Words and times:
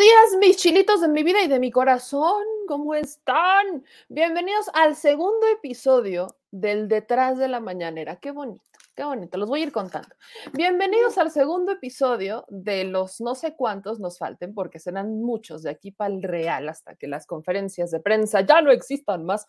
Días, 0.00 0.38
mis 0.40 0.56
chilitos 0.56 1.02
de 1.02 1.08
mi 1.08 1.22
vida 1.22 1.42
y 1.42 1.46
de 1.46 1.60
mi 1.60 1.70
corazón. 1.70 2.42
¿Cómo 2.66 2.94
están? 2.94 3.84
Bienvenidos 4.08 4.70
al 4.72 4.96
segundo 4.96 5.46
episodio 5.52 6.38
del 6.50 6.88
Detrás 6.88 7.36
de 7.36 7.48
la 7.48 7.60
Mañanera. 7.60 8.16
Qué 8.16 8.30
bonito, 8.30 8.62
qué 8.96 9.04
bonito. 9.04 9.36
Los 9.36 9.50
voy 9.50 9.60
a 9.60 9.64
ir 9.64 9.72
contando. 9.72 10.08
Bienvenidos 10.54 11.18
al 11.18 11.30
segundo 11.30 11.72
episodio 11.72 12.46
de 12.48 12.84
los 12.84 13.20
no 13.20 13.34
sé 13.34 13.54
cuántos 13.54 14.00
nos 14.00 14.16
falten, 14.16 14.54
porque 14.54 14.78
serán 14.78 15.20
muchos 15.20 15.64
de 15.64 15.70
aquí 15.70 15.90
para 15.90 16.14
el 16.14 16.22
real 16.22 16.70
hasta 16.70 16.94
que 16.94 17.06
las 17.06 17.26
conferencias 17.26 17.90
de 17.90 18.00
prensa 18.00 18.40
ya 18.40 18.62
no 18.62 18.70
existan 18.70 19.26
más 19.26 19.46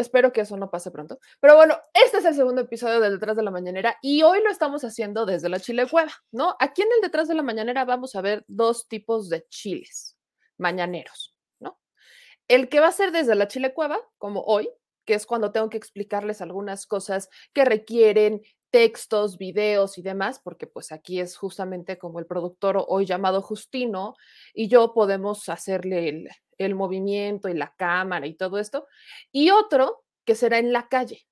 espero 0.00 0.32
que 0.32 0.42
eso 0.42 0.56
no 0.56 0.70
pase 0.70 0.90
pronto. 0.90 1.18
Pero 1.40 1.56
bueno, 1.56 1.78
este 1.92 2.18
es 2.18 2.24
el 2.24 2.34
segundo 2.34 2.62
episodio 2.62 3.00
del 3.00 3.14
Detrás 3.14 3.36
de 3.36 3.42
la 3.42 3.50
Mañanera 3.50 3.96
y 4.02 4.22
hoy 4.22 4.42
lo 4.42 4.50
estamos 4.50 4.84
haciendo 4.84 5.26
desde 5.26 5.48
la 5.48 5.60
Chile 5.60 5.86
Cueva, 5.88 6.12
¿no? 6.32 6.56
Aquí 6.58 6.82
en 6.82 6.88
el 6.96 7.00
Detrás 7.00 7.28
de 7.28 7.34
la 7.34 7.42
Mañanera 7.42 7.84
vamos 7.84 8.14
a 8.14 8.20
ver 8.20 8.44
dos 8.48 8.88
tipos 8.88 9.28
de 9.28 9.46
chiles 9.48 10.16
mañaneros, 10.56 11.34
¿no? 11.60 11.78
El 12.48 12.68
que 12.68 12.80
va 12.80 12.88
a 12.88 12.92
ser 12.92 13.12
desde 13.12 13.34
la 13.34 13.48
Chile 13.48 13.72
Cueva, 13.72 14.00
como 14.18 14.42
hoy, 14.42 14.68
que 15.04 15.14
es 15.14 15.24
cuando 15.24 15.52
tengo 15.52 15.70
que 15.70 15.78
explicarles 15.78 16.42
algunas 16.42 16.86
cosas 16.86 17.30
que 17.54 17.64
requieren 17.64 18.42
textos, 18.70 19.38
videos 19.38 19.98
y 19.98 20.02
demás, 20.02 20.40
porque 20.42 20.66
pues 20.66 20.92
aquí 20.92 21.20
es 21.20 21.36
justamente 21.36 21.98
como 21.98 22.18
el 22.18 22.26
productor 22.26 22.84
hoy 22.88 23.06
llamado 23.06 23.42
Justino 23.42 24.14
y 24.54 24.68
yo 24.68 24.92
podemos 24.92 25.48
hacerle 25.48 26.28
el, 26.58 26.74
movimiento 26.74 27.48
y 27.48 27.54
la 27.54 27.74
cámara 27.76 28.26
y 28.26 28.34
todo 28.34 28.58
esto, 28.58 28.86
y 29.32 29.50
otro 29.50 30.04
que 30.24 30.34
será 30.34 30.58
en 30.58 30.72
la 30.72 30.88
calle, 30.88 31.26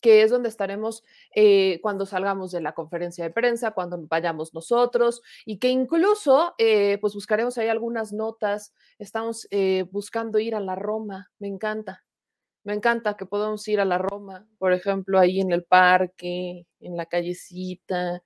que 0.00 0.22
es 0.22 0.30
donde 0.30 0.48
estaremos 0.48 1.02
eh, 1.34 1.80
cuando 1.82 2.06
salgamos 2.06 2.52
de 2.52 2.60
la 2.60 2.72
conferencia 2.72 3.24
de 3.24 3.30
prensa, 3.30 3.72
cuando 3.72 3.98
vayamos 4.08 4.54
nosotros, 4.54 5.20
y 5.44 5.58
que 5.58 5.68
incluso 5.68 6.54
eh, 6.58 6.98
pues 7.00 7.14
buscaremos 7.14 7.58
ahí 7.58 7.68
algunas 7.68 8.12
notas, 8.12 8.72
estamos 8.98 9.46
eh, 9.50 9.84
buscando 9.90 10.38
ir 10.38 10.54
a 10.54 10.60
la 10.60 10.76
Roma, 10.76 11.30
me 11.38 11.48
encanta, 11.48 12.04
me 12.68 12.74
encanta 12.74 13.16
que 13.16 13.24
podamos 13.24 13.66
ir 13.66 13.80
a 13.80 13.86
la 13.86 13.96
Roma, 13.96 14.46
por 14.58 14.74
ejemplo, 14.74 15.18
ahí 15.18 15.40
en 15.40 15.52
el 15.52 15.64
parque, 15.64 16.66
en 16.80 16.98
la 16.98 17.06
callecita, 17.06 18.22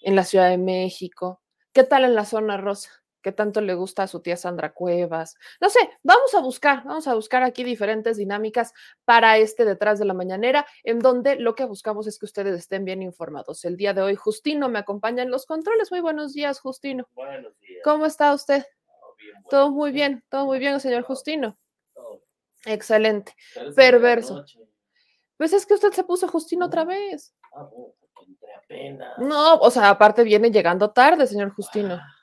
en 0.00 0.16
la 0.16 0.24
Ciudad 0.24 0.48
de 0.48 0.56
México. 0.56 1.42
¿Qué 1.74 1.84
tal 1.84 2.04
en 2.04 2.14
la 2.14 2.24
zona 2.24 2.56
rosa? 2.56 2.88
qué 3.20 3.32
tanto 3.32 3.62
le 3.62 3.74
gusta 3.74 4.02
a 4.02 4.06
su 4.06 4.20
tía 4.20 4.36
Sandra 4.36 4.74
Cuevas. 4.74 5.36
No 5.58 5.70
sé, 5.70 5.78
vamos 6.02 6.34
a 6.34 6.40
buscar, 6.40 6.84
vamos 6.84 7.08
a 7.08 7.14
buscar 7.14 7.42
aquí 7.42 7.64
diferentes 7.64 8.18
dinámicas 8.18 8.74
para 9.06 9.38
este 9.38 9.64
detrás 9.64 9.98
de 9.98 10.04
la 10.04 10.12
mañanera, 10.12 10.66
en 10.82 10.98
donde 10.98 11.36
lo 11.36 11.54
que 11.54 11.64
buscamos 11.64 12.06
es 12.06 12.18
que 12.18 12.26
ustedes 12.26 12.54
estén 12.54 12.84
bien 12.84 13.00
informados. 13.00 13.64
El 13.64 13.78
día 13.78 13.94
de 13.94 14.02
hoy, 14.02 14.14
Justino 14.14 14.68
me 14.68 14.78
acompaña 14.78 15.22
en 15.22 15.30
los 15.30 15.46
controles. 15.46 15.90
Muy 15.90 16.00
buenos 16.00 16.34
días, 16.34 16.60
Justino. 16.60 17.08
Buenos 17.14 17.58
días. 17.60 17.80
¿Cómo 17.82 18.04
está 18.04 18.34
usted? 18.34 18.62
Todo 18.86 19.14
bien. 19.16 19.44
Todo 19.48 19.70
muy 19.70 19.92
bien, 19.92 20.24
todo 20.28 20.44
muy 20.44 20.58
bien, 20.58 20.78
señor 20.80 21.02
Justino. 21.04 21.56
Excelente. 22.66 23.34
Perverso. 23.74 24.44
Pues 25.36 25.52
es 25.52 25.66
que 25.66 25.74
usted 25.74 25.92
se 25.92 26.04
puso 26.04 26.28
Justino 26.28 26.66
otra 26.66 26.84
vez. 26.84 27.34
Ah, 27.52 27.64
bueno, 27.64 27.92
apenas. 28.62 29.18
No, 29.18 29.56
o 29.56 29.70
sea, 29.70 29.90
aparte 29.90 30.22
viene 30.22 30.50
llegando 30.50 30.90
tarde, 30.90 31.26
señor 31.26 31.52
Justino. 31.54 31.94
Ah. 31.94 32.14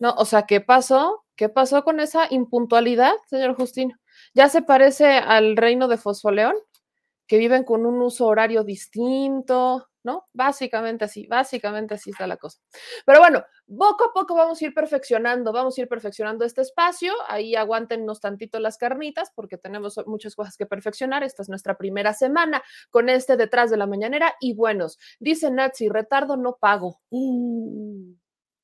No, 0.00 0.14
o 0.16 0.24
sea, 0.24 0.42
¿qué 0.42 0.60
pasó? 0.60 1.24
¿Qué 1.36 1.48
pasó 1.48 1.82
con 1.84 2.00
esa 2.00 2.26
impuntualidad, 2.30 3.14
señor 3.26 3.56
Justino? 3.56 3.96
¿Ya 4.34 4.48
se 4.48 4.62
parece 4.62 5.06
al 5.06 5.56
reino 5.56 5.88
de 5.88 5.96
Fosfoleón? 5.96 6.54
Que 7.26 7.38
viven 7.38 7.64
con 7.64 7.86
un 7.86 8.00
uso 8.02 8.26
horario 8.26 8.64
distinto, 8.64 9.88
¿no? 10.04 10.24
Básicamente 10.32 11.04
así, 11.04 11.26
básicamente 11.26 11.94
así 11.94 12.10
está 12.10 12.26
la 12.26 12.36
cosa. 12.36 12.60
Pero 13.04 13.18
bueno, 13.18 13.44
poco 13.66 14.04
a 14.04 14.12
poco 14.12 14.34
vamos 14.34 14.60
a 14.60 14.64
ir 14.66 14.74
perfeccionando, 14.74 15.52
vamos 15.52 15.76
a 15.76 15.80
ir 15.80 15.88
perfeccionando 15.88 16.44
este 16.44 16.60
espacio. 16.60 17.12
Ahí 17.28 17.56
aguántennos 17.56 18.20
tantito 18.20 18.60
las 18.60 18.78
carnitas 18.78 19.32
porque 19.34 19.58
tenemos 19.58 19.98
muchas 20.06 20.36
cosas 20.36 20.56
que 20.56 20.66
perfeccionar. 20.66 21.24
Esta 21.24 21.42
es 21.42 21.48
nuestra 21.48 21.76
primera 21.76 22.12
semana 22.12 22.62
con 22.90 23.08
este 23.08 23.36
detrás 23.36 23.70
de 23.70 23.78
la 23.78 23.86
mañanera. 23.86 24.34
Y 24.40 24.54
buenos, 24.54 24.98
dice 25.18 25.50
Nazi, 25.50 25.88
retardo 25.88 26.36
no 26.36 26.56
pago. 26.60 27.00
Uh, 27.10 28.14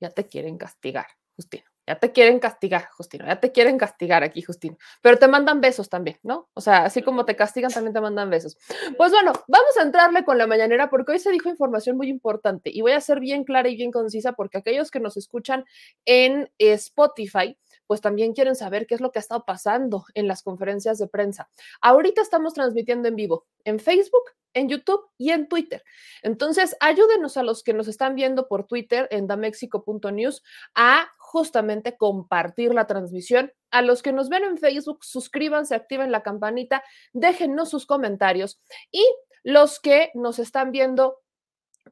ya 0.00 0.10
te 0.10 0.26
quieren 0.26 0.58
castigar, 0.58 1.06
Justino. 1.36 1.69
Ya 1.90 1.98
te 1.98 2.12
quieren 2.12 2.38
castigar, 2.38 2.88
Justino. 2.92 3.26
Ya 3.26 3.40
te 3.40 3.50
quieren 3.50 3.76
castigar 3.76 4.22
aquí, 4.22 4.42
Justino. 4.42 4.76
Pero 5.02 5.18
te 5.18 5.26
mandan 5.26 5.60
besos 5.60 5.88
también, 5.88 6.18
¿no? 6.22 6.48
O 6.54 6.60
sea, 6.60 6.84
así 6.84 7.02
como 7.02 7.24
te 7.24 7.34
castigan, 7.34 7.72
también 7.72 7.92
te 7.92 8.00
mandan 8.00 8.30
besos. 8.30 8.56
Pues 8.96 9.10
bueno, 9.10 9.32
vamos 9.48 9.76
a 9.76 9.82
entrarle 9.82 10.24
con 10.24 10.38
la 10.38 10.46
mañanera 10.46 10.88
porque 10.88 11.10
hoy 11.10 11.18
se 11.18 11.32
dijo 11.32 11.48
información 11.48 11.96
muy 11.96 12.08
importante 12.08 12.70
y 12.72 12.80
voy 12.80 12.92
a 12.92 13.00
ser 13.00 13.18
bien 13.18 13.42
clara 13.42 13.68
y 13.68 13.74
bien 13.74 13.90
concisa 13.90 14.34
porque 14.34 14.58
aquellos 14.58 14.92
que 14.92 15.00
nos 15.00 15.16
escuchan 15.16 15.64
en 16.04 16.48
Spotify, 16.58 17.58
pues 17.88 18.00
también 18.00 18.34
quieren 18.34 18.54
saber 18.54 18.86
qué 18.86 18.94
es 18.94 19.00
lo 19.00 19.10
que 19.10 19.18
ha 19.18 19.22
estado 19.22 19.44
pasando 19.44 20.04
en 20.14 20.28
las 20.28 20.44
conferencias 20.44 20.96
de 20.98 21.08
prensa. 21.08 21.50
Ahorita 21.80 22.22
estamos 22.22 22.54
transmitiendo 22.54 23.08
en 23.08 23.16
vivo 23.16 23.46
en 23.64 23.78
Facebook, 23.80 24.24
en 24.52 24.68
YouTube 24.68 25.08
y 25.16 25.30
en 25.30 25.48
Twitter. 25.48 25.82
Entonces, 26.22 26.76
ayúdenos 26.80 27.36
a 27.36 27.42
los 27.42 27.62
que 27.62 27.72
nos 27.72 27.88
están 27.88 28.14
viendo 28.14 28.48
por 28.48 28.66
Twitter 28.66 29.06
en 29.10 29.26
damexico.news 29.26 30.42
a 30.74 31.08
justamente 31.30 31.96
compartir 31.96 32.74
la 32.74 32.88
transmisión. 32.88 33.52
A 33.70 33.82
los 33.82 34.02
que 34.02 34.12
nos 34.12 34.28
ven 34.28 34.42
en 34.42 34.58
Facebook, 34.58 35.04
suscríbanse, 35.04 35.76
activen 35.76 36.10
la 36.10 36.24
campanita, 36.24 36.82
déjennos 37.12 37.70
sus 37.70 37.86
comentarios 37.86 38.60
y 38.91 39.06
los 39.44 39.78
que 39.78 40.10
nos 40.14 40.41
están 40.41 40.72
viendo 40.72 41.20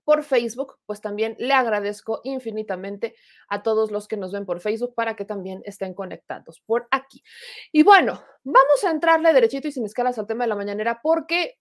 por 0.05 0.25
Facebook, 0.25 0.79
pues 0.87 1.01
también 1.01 1.37
le 1.39 1.55
agradezco 1.55 2.21
infinitamente 2.25 3.15
a 3.49 3.63
todos 3.63 3.93
los 3.93 4.09
que 4.09 4.17
nos 4.17 4.33
ven 4.33 4.45
por 4.45 4.61
Facebook 4.61 4.95
para 4.95 5.15
que 5.15 5.25
también 5.25 5.63
estén 5.65 5.95
conectados 5.95 6.61
por 6.67 6.89
aquí. 6.91 7.23
Y 7.71 7.85
bueno, 7.85 8.21
vamos 8.43 8.85
a 8.85 8.91
entrarle 8.91 9.33
derechito 9.33 9.69
y 9.69 9.73
sin 9.73 9.87
escalas 9.87 10.19
al 10.19 10.27
tema 10.27 10.45
de 10.45 10.49
la 10.49 10.57
mañanera 10.57 11.01
porque, 11.01 11.59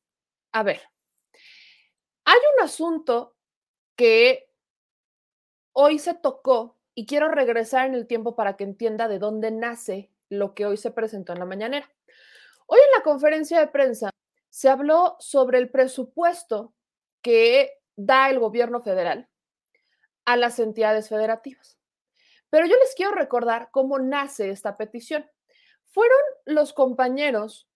a 0.52 0.64
ver, 0.64 0.82
hay 2.26 2.40
un 2.58 2.66
asunto 2.66 3.36
que 3.96 4.50
hoy 5.74 6.00
se 6.00 6.16
tocó 6.16 6.77
y 6.98 7.06
quiero 7.06 7.30
regresar 7.30 7.86
en 7.86 7.94
el 7.94 8.08
tiempo 8.08 8.36
para 8.36 8.58
que 8.58 8.64
entienda 8.64 9.08
de 9.08 9.20
dónde 9.20 9.52
nace 9.52 10.10
lo 10.30 10.56
que 10.56 10.66
hoy 10.66 10.78
se 10.78 10.90
presentó 10.90 11.32
en 11.32 11.38
la 11.38 11.46
mañanera. 11.46 11.88
Hoy 12.66 12.80
en 12.84 12.92
la 12.98 13.04
conferencia 13.04 13.60
de 13.60 13.68
prensa 13.68 14.10
se 14.50 14.68
habló 14.68 15.16
sobre 15.20 15.60
el 15.60 15.70
presupuesto 15.70 16.74
que 17.22 17.70
da 17.96 18.32
el 18.32 18.40
gobierno 18.40 18.82
federal 18.82 19.30
a 20.26 20.38
las 20.38 20.58
entidades 20.58 21.08
federativas. 21.08 21.78
Pero 22.50 22.66
yo 22.66 22.76
les 22.78 22.96
quiero 22.96 23.12
recordar 23.12 23.70
cómo 23.70 24.00
nace 24.00 24.50
esta 24.50 24.76
petición. 24.76 25.30
Fueron 25.86 26.18
los 26.46 26.74
compañeros 26.74 27.70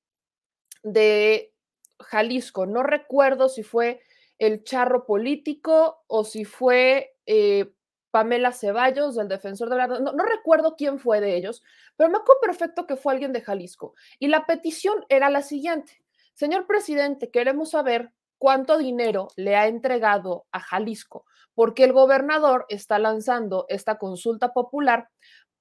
de 0.82 1.54
Jalisco, 2.00 2.66
no 2.66 2.82
recuerdo 2.82 3.50
si 3.50 3.62
fue 3.62 4.02
el 4.40 4.64
charro 4.64 5.06
político 5.06 6.06
o 6.08 6.24
si 6.24 6.44
fue 6.44 7.16
eh, 7.28 7.72
Pamela 8.12 8.52
Ceballos, 8.52 9.16
del 9.16 9.28
defensor 9.28 9.70
de 9.70 9.78
la... 9.78 9.88
No, 9.88 10.00
no, 10.00 10.24
recuerdo 10.26 10.76
quién 10.76 11.00
fue 11.00 11.22
de 11.22 11.36
ellos, 11.36 11.64
pero 11.96 12.10
me 12.10 12.18
acuerdo 12.18 12.42
perfecto 12.42 12.86
que 12.86 12.98
fue 12.98 13.14
alguien 13.14 13.34
de 13.34 13.42
Jalisco. 13.42 13.96
Y 14.20 14.28
la 14.28 14.46
petición 14.46 15.06
era 15.10 15.30
la 15.30 15.42
siguiente. 15.42 16.04
Señor 16.34 16.68
presidente, 16.68 17.32
queremos 17.32 17.72
saber 17.72 18.12
cuánto 18.38 18.78
dinero 18.78 19.30
le 19.36 19.56
ha 19.56 19.68
entregado 19.68 20.46
a 20.52 20.60
Jalisco, 20.60 21.26
porque 21.54 21.84
el 21.84 21.94
gobernador 21.94 22.66
está 22.70 23.00
lanzando 23.00 23.66
esta 23.70 23.98
consulta 23.98 24.54
popular 24.54 25.10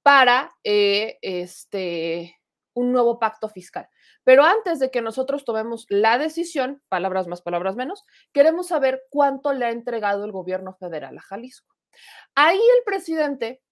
para 0.02 0.50
eh, 0.64 1.19
este, 1.23 2.41
un 2.75 2.93
nuevo 2.93 3.19
pacto 3.19 3.49
fiscal. 3.49 3.88
Pero 4.25 4.44
antes 4.44 4.79
de 4.79 4.91
que 4.91 5.02
nosotros 5.02 5.44
tomemos 5.44 5.87
la 5.88 6.19
decisión, 6.19 6.82
palabras 6.88 7.26
más, 7.26 7.43
palabras 7.43 7.76
menos, 7.76 8.05
queremos 8.32 8.69
saber 8.69 9.02
cuánto 9.11 9.52
le 9.52 9.67
ha 9.67 9.70
entregado 9.70 10.25
el 10.25 10.32
gobierno 10.32 10.75
federal 10.75 11.19
a 11.19 11.23
Jalisco. 11.23 11.75
Ahí 12.34 12.58
el 12.58 12.84
presidente 12.84 13.62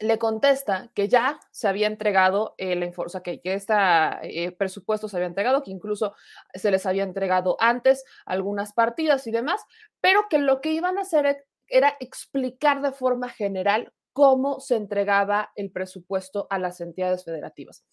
le 0.00 0.18
contesta 0.18 0.90
que 0.94 1.08
ya 1.08 1.40
se 1.50 1.68
había 1.68 1.86
entregado 1.86 2.54
el 2.58 2.92
o 2.96 3.08
sea, 3.08 3.22
que, 3.22 3.40
que 3.40 3.54
este 3.54 3.74
eh, 4.22 4.52
presupuesto 4.52 5.08
se 5.08 5.16
había 5.16 5.26
entregado, 5.26 5.62
que 5.62 5.70
incluso 5.70 6.14
se 6.54 6.70
les 6.70 6.86
había 6.86 7.02
entregado 7.02 7.56
antes 7.60 8.04
algunas 8.24 8.72
partidas 8.72 9.26
y 9.26 9.30
demás, 9.30 9.62
pero 10.00 10.26
que 10.30 10.38
lo 10.38 10.60
que 10.60 10.72
iban 10.72 10.98
a 10.98 11.02
hacer 11.02 11.44
era 11.66 11.96
explicar 12.00 12.82
de 12.82 12.92
forma 12.92 13.28
general 13.28 13.92
cómo 14.12 14.60
se 14.60 14.76
entregaba 14.76 15.52
el 15.54 15.70
presupuesto 15.70 16.46
a 16.50 16.58
las 16.58 16.80
entidades 16.80 17.24
federativas. 17.24 17.84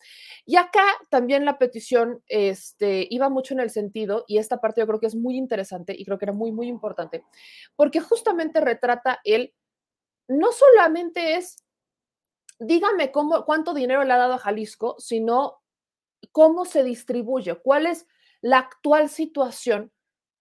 Y 0.45 0.55
acá 0.55 0.83
también 1.09 1.45
la 1.45 1.57
petición 1.57 2.23
este, 2.27 3.07
iba 3.09 3.29
mucho 3.29 3.53
en 3.53 3.59
el 3.59 3.69
sentido, 3.69 4.25
y 4.27 4.37
esta 4.37 4.59
parte 4.59 4.81
yo 4.81 4.87
creo 4.87 4.99
que 4.99 5.07
es 5.07 5.15
muy 5.15 5.37
interesante 5.37 5.95
y 5.97 6.05
creo 6.05 6.17
que 6.17 6.25
era 6.25 6.33
muy, 6.33 6.51
muy 6.51 6.67
importante, 6.67 7.23
porque 7.75 7.99
justamente 7.99 8.61
retrata 8.61 9.19
el, 9.23 9.53
no 10.27 10.51
solamente 10.51 11.35
es 11.35 11.57
dígame 12.59 13.11
cómo, 13.11 13.45
cuánto 13.45 13.73
dinero 13.73 14.03
le 14.03 14.13
ha 14.13 14.17
dado 14.17 14.33
a 14.33 14.39
Jalisco, 14.39 14.95
sino 14.99 15.61
cómo 16.31 16.65
se 16.65 16.83
distribuye, 16.83 17.55
cuál 17.55 17.85
es 17.85 18.07
la 18.41 18.59
actual 18.59 19.09
situación 19.09 19.91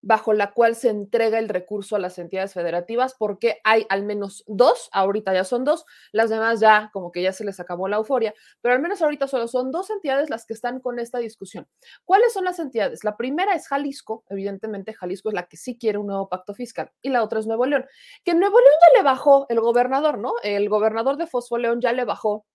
bajo 0.06 0.32
la 0.32 0.52
cual 0.52 0.76
se 0.76 0.88
entrega 0.88 1.40
el 1.40 1.48
recurso 1.48 1.96
a 1.96 1.98
las 1.98 2.16
entidades 2.20 2.54
federativas, 2.54 3.16
porque 3.18 3.58
hay 3.64 3.86
al 3.88 4.04
menos 4.04 4.44
dos, 4.46 4.88
ahorita 4.92 5.34
ya 5.34 5.42
son 5.42 5.64
dos, 5.64 5.84
las 6.12 6.30
demás 6.30 6.60
ya 6.60 6.90
como 6.92 7.10
que 7.10 7.22
ya 7.22 7.32
se 7.32 7.44
les 7.44 7.58
acabó 7.58 7.88
la 7.88 7.96
euforia, 7.96 8.32
pero 8.60 8.76
al 8.76 8.80
menos 8.80 9.02
ahorita 9.02 9.26
solo 9.26 9.48
son 9.48 9.72
dos 9.72 9.90
entidades 9.90 10.30
las 10.30 10.46
que 10.46 10.54
están 10.54 10.78
con 10.78 11.00
esta 11.00 11.18
discusión. 11.18 11.66
¿Cuáles 12.04 12.32
son 12.32 12.44
las 12.44 12.60
entidades? 12.60 13.02
La 13.02 13.16
primera 13.16 13.56
es 13.56 13.66
Jalisco, 13.66 14.22
evidentemente 14.28 14.94
Jalisco 14.94 15.30
es 15.30 15.34
la 15.34 15.48
que 15.48 15.56
sí 15.56 15.76
quiere 15.76 15.98
un 15.98 16.06
nuevo 16.06 16.28
pacto 16.28 16.54
fiscal, 16.54 16.92
y 17.02 17.08
la 17.08 17.24
otra 17.24 17.40
es 17.40 17.48
Nuevo 17.48 17.66
León, 17.66 17.84
que 18.22 18.32
Nuevo 18.34 18.60
León 18.60 18.74
ya 18.80 18.98
le 18.98 19.02
bajó 19.02 19.46
el 19.48 19.58
gobernador, 19.58 20.18
¿no? 20.18 20.34
El 20.44 20.68
gobernador 20.68 21.16
de 21.16 21.26
Fosfoleón 21.26 21.80
ya 21.80 21.92
le 21.92 22.04
bajó 22.04 22.46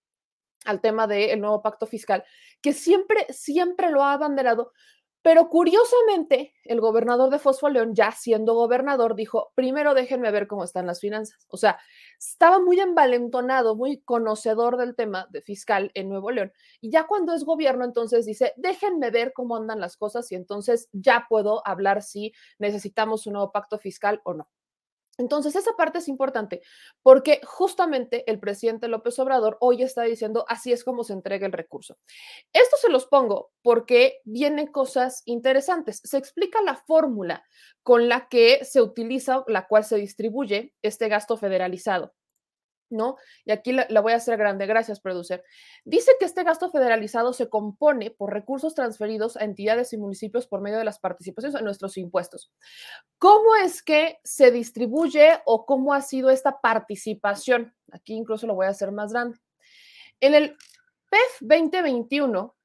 al 0.63 0.79
tema 0.79 1.07
del 1.07 1.41
nuevo 1.41 1.61
pacto 1.61 1.85
fiscal, 1.85 2.23
que 2.61 2.71
siempre, 2.71 3.25
siempre 3.29 3.89
lo 3.89 4.03
ha 4.03 4.13
abanderado, 4.13 4.71
pero 5.21 5.49
curiosamente, 5.49 6.53
el 6.63 6.81
gobernador 6.81 7.29
de 7.29 7.37
Fosfoleón, 7.37 7.93
ya 7.93 8.11
siendo 8.11 8.55
gobernador, 8.55 9.15
dijo, 9.15 9.51
primero 9.55 9.93
déjenme 9.93 10.31
ver 10.31 10.47
cómo 10.47 10.63
están 10.63 10.87
las 10.87 10.99
finanzas. 10.99 11.45
O 11.49 11.57
sea, 11.57 11.79
estaba 12.17 12.59
muy 12.59 12.79
envalentonado, 12.79 13.75
muy 13.75 14.01
conocedor 14.01 14.77
del 14.77 14.95
tema 14.95 15.27
de 15.29 15.41
fiscal 15.41 15.91
en 15.93 16.09
Nuevo 16.09 16.31
León. 16.31 16.51
Y 16.79 16.89
ya 16.89 17.05
cuando 17.05 17.33
es 17.33 17.43
gobierno, 17.43 17.85
entonces 17.85 18.25
dice, 18.25 18.53
déjenme 18.57 19.11
ver 19.11 19.31
cómo 19.33 19.55
andan 19.55 19.79
las 19.79 19.95
cosas 19.95 20.31
y 20.31 20.35
entonces 20.35 20.89
ya 20.91 21.27
puedo 21.29 21.61
hablar 21.67 22.01
si 22.01 22.33
necesitamos 22.57 23.27
un 23.27 23.33
nuevo 23.33 23.51
pacto 23.51 23.77
fiscal 23.77 24.21
o 24.23 24.33
no. 24.33 24.49
Entonces, 25.17 25.55
esa 25.55 25.73
parte 25.73 25.99
es 25.99 26.07
importante 26.07 26.61
porque 27.03 27.41
justamente 27.43 28.23
el 28.31 28.39
presidente 28.39 28.87
López 28.87 29.19
Obrador 29.19 29.57
hoy 29.59 29.83
está 29.83 30.03
diciendo 30.03 30.45
así 30.47 30.71
es 30.71 30.83
como 30.83 31.03
se 31.03 31.13
entrega 31.13 31.45
el 31.45 31.53
recurso. 31.53 31.97
Esto 32.53 32.77
se 32.77 32.89
los 32.89 33.05
pongo 33.07 33.51
porque 33.61 34.19
vienen 34.23 34.67
cosas 34.67 35.21
interesantes. 35.25 36.01
Se 36.03 36.17
explica 36.17 36.61
la 36.61 36.75
fórmula 36.75 37.43
con 37.83 38.09
la 38.09 38.27
que 38.29 38.63
se 38.63 38.81
utiliza, 38.81 39.43
la 39.47 39.67
cual 39.67 39.83
se 39.83 39.97
distribuye 39.97 40.73
este 40.81 41.09
gasto 41.09 41.37
federalizado. 41.37 42.13
¿No? 42.91 43.17
Y 43.45 43.51
aquí 43.51 43.71
la, 43.71 43.87
voy 44.01 44.13
a 44.13 44.17
hacer 44.17 44.37
grande, 44.37 44.65
gracias, 44.65 44.99
producer. 44.99 45.43
Dice 45.85 46.11
que 46.19 46.25
este 46.25 46.43
gasto 46.43 46.69
federalizado 46.69 47.33
se 47.33 47.49
compone 47.49 48.11
por 48.11 48.33
recursos 48.33 48.75
transferidos 48.75 49.37
a 49.37 49.43
entidades 49.43 49.93
y 49.93 49.97
municipios 49.97 50.47
por 50.47 50.61
medio 50.61 50.77
de 50.77 50.85
las 50.85 50.99
participaciones 50.99 51.57
en 51.57 51.65
nuestros 51.65 51.97
impuestos. 51.97 52.51
¿Cómo 53.17 53.55
es 53.55 53.81
que 53.81 54.19
se 54.23 54.51
distribuye 54.51 55.39
o 55.45 55.65
cómo 55.65 55.93
ha 55.93 56.01
sido 56.01 56.29
esta 56.29 56.61
participación? 56.61 57.73
Aquí 57.91 58.13
incluso 58.13 58.47
lo 58.47 58.55
voy 58.55 58.67
a 58.67 58.69
hacer 58.69 58.91
más 58.91 59.13
grande. 59.13 59.37
En 60.19 60.35
el 60.35 60.57
PEF 61.09 61.41
2021, 61.41 62.55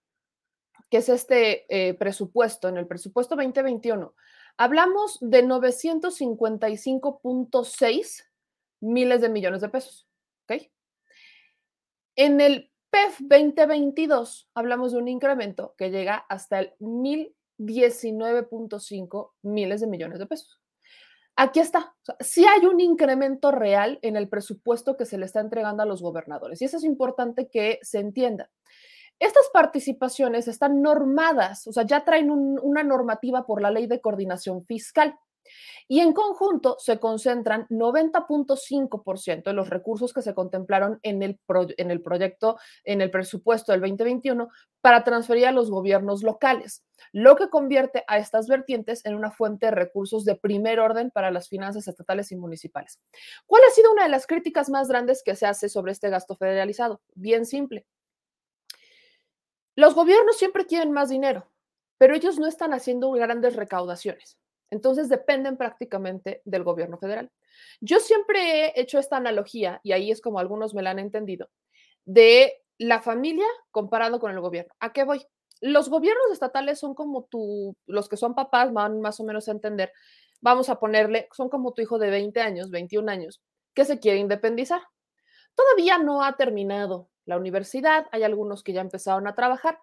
que 0.91 0.99
es 0.99 1.09
este 1.09 1.65
eh, 1.69 1.95
presupuesto, 1.95 2.69
en 2.69 2.77
el 2.77 2.87
presupuesto 2.87 3.35
2021, 3.35 4.15
hablamos 4.57 5.19
de 5.21 5.45
955.6 5.45 8.25
miles 8.81 9.21
de 9.21 9.29
millones 9.29 9.61
de 9.61 9.69
pesos. 9.69 10.09
En 12.17 12.41
el 12.41 12.73
PEF 12.91 13.21
2022 13.21 14.51
hablamos 14.55 14.93
de 14.93 14.99
un 14.99 15.09
incremento 15.09 15.75
que 15.77 15.91
llega 15.91 16.17
hasta 16.17 16.61
el 16.61 16.73
1019.5 16.81 19.33
miles 19.43 19.83
de 19.83 19.87
millones 19.87 20.19
de 20.19 20.27
pesos. 20.27 20.63
Aquí 21.39 21.61
está. 21.61 21.95
Si 22.21 22.47
hay 22.47 22.65
un 22.65 22.81
incremento 22.81 23.51
real 23.51 23.99
en 24.01 24.17
el 24.17 24.31
presupuesto 24.31 24.97
que 24.97 25.05
se 25.05 25.19
le 25.19 25.27
está 25.27 25.41
entregando 25.41 25.83
a 25.83 25.87
los 25.87 26.01
gobernadores. 26.01 26.63
Y 26.63 26.65
eso 26.65 26.79
es 26.79 26.85
importante 26.85 27.51
que 27.51 27.79
se 27.83 27.99
entienda. 27.99 28.51
Estas 29.19 29.49
participaciones 29.53 30.49
están 30.49 30.81
normadas, 30.83 31.67
o 31.67 31.73
sea, 31.73 31.85
ya 31.85 32.05
traen 32.05 32.31
una 32.31 32.83
normativa 32.83 33.47
por 33.47 33.63
la 33.63 33.71
ley 33.71 33.87
de 33.87 34.01
coordinación 34.01 34.65
fiscal. 34.65 35.19
Y 35.89 36.01
en 36.01 36.13
conjunto 36.13 36.77
se 36.79 36.99
concentran 36.99 37.67
90.5% 37.69 39.45
de 39.45 39.53
los 39.53 39.71
recursos 39.71 40.13
que 40.13 40.23
se 40.23 40.35
contemplaron 40.35 40.99
en 41.03 41.23
el, 41.23 41.41
en 41.77 41.91
el 41.91 42.03
proyecto, 42.03 42.59
en 42.85 43.01
el 43.01 43.11
presupuesto 43.11 43.73
del 43.73 43.81
2021 43.81 44.49
para 44.81 45.05
transferir 45.05 45.47
a 45.47 45.53
los 45.53 45.71
gobiernos 45.71 46.23
locales, 46.23 46.85
lo 47.13 47.35
que 47.37 47.49
convierte 47.49 48.05
a 48.07 48.19
estas 48.19 48.47
vertientes 48.47 49.05
en 49.05 49.15
una 49.15 49.31
fuente 49.31 49.67
de 49.67 49.73
recursos 49.73 50.25
de 50.25 50.37
primer 50.37 50.81
orden 50.81 51.11
para 51.11 51.31
las 51.31 51.49
finanzas 51.49 51.89
estatales 51.89 52.31
y 52.31 52.37
municipales. 52.37 53.01
¿Cuál 53.47 53.63
ha 53.69 53.73
sido 53.73 53.93
una 53.93 54.05
de 54.05 54.11
las 54.11 54.27
críticas 54.27 54.71
más 54.71 54.89
grandes 54.89 55.23
que 55.25 55.35
se 55.35 55.47
hace 55.47 55.69
sobre 55.69 55.93
este 55.93 56.09
gasto 56.09 56.37
federalizado? 56.37 57.01
Bien 57.15 57.47
simple. 57.47 57.87
Los 59.75 59.95
gobiernos 59.95 60.39
siempre 60.39 60.67
quieren 60.67 60.93
más 60.93 61.11
dinero, 61.11 61.51
pero 61.99 62.15
ellos 62.15 62.39
no 62.39 62.47
están 62.47 62.73
haciendo 62.73 63.11
grandes 63.11 63.57
recaudaciones. 63.57 64.39
Entonces 64.71 65.09
dependen 65.09 65.57
prácticamente 65.57 66.43
del 66.45 66.65
gobierno 66.65 66.99
federal. 66.99 67.31
Yo 67.81 68.01
siempre 68.01 68.67
he 68.67 68.81
hecho 68.81 68.99
esta 68.99 69.17
analogía, 69.17 69.81
y 69.83 69.93
ahí 69.93 70.11
es 70.11 70.21
como 70.21 70.39
algunos 70.39 70.75
me 70.75 70.83
la 70.83 70.91
han 70.91 70.99
entendido, 70.99 71.49
de 72.05 72.65
la 72.79 73.01
familia 73.01 73.47
comparado 73.71 74.21
con 74.21 74.33
el 74.33 74.41
gobierno. 74.41 74.75
¿A 74.81 74.93
qué 74.93 75.05
voy? 75.05 75.27
Los 75.61 75.89
gobiernos 75.89 76.31
estatales 76.33 76.79
son 76.79 76.95
como 76.95 77.25
tú, 77.25 77.77
los 77.87 78.09
que 78.09 78.17
son 78.17 78.35
papás 78.35 78.73
van 78.73 79.01
más 79.01 79.21
o 79.21 79.25
menos 79.25 79.49
a 79.49 79.53
entender, 79.53 79.93
vamos 80.41 80.69
a 80.69 80.79
ponerle, 80.79 81.29
son 81.33 81.49
como 81.49 81.73
tu 81.73 81.83
hijo 81.83 81.99
de 81.99 82.11
20 82.11 82.41
años, 82.41 82.71
21 82.71 83.11
años, 83.11 83.43
que 83.75 83.85
se 83.85 83.99
quiere 83.99 84.19
independizar. 84.19 84.83
Todavía 85.55 85.99
no 85.99 86.23
ha 86.23 86.37
terminado 86.37 87.09
la 87.25 87.39
universidad, 87.39 88.07
hay 88.13 88.23
algunos 88.23 88.63
que 88.63 88.73
ya 88.73 88.83
empezaron 88.83 89.27
a 89.27 89.35
trabajar, 89.35 89.81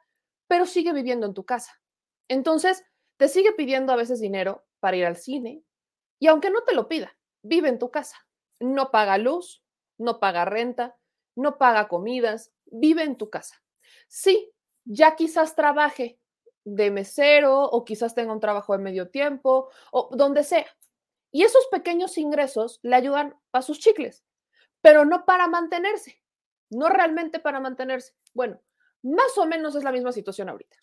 pero 0.48 0.66
sigue 0.66 0.94
viviendo 0.94 1.26
en 1.26 1.34
tu 1.34 1.44
casa. 1.46 1.82
Entonces, 2.28 2.84
te 3.18 3.28
sigue 3.28 3.54
pidiendo 3.54 3.92
a 3.92 3.96
veces 3.96 4.20
dinero 4.20 4.64
para 4.84 4.98
ir 4.98 5.06
al 5.06 5.16
cine 5.16 5.64
y 6.20 6.28
aunque 6.28 6.50
no 6.50 6.62
te 6.64 6.76
lo 6.76 6.90
pida, 6.90 7.16
vive 7.42 7.70
en 7.70 7.80
tu 7.80 7.90
casa. 7.90 8.18
No 8.60 8.92
paga 8.92 9.18
luz, 9.18 9.64
no 9.98 10.20
paga 10.20 10.44
renta, 10.44 10.98
no 11.38 11.58
paga 11.58 11.88
comidas, 11.88 12.52
vive 12.66 13.04
en 13.04 13.16
tu 13.16 13.30
casa. 13.30 13.64
Sí, 14.10 14.52
ya 14.84 15.16
quizás 15.16 15.56
trabaje 15.56 16.20
de 16.66 16.92
mesero 16.92 17.64
o 17.64 17.86
quizás 17.86 18.14
tenga 18.14 18.34
un 18.34 18.42
trabajo 18.42 18.74
de 18.74 18.84
medio 18.84 19.10
tiempo 19.10 19.70
o 19.94 20.10
donde 20.12 20.44
sea. 20.44 20.68
Y 21.32 21.44
esos 21.44 21.66
pequeños 21.68 22.18
ingresos 22.18 22.82
le 22.84 22.98
ayudan 22.98 23.40
a 23.54 23.62
sus 23.62 23.80
chicles, 23.80 24.26
pero 24.82 25.06
no 25.06 25.24
para 25.24 25.48
mantenerse, 25.48 26.22
no 26.70 26.90
realmente 26.90 27.40
para 27.40 27.62
mantenerse. 27.62 28.18
Bueno, 28.34 28.62
más 29.02 29.38
o 29.38 29.46
menos 29.46 29.76
es 29.76 29.86
la 29.86 29.94
misma 29.94 30.12
situación 30.12 30.50
ahorita. 30.50 30.76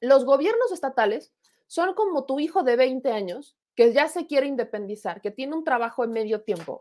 Los 0.00 0.24
gobiernos 0.24 0.70
estatales 0.70 1.34
son 1.70 1.94
como 1.94 2.24
tu 2.24 2.40
hijo 2.40 2.64
de 2.64 2.74
20 2.74 3.12
años 3.12 3.56
que 3.76 3.92
ya 3.92 4.08
se 4.08 4.26
quiere 4.26 4.48
independizar, 4.48 5.20
que 5.20 5.30
tiene 5.30 5.54
un 5.54 5.62
trabajo 5.62 6.02
en 6.02 6.10
medio 6.10 6.42
tiempo 6.42 6.80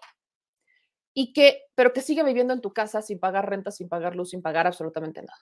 y 1.14 1.32
que, 1.32 1.66
pero 1.76 1.94
que 1.94 2.02
sigue 2.02 2.24
viviendo 2.24 2.56
en 2.56 2.62
tu 2.62 2.74
casa 2.74 3.04
sin 3.04 3.20
pagar 3.20 3.48
renta, 3.48 3.70
sin 3.70 3.88
pagar 3.88 4.16
luz, 4.16 4.32
sin 4.32 4.42
pagar 4.42 4.66
absolutamente 4.66 5.22
nada. 5.22 5.38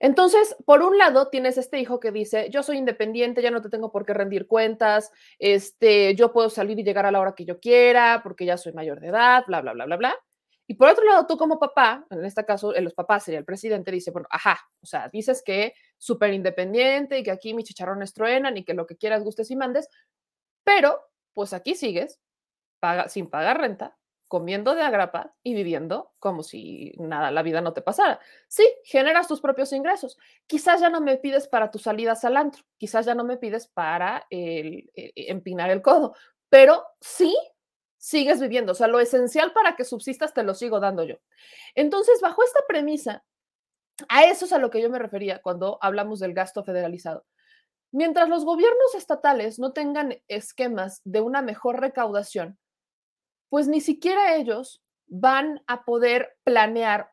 Entonces, 0.00 0.56
por 0.66 0.82
un 0.82 0.98
lado, 0.98 1.28
tienes 1.28 1.58
este 1.58 1.78
hijo 1.78 2.00
que 2.00 2.10
dice, 2.10 2.50
yo 2.50 2.64
soy 2.64 2.78
independiente, 2.78 3.40
ya 3.40 3.52
no 3.52 3.62
te 3.62 3.70
tengo 3.70 3.92
por 3.92 4.04
qué 4.04 4.14
rendir 4.14 4.48
cuentas, 4.48 5.12
este, 5.38 6.16
yo 6.16 6.32
puedo 6.32 6.50
salir 6.50 6.76
y 6.76 6.82
llegar 6.82 7.06
a 7.06 7.12
la 7.12 7.20
hora 7.20 7.36
que 7.36 7.44
yo 7.44 7.60
quiera 7.60 8.20
porque 8.24 8.46
ya 8.46 8.56
soy 8.56 8.72
mayor 8.72 8.98
de 8.98 9.08
edad, 9.10 9.44
bla, 9.46 9.60
bla, 9.60 9.74
bla, 9.74 9.84
bla, 9.84 9.96
bla. 9.96 10.16
Y 10.66 10.74
por 10.74 10.88
otro 10.88 11.04
lado, 11.04 11.26
tú 11.26 11.36
como 11.36 11.58
papá, 11.58 12.06
en 12.10 12.24
este 12.24 12.44
caso, 12.44 12.72
los 12.72 12.94
papás 12.94 13.24
sería 13.24 13.38
el 13.38 13.44
presidente, 13.44 13.90
dice, 13.90 14.10
bueno, 14.10 14.28
ajá, 14.30 14.58
o 14.80 14.86
sea, 14.86 15.08
dices 15.08 15.42
que 15.44 15.74
súper 15.98 16.32
independiente 16.32 17.18
y 17.18 17.22
que 17.22 17.30
aquí 17.30 17.52
mis 17.54 17.66
chicharrones 17.66 18.14
truenan 18.14 18.56
y 18.56 18.64
que 18.64 18.74
lo 18.74 18.86
que 18.86 18.96
quieras, 18.96 19.24
gustes 19.24 19.50
y 19.50 19.56
mandes, 19.56 19.88
pero 20.64 21.00
pues 21.34 21.52
aquí 21.52 21.74
sigues 21.74 22.20
paga, 22.80 23.08
sin 23.08 23.28
pagar 23.28 23.60
renta, 23.60 23.96
comiendo 24.28 24.74
de 24.74 24.82
agrapa 24.82 25.34
y 25.42 25.54
viviendo 25.54 26.12
como 26.18 26.42
si 26.42 26.92
nada, 26.98 27.30
la 27.30 27.42
vida 27.42 27.60
no 27.60 27.72
te 27.72 27.82
pasara. 27.82 28.20
Sí, 28.48 28.66
generas 28.84 29.28
tus 29.28 29.40
propios 29.40 29.72
ingresos. 29.72 30.18
Quizás 30.46 30.80
ya 30.80 30.90
no 30.90 31.00
me 31.00 31.16
pides 31.18 31.46
para 31.48 31.70
tus 31.70 31.82
salidas 31.82 32.24
al 32.24 32.36
antro, 32.36 32.64
quizás 32.78 33.06
ya 33.06 33.14
no 33.14 33.24
me 33.24 33.36
pides 33.36 33.68
para 33.68 34.26
el, 34.30 34.90
el, 34.94 35.12
empinar 35.14 35.70
el 35.70 35.82
codo, 35.82 36.14
pero 36.48 36.84
sí 37.00 37.36
sigues 38.04 38.38
viviendo. 38.38 38.72
O 38.72 38.74
sea, 38.74 38.86
lo 38.86 39.00
esencial 39.00 39.52
para 39.54 39.76
que 39.76 39.84
subsistas 39.84 40.34
te 40.34 40.42
lo 40.42 40.52
sigo 40.52 40.78
dando 40.78 41.04
yo. 41.04 41.16
Entonces, 41.74 42.20
bajo 42.20 42.44
esta 42.44 42.60
premisa, 42.68 43.24
a 44.10 44.24
eso 44.24 44.44
es 44.44 44.52
a 44.52 44.58
lo 44.58 44.68
que 44.68 44.82
yo 44.82 44.90
me 44.90 44.98
refería 44.98 45.40
cuando 45.40 45.78
hablamos 45.80 46.20
del 46.20 46.34
gasto 46.34 46.62
federalizado. 46.64 47.24
Mientras 47.92 48.28
los 48.28 48.44
gobiernos 48.44 48.94
estatales 48.94 49.58
no 49.58 49.72
tengan 49.72 50.20
esquemas 50.28 51.00
de 51.04 51.22
una 51.22 51.40
mejor 51.40 51.80
recaudación, 51.80 52.58
pues 53.48 53.68
ni 53.68 53.80
siquiera 53.80 54.34
ellos 54.34 54.82
van 55.06 55.62
a 55.66 55.84
poder 55.84 56.36
planear 56.44 57.10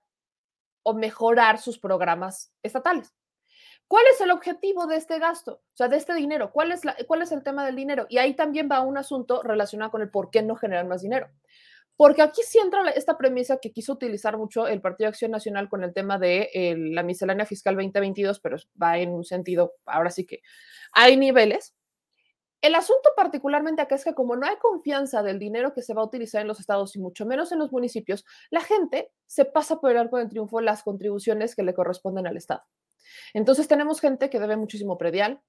o 0.84 0.94
mejorar 0.94 1.58
sus 1.60 1.80
programas 1.80 2.52
estatales. 2.64 3.14
¿Cuál 3.92 4.06
es 4.14 4.22
el 4.22 4.32
objetivo 4.32 4.88
de 4.88 4.96
este 4.96 5.20
gasto? 5.20 5.56
O 5.56 5.76
sea, 5.76 5.90
de 5.90 5.98
este 5.98 6.14
dinero. 6.14 6.54
¿Cuál 6.54 6.72
es, 6.72 6.86
la, 6.86 6.96
¿Cuál 7.08 7.24
es 7.24 7.34
el 7.34 7.44
tema 7.44 7.66
del 7.66 7.76
dinero? 7.76 8.06
Y 8.08 8.20
ahí 8.20 8.38
también 8.38 8.70
va 8.72 8.80
un 8.80 8.98
asunto 8.98 9.44
relacionado 9.44 9.92
con 9.92 10.02
el 10.02 10.10
por 10.10 10.30
qué 10.32 10.42
no 10.42 10.56
generar 10.56 10.88
más 10.88 11.02
dinero. 11.02 11.28
Porque 11.98 12.22
aquí 12.22 12.42
sí 12.42 12.58
entra 12.58 12.90
esta 12.92 13.18
premisa 13.18 13.58
que 13.62 13.74
quiso 13.74 13.92
utilizar 13.92 14.38
mucho 14.38 14.66
el 14.66 14.80
Partido 14.80 15.10
Acción 15.10 15.32
Nacional 15.32 15.68
con 15.68 15.84
el 15.84 15.94
tema 15.94 16.18
de 16.18 16.50
eh, 16.54 16.74
la 16.78 17.04
miscelánea 17.04 17.46
fiscal 17.46 17.76
2022, 17.76 18.40
pero 18.40 18.56
va 18.82 18.98
en 18.98 19.10
un 19.10 19.26
sentido, 19.26 19.74
ahora 19.86 20.10
sí 20.10 20.26
que 20.26 20.40
hay 20.94 21.18
niveles. 21.18 21.76
El 22.62 22.76
asunto 22.76 23.10
particularmente 23.18 23.82
acá 23.82 23.96
es 23.96 24.06
que 24.06 24.14
como 24.14 24.38
no 24.38 24.48
hay 24.48 24.56
confianza 24.56 25.22
del 25.22 25.38
dinero 25.38 25.74
que 25.74 25.82
se 25.82 25.94
va 25.94 26.02
a 26.02 26.06
utilizar 26.06 26.42
en 26.42 26.48
los 26.48 26.62
estados 26.62 26.96
y 26.96 27.00
mucho 27.00 27.26
menos 27.26 27.52
en 27.52 27.60
los 27.60 27.74
municipios, 27.74 28.24
la 28.52 28.62
gente 28.62 29.12
se 29.26 29.44
pasa 29.44 29.82
por 29.82 29.92
el 29.92 29.98
arco 29.98 30.18
del 30.18 30.30
triunfo 30.30 30.62
las 30.62 30.82
contribuciones 30.82 31.58
que 31.58 31.64
le 31.64 31.74
corresponden 31.74 32.26
al 32.26 32.38
estado. 32.38 32.62
Entonces 33.34 33.68
tenemos 33.68 34.00
gente 34.00 34.30
que 34.30 34.40
debe 34.40 34.58
muchísimo 34.58 34.98
predial, 34.98 35.42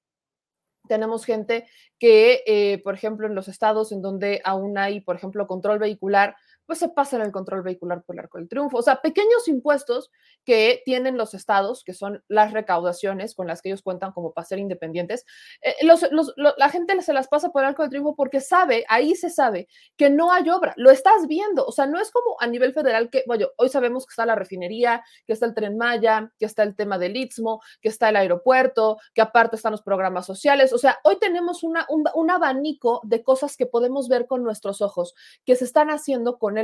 tenemos 0.88 1.24
gente 1.24 1.68
que, 1.98 2.42
eh, 2.46 2.80
por 2.82 2.94
ejemplo, 2.94 3.26
en 3.26 3.34
los 3.34 3.48
estados 3.48 3.92
en 3.92 4.02
donde 4.02 4.40
aún 4.44 4.78
hay, 4.78 5.00
por 5.00 5.16
ejemplo, 5.16 5.46
control 5.46 5.78
vehicular, 5.78 6.36
pues 6.72 6.78
se 6.78 6.88
pasa 6.88 7.16
en 7.16 7.22
el 7.22 7.32
control 7.32 7.60
vehicular 7.60 8.02
por 8.02 8.16
el 8.16 8.20
arco 8.20 8.38
del 8.38 8.48
triunfo. 8.48 8.78
O 8.78 8.82
sea, 8.82 9.02
pequeños 9.02 9.46
impuestos 9.46 10.10
que 10.42 10.80
tienen 10.86 11.18
los 11.18 11.34
estados, 11.34 11.84
que 11.84 11.92
son 11.92 12.24
las 12.28 12.52
recaudaciones 12.52 13.34
con 13.34 13.46
las 13.46 13.60
que 13.60 13.68
ellos 13.68 13.82
cuentan 13.82 14.12
como 14.12 14.32
para 14.32 14.46
ser 14.46 14.58
independientes, 14.58 15.26
eh, 15.60 15.74
los, 15.82 16.10
los, 16.12 16.32
la 16.36 16.70
gente 16.70 16.98
se 17.02 17.12
las 17.12 17.28
pasa 17.28 17.50
por 17.50 17.60
el 17.60 17.68
arco 17.68 17.82
del 17.82 17.90
triunfo 17.90 18.16
porque 18.16 18.40
sabe, 18.40 18.86
ahí 18.88 19.14
se 19.16 19.28
sabe 19.28 19.68
que 19.98 20.08
no 20.08 20.32
hay 20.32 20.48
obra, 20.48 20.72
lo 20.78 20.90
estás 20.90 21.26
viendo, 21.28 21.62
o 21.66 21.72
sea, 21.72 21.86
no 21.86 22.00
es 22.00 22.10
como 22.10 22.36
a 22.40 22.46
nivel 22.46 22.72
federal 22.72 23.10
que, 23.10 23.22
bueno, 23.26 23.48
hoy 23.58 23.68
sabemos 23.68 24.06
que 24.06 24.12
está 24.12 24.24
la 24.24 24.34
refinería, 24.34 25.04
que 25.26 25.34
está 25.34 25.44
el 25.44 25.52
tren 25.52 25.76
Maya, 25.76 26.32
que 26.38 26.46
está 26.46 26.62
el 26.62 26.74
tema 26.74 26.96
del 26.96 27.18
Istmo, 27.18 27.60
que 27.82 27.90
está 27.90 28.08
el 28.08 28.16
aeropuerto, 28.16 28.96
que 29.12 29.20
aparte 29.20 29.56
están 29.56 29.72
los 29.72 29.82
programas 29.82 30.24
sociales, 30.24 30.72
o 30.72 30.78
sea, 30.78 30.98
hoy 31.04 31.18
tenemos 31.18 31.64
una, 31.64 31.84
un, 31.90 32.04
un 32.14 32.30
abanico 32.30 33.02
de 33.04 33.22
cosas 33.22 33.58
que 33.58 33.66
podemos 33.66 34.08
ver 34.08 34.26
con 34.26 34.42
nuestros 34.42 34.80
ojos, 34.80 35.14
que 35.44 35.54
se 35.54 35.66
están 35.66 35.90
haciendo 35.90 36.38
con 36.38 36.56
el 36.56 36.61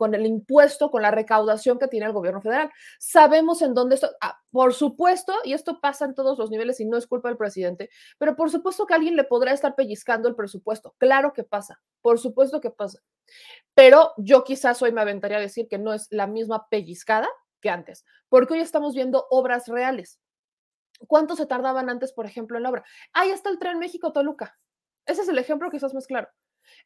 con 0.00 0.14
el 0.14 0.24
impuesto, 0.24 0.90
con 0.90 1.02
la 1.02 1.10
recaudación 1.10 1.78
que 1.78 1.86
tiene 1.86 2.06
el 2.06 2.14
gobierno 2.14 2.40
federal. 2.40 2.70
Sabemos 2.98 3.60
en 3.60 3.74
dónde 3.74 3.96
está, 3.96 4.08
ah, 4.22 4.40
por 4.50 4.72
supuesto, 4.72 5.34
y 5.44 5.52
esto 5.52 5.78
pasa 5.78 6.06
en 6.06 6.14
todos 6.14 6.38
los 6.38 6.50
niveles 6.50 6.80
y 6.80 6.86
no 6.86 6.96
es 6.96 7.06
culpa 7.06 7.28
del 7.28 7.36
presidente, 7.36 7.90
pero 8.16 8.34
por 8.34 8.50
supuesto 8.50 8.86
que 8.86 8.94
alguien 8.94 9.14
le 9.14 9.24
podrá 9.24 9.52
estar 9.52 9.74
pellizcando 9.74 10.26
el 10.26 10.36
presupuesto. 10.36 10.94
Claro 10.96 11.34
que 11.34 11.44
pasa, 11.44 11.82
por 12.00 12.18
supuesto 12.18 12.62
que 12.62 12.70
pasa. 12.70 12.98
Pero 13.74 14.14
yo 14.16 14.42
quizás 14.42 14.80
hoy 14.80 14.90
me 14.90 15.02
aventaría 15.02 15.36
a 15.36 15.40
decir 15.40 15.68
que 15.68 15.76
no 15.76 15.92
es 15.92 16.06
la 16.10 16.26
misma 16.26 16.66
pellizcada 16.70 17.28
que 17.60 17.68
antes, 17.68 18.06
porque 18.30 18.54
hoy 18.54 18.60
estamos 18.60 18.94
viendo 18.94 19.26
obras 19.28 19.68
reales. 19.68 20.18
¿Cuánto 21.08 21.36
se 21.36 21.44
tardaban 21.44 21.90
antes, 21.90 22.14
por 22.14 22.24
ejemplo, 22.24 22.56
en 22.56 22.62
la 22.62 22.70
obra? 22.70 22.84
Ahí 23.12 23.28
está 23.28 23.50
el 23.50 23.58
tren 23.58 23.78
México-Toluca. 23.78 24.58
Ese 25.04 25.20
es 25.20 25.28
el 25.28 25.36
ejemplo 25.36 25.70
quizás 25.70 25.92
más 25.92 26.06
claro. 26.06 26.28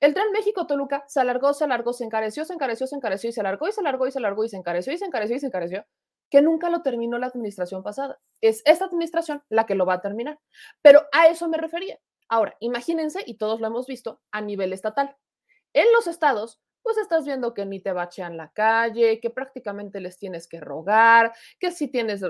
El 0.00 0.14
tren 0.14 0.32
México-Toluca 0.32 1.04
se 1.08 1.20
alargó, 1.20 1.54
se 1.54 1.64
alargó, 1.64 1.92
se 1.92 2.04
encareció, 2.04 2.44
se 2.44 2.52
encareció, 2.52 2.86
se 2.86 2.96
encareció 2.96 3.30
y 3.30 3.32
se 3.32 3.40
alargó 3.40 3.68
y 3.68 3.72
se 3.72 3.80
alargó 3.80 4.06
y 4.06 4.12
se 4.12 4.18
alargó 4.18 4.44
y 4.44 4.48
se 4.48 4.56
encareció 4.56 4.92
y 4.92 4.98
se 4.98 5.04
encareció 5.04 5.36
y 5.36 5.40
se 5.40 5.46
encareció, 5.46 5.86
que 6.30 6.42
nunca 6.42 6.70
lo 6.70 6.82
terminó 6.82 7.18
la 7.18 7.26
administración 7.26 7.82
pasada. 7.82 8.20
Es 8.40 8.62
esta 8.64 8.86
administración 8.86 9.42
la 9.48 9.66
que 9.66 9.74
lo 9.74 9.86
va 9.86 9.94
a 9.94 10.00
terminar. 10.00 10.38
Pero 10.82 11.02
a 11.12 11.28
eso 11.28 11.48
me 11.48 11.58
refería. 11.58 11.98
Ahora, 12.28 12.56
imagínense, 12.60 13.22
y 13.26 13.36
todos 13.36 13.60
lo 13.60 13.66
hemos 13.66 13.86
visto, 13.86 14.20
a 14.30 14.40
nivel 14.40 14.72
estatal. 14.72 15.16
En 15.72 15.86
los 15.92 16.06
estados, 16.06 16.60
pues 16.84 16.98
estás 16.98 17.24
viendo 17.24 17.54
que 17.54 17.64
ni 17.64 17.80
te 17.80 17.92
bachean 17.92 18.36
la 18.36 18.52
calle, 18.52 19.18
que 19.18 19.30
prácticamente 19.30 20.00
les 20.00 20.18
tienes 20.18 20.46
que 20.46 20.60
rogar, 20.60 21.32
que 21.58 21.72
si 21.72 21.88
tienes 21.88 22.20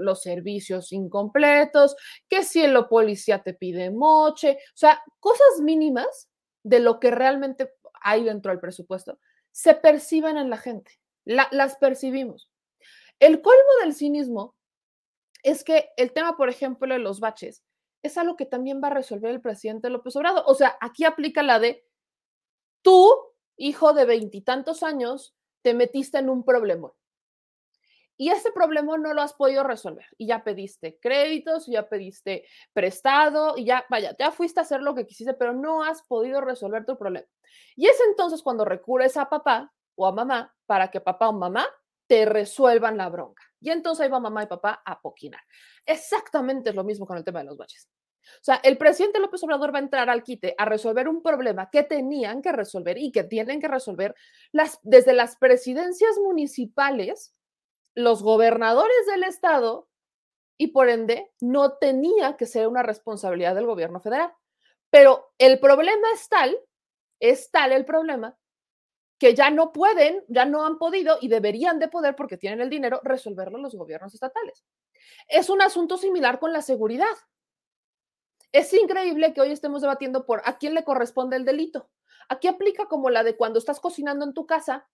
los 0.00 0.22
servicios 0.22 0.92
incompletos, 0.92 1.96
que 2.28 2.42
si 2.42 2.62
el 2.62 2.76
policía 2.86 3.44
te 3.44 3.54
pide 3.54 3.92
moche, 3.92 4.58
o 4.60 4.76
sea, 4.76 5.00
cosas 5.20 5.60
mínimas 5.62 6.28
de 6.66 6.80
lo 6.80 6.98
que 6.98 7.12
realmente 7.12 7.72
hay 8.02 8.24
dentro 8.24 8.50
del 8.50 8.60
presupuesto, 8.60 9.20
se 9.52 9.74
perciben 9.74 10.36
en 10.36 10.50
la 10.50 10.56
gente, 10.56 10.98
las 11.24 11.76
percibimos. 11.76 12.50
El 13.20 13.40
colmo 13.40 13.70
del 13.82 13.94
cinismo 13.94 14.56
es 15.44 15.62
que 15.62 15.90
el 15.96 16.12
tema, 16.12 16.36
por 16.36 16.48
ejemplo, 16.48 16.92
de 16.92 16.98
los 16.98 17.20
baches, 17.20 17.62
es 18.02 18.18
algo 18.18 18.36
que 18.36 18.46
también 18.46 18.80
va 18.82 18.88
a 18.88 18.94
resolver 18.94 19.30
el 19.30 19.40
presidente 19.40 19.90
López 19.90 20.16
Obrador. 20.16 20.42
O 20.46 20.54
sea, 20.54 20.76
aquí 20.80 21.04
aplica 21.04 21.42
la 21.42 21.60
de 21.60 21.86
tú, 22.82 23.12
hijo 23.56 23.92
de 23.92 24.04
veintitantos 24.04 24.82
años, 24.82 25.36
te 25.62 25.72
metiste 25.72 26.18
en 26.18 26.28
un 26.30 26.44
problema 26.44 26.92
y 28.16 28.30
ese 28.30 28.50
problema 28.50 28.96
no 28.96 29.12
lo 29.12 29.22
has 29.22 29.34
podido 29.34 29.62
resolver 29.62 30.06
y 30.16 30.26
ya 30.26 30.42
pediste 30.42 30.98
créditos, 31.00 31.66
ya 31.66 31.88
pediste 31.88 32.44
prestado 32.72 33.56
y 33.56 33.66
ya, 33.66 33.84
vaya, 33.90 34.16
ya 34.18 34.30
fuiste 34.30 34.60
a 34.60 34.62
hacer 34.62 34.82
lo 34.82 34.94
que 34.94 35.06
quisiste, 35.06 35.34
pero 35.34 35.52
no 35.52 35.82
has 35.82 36.02
podido 36.02 36.40
resolver 36.40 36.84
tu 36.84 36.96
problema. 36.96 37.26
Y 37.74 37.86
es 37.86 37.98
entonces 38.08 38.42
cuando 38.42 38.64
recurres 38.64 39.16
a 39.16 39.28
papá 39.28 39.72
o 39.94 40.06
a 40.06 40.12
mamá 40.12 40.54
para 40.66 40.90
que 40.90 41.00
papá 41.00 41.28
o 41.28 41.32
mamá 41.32 41.66
te 42.06 42.24
resuelvan 42.24 42.96
la 42.96 43.08
bronca. 43.08 43.42
Y 43.60 43.70
entonces 43.70 44.04
ahí 44.04 44.10
va 44.10 44.20
mamá 44.20 44.44
y 44.44 44.46
papá 44.46 44.82
a 44.84 45.00
poquinar. 45.00 45.40
Exactamente 45.84 46.70
es 46.70 46.76
lo 46.76 46.84
mismo 46.84 47.06
con 47.06 47.16
el 47.16 47.24
tema 47.24 47.40
de 47.40 47.46
los 47.46 47.56
baches. 47.56 47.88
O 48.26 48.44
sea, 48.44 48.56
el 48.56 48.76
presidente 48.76 49.20
López 49.20 49.42
Obrador 49.44 49.72
va 49.72 49.78
a 49.78 49.82
entrar 49.82 50.10
al 50.10 50.22
quite 50.22 50.54
a 50.58 50.64
resolver 50.64 51.08
un 51.08 51.22
problema 51.22 51.70
que 51.70 51.84
tenían 51.84 52.42
que 52.42 52.52
resolver 52.52 52.98
y 52.98 53.12
que 53.12 53.24
tienen 53.24 53.60
que 53.60 53.68
resolver 53.68 54.14
las, 54.52 54.80
desde 54.82 55.12
las 55.12 55.36
presidencias 55.36 56.18
municipales 56.18 57.35
los 57.96 58.22
gobernadores 58.22 59.06
del 59.06 59.24
estado 59.24 59.88
y 60.58 60.68
por 60.68 60.88
ende 60.88 61.32
no 61.40 61.72
tenía 61.78 62.36
que 62.36 62.46
ser 62.46 62.68
una 62.68 62.82
responsabilidad 62.82 63.54
del 63.54 63.66
gobierno 63.66 64.00
federal. 64.00 64.32
Pero 64.90 65.32
el 65.38 65.58
problema 65.58 66.06
es 66.14 66.28
tal, 66.28 66.56
es 67.18 67.50
tal 67.50 67.72
el 67.72 67.84
problema, 67.84 68.38
que 69.18 69.34
ya 69.34 69.50
no 69.50 69.72
pueden, 69.72 70.22
ya 70.28 70.44
no 70.44 70.66
han 70.66 70.78
podido 70.78 71.18
y 71.20 71.28
deberían 71.28 71.78
de 71.78 71.88
poder, 71.88 72.14
porque 72.14 72.36
tienen 72.36 72.60
el 72.60 72.70
dinero, 72.70 73.00
resolverlo 73.02 73.58
los 73.58 73.74
gobiernos 73.74 74.14
estatales. 74.14 74.64
Es 75.26 75.48
un 75.50 75.62
asunto 75.62 75.96
similar 75.96 76.38
con 76.38 76.52
la 76.52 76.62
seguridad. 76.62 77.16
Es 78.52 78.72
increíble 78.74 79.32
que 79.32 79.40
hoy 79.40 79.52
estemos 79.52 79.80
debatiendo 79.82 80.26
por 80.26 80.42
a 80.44 80.58
quién 80.58 80.74
le 80.74 80.84
corresponde 80.84 81.36
el 81.36 81.44
delito. 81.44 81.90
Aquí 82.28 82.46
aplica 82.48 82.86
como 82.86 83.08
la 83.10 83.22
de 83.22 83.36
cuando 83.36 83.58
estás 83.58 83.80
cocinando 83.80 84.24
en 84.24 84.34
tu 84.34 84.46
casa 84.46 84.86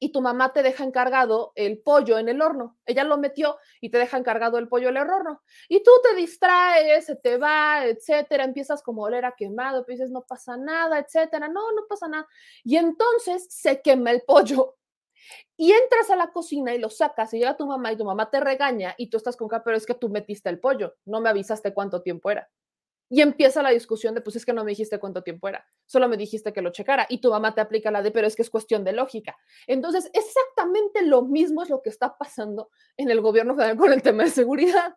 y 0.00 0.12
tu 0.12 0.20
mamá 0.20 0.52
te 0.52 0.62
deja 0.62 0.84
encargado 0.84 1.52
el 1.54 1.80
pollo 1.80 2.18
en 2.18 2.28
el 2.28 2.40
horno. 2.40 2.78
Ella 2.86 3.04
lo 3.04 3.18
metió 3.18 3.56
y 3.80 3.90
te 3.90 3.98
deja 3.98 4.16
encargado 4.18 4.58
el 4.58 4.68
pollo 4.68 4.88
en 4.88 4.96
el 4.96 5.08
horno. 5.10 5.42
Y 5.68 5.82
tú 5.82 5.90
te 6.02 6.14
distraes, 6.14 7.06
se 7.06 7.16
te 7.16 7.36
va, 7.36 7.84
etcétera, 7.86 8.44
empiezas 8.44 8.82
como 8.82 9.02
oler 9.02 9.24
a 9.24 9.34
quemado, 9.36 9.84
dices, 9.86 10.10
no 10.10 10.22
pasa 10.22 10.56
nada, 10.56 10.98
etcétera. 10.98 11.48
No, 11.48 11.72
no 11.72 11.86
pasa 11.88 12.08
nada. 12.08 12.26
Y 12.64 12.76
entonces 12.76 13.46
se 13.50 13.82
quema 13.82 14.10
el 14.10 14.22
pollo. 14.22 14.76
Y 15.56 15.72
entras 15.72 16.10
a 16.10 16.16
la 16.16 16.32
cocina 16.32 16.74
y 16.74 16.78
lo 16.78 16.90
sacas 16.90 17.32
y 17.34 17.38
llega 17.38 17.56
tu 17.56 17.66
mamá 17.66 17.92
y 17.92 17.96
tu 17.96 18.04
mamá 18.04 18.30
te 18.30 18.40
regaña 18.40 18.94
y 18.98 19.08
tú 19.08 19.18
estás 19.18 19.36
con 19.36 19.48
pero 19.64 19.76
es 19.76 19.86
que 19.86 19.94
tú 19.94 20.08
metiste 20.08 20.48
el 20.48 20.58
pollo, 20.58 20.96
no 21.04 21.20
me 21.20 21.28
avisaste 21.28 21.72
cuánto 21.72 22.02
tiempo 22.02 22.30
era. 22.30 22.48
Y 23.14 23.20
empieza 23.20 23.62
la 23.62 23.68
discusión 23.68 24.14
de, 24.14 24.22
pues 24.22 24.36
es 24.36 24.46
que 24.46 24.54
no 24.54 24.64
me 24.64 24.70
dijiste 24.70 24.98
cuánto 24.98 25.22
tiempo 25.22 25.46
era, 25.46 25.66
solo 25.84 26.08
me 26.08 26.16
dijiste 26.16 26.54
que 26.54 26.62
lo 26.62 26.72
checara. 26.72 27.06
Y 27.10 27.20
tu 27.20 27.28
mamá 27.28 27.54
te 27.54 27.60
aplica 27.60 27.90
la 27.90 28.00
de, 28.00 28.10
pero 28.10 28.26
es 28.26 28.34
que 28.34 28.40
es 28.40 28.48
cuestión 28.48 28.84
de 28.84 28.94
lógica. 28.94 29.36
Entonces, 29.66 30.10
exactamente 30.14 31.02
lo 31.02 31.20
mismo 31.20 31.62
es 31.62 31.68
lo 31.68 31.82
que 31.82 31.90
está 31.90 32.16
pasando 32.16 32.70
en 32.96 33.10
el 33.10 33.20
gobierno 33.20 33.54
federal 33.54 33.76
con 33.76 33.92
el 33.92 34.00
tema 34.00 34.22
de 34.22 34.30
seguridad. 34.30 34.96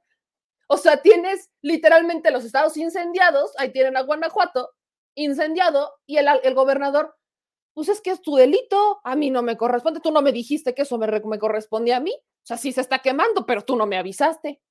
O 0.69 0.77
sea, 0.77 1.01
tienes 1.01 1.49
literalmente 1.61 2.31
los 2.31 2.45
estados 2.45 2.77
incendiados, 2.77 3.51
ahí 3.57 3.73
tienen 3.73 3.97
a 3.97 4.03
Guanajuato 4.03 4.69
incendiado 5.15 5.91
y 6.05 6.15
el, 6.15 6.27
el 6.43 6.53
gobernador, 6.53 7.17
pues 7.73 7.89
es 7.89 7.99
que 7.99 8.11
es 8.11 8.21
tu 8.21 8.37
delito, 8.37 9.01
a 9.03 9.17
mí 9.17 9.29
no 9.29 9.41
me 9.41 9.57
corresponde, 9.57 9.99
tú 9.99 10.13
no 10.13 10.21
me 10.21 10.31
dijiste 10.31 10.73
que 10.73 10.83
eso 10.83 10.97
me, 10.97 11.07
me 11.07 11.37
corresponde 11.37 11.93
a 11.93 11.99
mí. 11.99 12.13
O 12.13 12.47
sea, 12.47 12.55
sí 12.55 12.71
se 12.71 12.79
está 12.79 12.99
quemando, 12.99 13.45
pero 13.45 13.63
tú 13.63 13.75
no 13.75 13.85
me 13.85 13.97
avisaste 13.97 14.61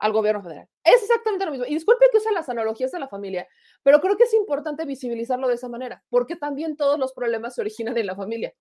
al 0.00 0.12
gobierno 0.12 0.42
federal. 0.42 0.68
Es 0.84 1.02
exactamente 1.02 1.44
lo 1.44 1.50
mismo. 1.50 1.66
Y 1.66 1.74
disculpe 1.74 2.06
que 2.10 2.18
use 2.18 2.32
las 2.32 2.48
analogías 2.48 2.92
de 2.92 2.98
la 2.98 3.08
familia, 3.08 3.46
pero 3.82 4.00
creo 4.00 4.16
que 4.16 4.24
es 4.24 4.34
importante 4.34 4.84
visibilizarlo 4.84 5.48
de 5.48 5.54
esa 5.54 5.68
manera, 5.68 6.02
porque 6.08 6.36
también 6.36 6.76
todos 6.76 6.98
los 6.98 7.12
problemas 7.12 7.54
se 7.54 7.60
originan 7.60 7.96
en 7.96 8.06
la 8.06 8.16
familia. 8.16 8.54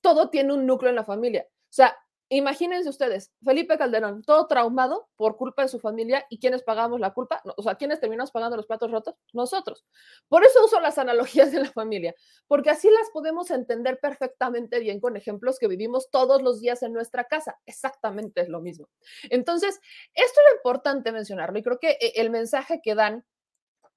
Todo 0.00 0.28
tiene 0.30 0.52
un 0.52 0.66
núcleo 0.66 0.90
en 0.90 0.96
la 0.96 1.04
familia. 1.04 1.46
O 1.48 1.72
sea, 1.76 1.96
Imagínense 2.28 2.88
ustedes, 2.88 3.32
Felipe 3.44 3.78
Calderón, 3.78 4.22
todo 4.22 4.48
traumado 4.48 5.08
por 5.14 5.36
culpa 5.36 5.62
de 5.62 5.68
su 5.68 5.78
familia 5.78 6.26
y 6.28 6.40
quiénes 6.40 6.64
pagamos 6.64 6.98
la 6.98 7.12
culpa, 7.12 7.40
o 7.56 7.62
sea, 7.62 7.76
¿quiénes 7.76 8.00
terminamos 8.00 8.32
pagando 8.32 8.56
los 8.56 8.66
platos 8.66 8.90
rotos? 8.90 9.14
Nosotros. 9.32 9.84
Por 10.28 10.42
eso 10.42 10.64
uso 10.64 10.80
las 10.80 10.98
analogías 10.98 11.52
de 11.52 11.60
la 11.60 11.70
familia, 11.70 12.16
porque 12.48 12.70
así 12.70 12.90
las 12.90 13.10
podemos 13.10 13.52
entender 13.52 14.00
perfectamente 14.00 14.80
bien 14.80 14.98
con 14.98 15.16
ejemplos 15.16 15.60
que 15.60 15.68
vivimos 15.68 16.10
todos 16.10 16.42
los 16.42 16.60
días 16.60 16.82
en 16.82 16.92
nuestra 16.92 17.24
casa. 17.24 17.58
Exactamente 17.64 18.40
es 18.40 18.48
lo 18.48 18.60
mismo. 18.60 18.88
Entonces, 19.30 19.78
esto 20.12 20.40
es 20.48 20.56
importante 20.56 21.12
mencionarlo 21.12 21.58
y 21.58 21.62
creo 21.62 21.78
que 21.78 21.90
eh, 21.92 22.12
el 22.16 22.30
mensaje 22.30 22.80
que 22.82 22.96
dan 22.96 23.24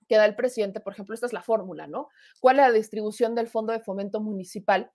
que 0.07 0.17
da 0.17 0.25
el 0.25 0.35
presidente, 0.35 0.79
por 0.79 0.93
ejemplo, 0.93 1.13
esta 1.13 1.27
es 1.27 1.33
la 1.33 1.43
fórmula, 1.43 1.85
¿no? 1.85 2.09
¿Cuál 2.39 2.57
es 2.57 2.65
la 2.65 2.71
distribución 2.71 3.35
del 3.35 3.47
Fondo 3.47 3.71
de 3.71 3.79
Fomento 3.79 4.19
Municipal? 4.19 4.91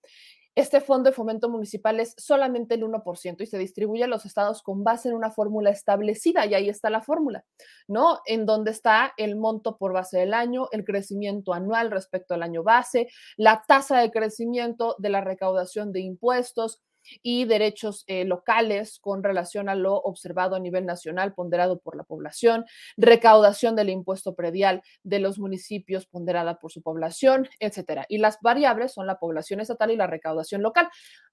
Este 0.57 0.81
fondo 0.81 1.11
de 1.11 1.17
fomento 1.17 1.49
municipal 1.49 1.99
es 1.99 2.15
solamente 2.17 2.77
el 2.77 2.85
1% 2.85 3.43
y 3.43 3.47
se 3.47 3.59
distribuye 3.59 4.05
a 4.05 4.07
los 4.07 4.25
estados 4.25 4.63
con 4.63 4.85
base 4.85 5.09
en 5.09 5.17
una 5.17 5.33
fórmula 5.33 5.71
establecida 5.71 6.47
y 6.47 6.55
ahí 6.55 6.69
está 6.69 6.91
la 6.91 7.01
fórmula, 7.01 7.45
¿no? 7.89 8.21
En 8.25 8.47
donde 8.47 8.71
está 8.71 9.13
el 9.17 9.35
monto 9.35 9.77
por 9.77 9.93
base 9.93 10.19
del 10.19 10.33
año, 10.33 10.69
el 10.71 10.85
crecimiento 10.85 11.55
anual 11.55 11.91
respecto 11.91 12.35
al 12.35 12.45
año 12.45 12.63
base, 12.63 13.09
la 13.37 13.65
tasa 13.67 13.99
de 13.99 14.13
crecimiento 14.13 14.95
de 14.99 15.09
la 15.09 15.21
recaudación 15.21 15.91
de 15.91 16.01
impuestos, 16.01 16.81
y 17.23 17.45
derechos 17.45 18.05
eh, 18.07 18.25
locales 18.25 18.99
con 18.99 19.23
relación 19.23 19.69
a 19.69 19.75
lo 19.75 19.95
observado 19.95 20.57
a 20.57 20.61
nivel 20.61 20.87
nacional 20.87 21.35
ponderado 21.35 21.79
por 21.79 21.97
la 21.97 22.05
población, 22.05 22.65
recaudación 22.97 23.77
del 23.77 23.91
impuesto 23.91 24.35
predial 24.35 24.83
de 25.03 25.19
los 25.19 25.39
municipios 25.39 26.07
ponderada 26.07 26.59
por 26.59 26.73
su 26.73 26.83
población, 26.83 27.49
etcétera. 27.59 28.07
Y 28.09 28.19
las 28.19 28.39
variables 28.41 28.93
son 28.93 29.07
la 29.07 29.19
población 29.19 29.61
estatal 29.61 29.91
y 29.91 29.97
la 29.97 30.07
recaudación 30.07 30.63
local. 30.63 30.89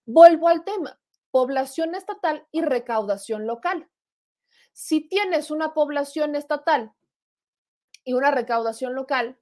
Vuelvo 0.06 0.48
al 0.48 0.64
tema, 0.64 1.00
población 1.32 1.96
estatal 1.96 2.46
y 2.52 2.62
recaudación 2.62 3.48
local. 3.48 3.90
Si 4.74 5.08
tienes 5.08 5.52
una 5.52 5.74
población 5.74 6.36
estatal 6.36 6.92
y 8.04 8.14
una 8.14 8.32
recaudación 8.32 8.96
local, 8.96 9.38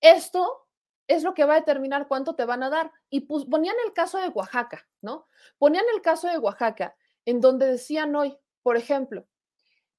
esto 0.00 0.67
es 1.08 1.24
lo 1.24 1.34
que 1.34 1.44
va 1.44 1.54
a 1.54 1.60
determinar 1.60 2.06
cuánto 2.06 2.34
te 2.34 2.44
van 2.44 2.62
a 2.62 2.70
dar. 2.70 2.92
Y 3.10 3.22
ponían 3.22 3.76
el 3.84 3.92
caso 3.94 4.18
de 4.18 4.28
Oaxaca, 4.28 4.86
¿no? 5.00 5.26
Ponían 5.58 5.84
el 5.94 6.02
caso 6.02 6.28
de 6.28 6.38
Oaxaca, 6.38 6.94
en 7.24 7.40
donde 7.40 7.66
decían 7.66 8.14
hoy, 8.14 8.38
por 8.62 8.76
ejemplo, 8.76 9.26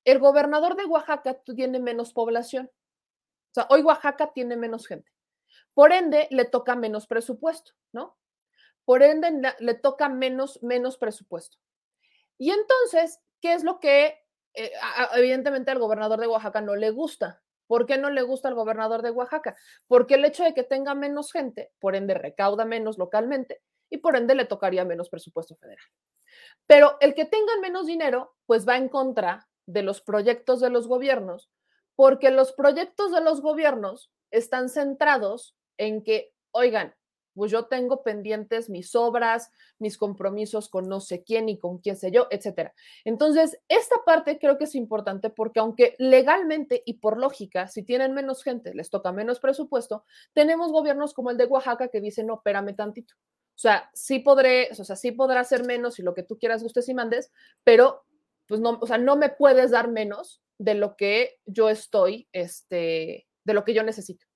el 0.06 0.20
gobernador 0.20 0.75
de 0.75 0.86
Oaxaca 0.86 1.42
tiene 1.44 1.80
menos 1.80 2.13
población. 2.13 2.72
O 3.51 3.54
sea, 3.54 3.68
hoy 3.70 3.82
Oaxaca 3.82 4.32
tiene 4.34 4.56
menos 4.56 4.88
gente. 4.88 5.12
Por 5.74 5.92
ende, 5.92 6.28
le 6.30 6.46
toca 6.46 6.75
menos 6.75 7.08
presupuesto, 7.08 7.74
¿no? 7.92 8.18
Por 8.86 9.01
ende, 9.01 9.56
le 9.60 9.74
toca 9.74 10.10
menos, 10.10 10.62
menos 10.62 10.98
presupuesto. 10.98 11.58
Y 12.38 12.51
entonces, 12.51 13.20
¿qué 13.42 13.54
es 13.54 13.63
lo 13.63 13.80
que 13.80 14.20
eh, 14.54 14.72
evidentemente 15.16 15.72
al 15.72 15.80
gobernador 15.80 16.20
de 16.20 16.28
Oaxaca 16.28 16.62
no 16.62 16.75
le 16.75 16.92
gusta? 16.92 17.42
¿Por 17.69 17.85
qué 17.85 17.99
no 17.99 18.09
le 18.09 18.23
gusta 18.23 18.47
al 18.47 18.55
gobernador 18.55 19.03
de 19.03 19.11
Oaxaca? 19.11 19.55
Porque 19.88 20.15
el 20.15 20.25
hecho 20.25 20.43
de 20.43 20.55
que 20.55 20.63
tenga 20.63 20.95
menos 20.95 21.31
gente, 21.31 21.71
por 21.79 21.95
ende 21.95 22.15
recauda 22.15 22.65
menos 22.65 22.97
localmente 22.97 23.61
y 23.91 23.99
por 23.99 24.15
ende 24.15 24.33
le 24.33 24.45
tocaría 24.45 24.85
menos 24.85 25.07
presupuesto 25.11 25.55
federal. 25.55 25.85
Pero 26.65 26.97
el 26.99 27.13
que 27.13 27.25
tengan 27.25 27.61
menos 27.61 27.85
dinero, 27.85 28.33
pues 28.47 28.67
va 28.67 28.75
en 28.75 28.89
contra 28.89 29.47
de 29.67 29.83
los 29.83 30.01
proyectos 30.01 30.61
de 30.61 30.71
los 30.71 30.88
gobiernos, 30.88 31.51
porque 31.95 32.31
los 32.31 32.53
proyectos 32.53 33.11
de 33.11 33.21
los 33.21 33.39
gobiernos 33.39 34.11
están 34.31 34.69
centrados 34.69 35.55
en 35.77 36.03
que, 36.03 36.33
oigan, 36.49 36.95
pues 37.39 37.53
yo 37.53 37.67
tengo 37.67 38.03
pendientes 38.03 38.69
mis 38.69 38.96
obras, 38.96 39.50
mis 39.79 39.98
compromisos 39.98 40.67
con 40.67 40.89
no 40.89 41.00
sé 41.00 41.24
quién 41.24 41.48
y 41.48 41.58
con 41.58 41.77
quién 41.77 41.96
sé 41.96 42.12
yo, 42.12 42.27
etcétera. 42.31 42.74
Entonces, 43.05 43.58
esta 43.69 43.96
parte 44.05 44.38
creo 44.38 44.58
que 44.58 44.65
es 44.65 44.75
importante 44.75 45.29
porque 45.29 45.62
aunque 45.62 45.96
legalmente 46.00 46.84
y 46.86 46.96
por 46.96 47.17
lógica, 47.17 47.69
si 47.69 47.84
tienen 47.84 48.13
menos 48.13 48.43
gente, 48.43 48.74
les 48.75 48.89
toca 48.89 49.13
menos 49.13 49.39
presupuesto, 49.39 50.03
tenemos 50.34 50.74
gobiernos 50.74 51.13
como 51.13 51.31
el 51.31 51.38
de 51.38 51.46
Oaxaca 51.46 51.88
que 51.88 52.01
dicen, 52.01 52.27
no, 52.27 52.36
espérame 52.36 52.75
tantito. 52.75 53.15
O 53.15 53.62
sea, 53.62 53.89
sí 53.93 54.19
podré, 54.19 54.67
o 54.72 54.84
sea, 54.84 54.98
sí 54.98 55.13
podrá 55.13 55.46
ser 55.46 55.65
menos 55.65 55.98
y 55.98 56.03
lo 56.03 56.13
que 56.13 56.24
tú 56.24 56.38
quieras, 56.38 56.62
gustes 56.62 56.89
y 56.89 56.93
mandes, 56.93 57.31
pero 57.63 58.03
pues 58.48 58.60
no, 58.60 58.79
o 58.81 58.86
sea, 58.86 58.98
no 58.98 59.15
me 59.15 59.29
puedes 59.29 59.72
dar 59.72 59.89
menos 59.89 60.41
de 60.58 60.74
lo 60.74 60.98
que 60.98 61.39
yo 61.46 61.69
estoy, 61.69 62.27
este, 62.34 63.27
de 63.46 63.53
lo 63.53 63.63
que 63.63 63.74
yo 63.74 63.84
necesito 63.84 64.28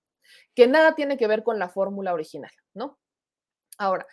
que 0.56 0.68
nada 0.68 0.96
tiene 0.96 1.18
que 1.18 1.28
ver 1.28 1.44
con 1.44 1.60
la 1.60 1.70
fórmula 1.70 2.14
original, 2.14 2.52
¿no? 2.74 3.00
Ahora, 3.78 4.06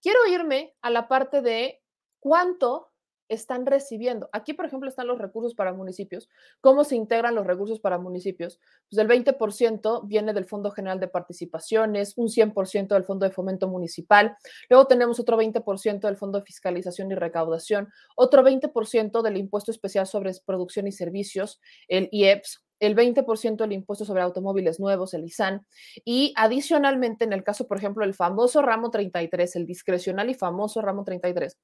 quiero 0.00 0.26
irme 0.26 0.74
a 0.82 0.90
la 0.90 1.08
parte 1.08 1.42
de 1.42 1.82
cuánto 2.20 2.92
están 3.32 3.66
recibiendo. 3.66 4.28
Aquí, 4.32 4.52
por 4.52 4.66
ejemplo, 4.66 4.88
están 4.88 5.06
los 5.06 5.18
recursos 5.18 5.54
para 5.54 5.72
municipios. 5.72 6.28
¿Cómo 6.60 6.84
se 6.84 6.96
integran 6.96 7.34
los 7.34 7.46
recursos 7.46 7.80
para 7.80 7.98
municipios? 7.98 8.60
Pues 8.90 8.98
el 8.98 9.08
20% 9.08 10.06
viene 10.06 10.34
del 10.34 10.44
Fondo 10.44 10.70
General 10.70 11.00
de 11.00 11.08
Participaciones, 11.08 12.12
un 12.16 12.28
100% 12.28 12.88
del 12.88 13.04
Fondo 13.04 13.24
de 13.24 13.32
Fomento 13.32 13.68
Municipal, 13.68 14.36
luego 14.68 14.86
tenemos 14.86 15.18
otro 15.18 15.38
20% 15.38 16.00
del 16.00 16.16
Fondo 16.16 16.38
de 16.38 16.44
Fiscalización 16.44 17.10
y 17.10 17.14
Recaudación, 17.14 17.88
otro 18.16 18.42
20% 18.42 19.22
del 19.22 19.36
Impuesto 19.36 19.70
Especial 19.70 20.06
sobre 20.06 20.32
Producción 20.44 20.86
y 20.86 20.92
Servicios, 20.92 21.60
el 21.88 22.08
IEPS, 22.12 22.64
el 22.82 22.96
20% 22.96 23.58
del 23.58 23.72
impuesto 23.72 24.04
sobre 24.04 24.22
automóviles 24.22 24.80
nuevos, 24.80 25.14
el 25.14 25.24
ISAN, 25.24 25.64
y 26.04 26.34
adicionalmente, 26.36 27.24
en 27.24 27.32
el 27.32 27.44
caso, 27.44 27.68
por 27.68 27.78
ejemplo, 27.78 28.04
el 28.04 28.12
famoso 28.12 28.60
ramo 28.60 28.90
33, 28.90 29.54
el 29.54 29.66
discrecional 29.66 30.30
y 30.30 30.34
famoso 30.34 30.82
ramo 30.82 31.04
33, 31.04 31.56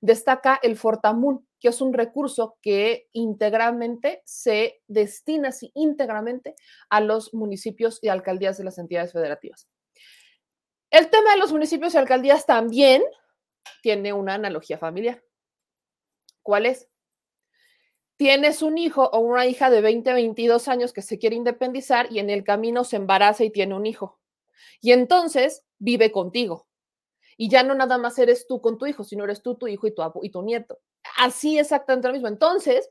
destaca 0.00 0.58
el 0.62 0.78
Fortamun, 0.78 1.46
que 1.60 1.68
es 1.68 1.82
un 1.82 1.92
recurso 1.92 2.56
que 2.62 3.06
íntegramente 3.12 4.22
se 4.24 4.80
destina 4.88 5.50
así 5.50 5.70
íntegramente 5.74 6.54
a 6.88 7.02
los 7.02 7.34
municipios 7.34 7.98
y 8.00 8.08
alcaldías 8.08 8.56
de 8.56 8.64
las 8.64 8.78
entidades 8.78 9.12
federativas. 9.12 9.68
El 10.90 11.10
tema 11.10 11.32
de 11.32 11.38
los 11.38 11.52
municipios 11.52 11.92
y 11.92 11.98
alcaldías 11.98 12.46
también 12.46 13.02
tiene 13.82 14.14
una 14.14 14.34
analogía 14.34 14.78
familiar. 14.78 15.22
¿Cuál 16.42 16.64
es? 16.64 16.88
Tienes 18.16 18.62
un 18.62 18.78
hijo 18.78 19.08
o 19.12 19.18
una 19.18 19.46
hija 19.46 19.70
de 19.70 19.80
20, 19.80 20.12
22 20.12 20.68
años 20.68 20.92
que 20.92 21.02
se 21.02 21.18
quiere 21.18 21.36
independizar 21.36 22.10
y 22.10 22.18
en 22.18 22.30
el 22.30 22.44
camino 22.44 22.84
se 22.84 22.96
embaraza 22.96 23.44
y 23.44 23.50
tiene 23.50 23.74
un 23.74 23.86
hijo. 23.86 24.20
Y 24.80 24.92
entonces 24.92 25.64
vive 25.78 26.12
contigo. 26.12 26.66
Y 27.36 27.48
ya 27.48 27.62
no 27.62 27.74
nada 27.74 27.98
más 27.98 28.18
eres 28.18 28.46
tú 28.46 28.60
con 28.60 28.78
tu 28.78 28.86
hijo, 28.86 29.04
sino 29.04 29.24
eres 29.24 29.42
tú, 29.42 29.56
tu 29.56 29.66
hijo 29.66 29.86
y 29.86 29.94
tu, 29.94 30.02
y 30.22 30.30
tu 30.30 30.42
nieto. 30.42 30.78
Así 31.18 31.58
exactamente 31.58 32.08
lo 32.08 32.14
mismo. 32.14 32.28
Entonces, 32.28 32.90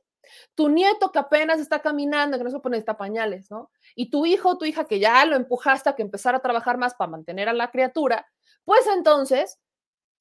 tu 0.55 0.69
nieto 0.69 1.11
que 1.11 1.19
apenas 1.19 1.59
está 1.59 1.81
caminando, 1.81 2.37
que 2.37 2.43
no 2.43 2.49
se 2.49 2.59
pone 2.59 2.77
esta 2.77 2.97
pañales, 2.97 3.49
¿no? 3.49 3.71
Y 3.95 4.09
tu 4.09 4.25
hijo 4.25 4.49
o 4.49 4.57
tu 4.57 4.65
hija 4.65 4.85
que 4.85 4.99
ya 4.99 5.25
lo 5.25 5.35
empujaste 5.35 5.89
a 5.89 5.95
que 5.95 6.01
empezara 6.01 6.37
a 6.37 6.41
trabajar 6.41 6.77
más 6.77 6.95
para 6.95 7.11
mantener 7.11 7.49
a 7.49 7.53
la 7.53 7.71
criatura, 7.71 8.27
pues 8.65 8.81
entonces 8.95 9.59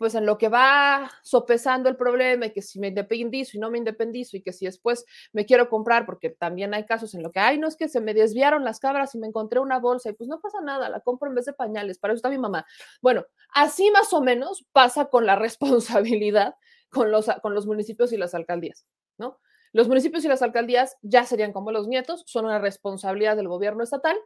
pues 0.00 0.14
en 0.14 0.24
lo 0.24 0.38
que 0.38 0.48
va 0.48 1.10
sopesando 1.20 1.90
el 1.90 1.96
problema 1.96 2.46
y 2.46 2.52
que 2.52 2.62
si 2.62 2.80
me 2.80 2.88
independizo 2.88 3.58
y 3.58 3.60
no 3.60 3.70
me 3.70 3.76
independizo 3.76 4.34
y 4.34 4.40
que 4.40 4.54
si 4.54 4.64
después 4.64 5.04
me 5.34 5.44
quiero 5.44 5.68
comprar, 5.68 6.06
porque 6.06 6.30
también 6.30 6.72
hay 6.72 6.86
casos 6.86 7.14
en 7.14 7.22
lo 7.22 7.30
que, 7.30 7.38
ay, 7.38 7.58
no 7.58 7.68
es 7.68 7.76
que 7.76 7.86
se 7.86 8.00
me 8.00 8.14
desviaron 8.14 8.64
las 8.64 8.80
cabras 8.80 9.14
y 9.14 9.18
me 9.18 9.26
encontré 9.26 9.60
una 9.60 9.78
bolsa 9.78 10.08
y 10.08 10.14
pues 10.14 10.26
no 10.26 10.40
pasa 10.40 10.62
nada, 10.62 10.88
la 10.88 11.00
compro 11.00 11.28
en 11.28 11.34
vez 11.34 11.44
de 11.44 11.52
pañales, 11.52 11.98
para 11.98 12.14
eso 12.14 12.16
está 12.16 12.30
mi 12.30 12.38
mamá. 12.38 12.64
Bueno, 13.02 13.26
así 13.52 13.90
más 13.90 14.10
o 14.14 14.22
menos 14.22 14.64
pasa 14.72 15.10
con 15.10 15.26
la 15.26 15.36
responsabilidad 15.36 16.54
con 16.88 17.10
los, 17.10 17.26
con 17.42 17.52
los 17.52 17.66
municipios 17.66 18.10
y 18.14 18.16
las 18.16 18.34
alcaldías, 18.34 18.86
¿no? 19.18 19.38
Los 19.74 19.86
municipios 19.86 20.24
y 20.24 20.28
las 20.28 20.40
alcaldías 20.40 20.96
ya 21.02 21.26
serían 21.26 21.52
como 21.52 21.72
los 21.72 21.88
nietos, 21.88 22.22
son 22.26 22.46
una 22.46 22.58
responsabilidad 22.58 23.36
del 23.36 23.48
gobierno 23.48 23.84
estatal, 23.84 24.16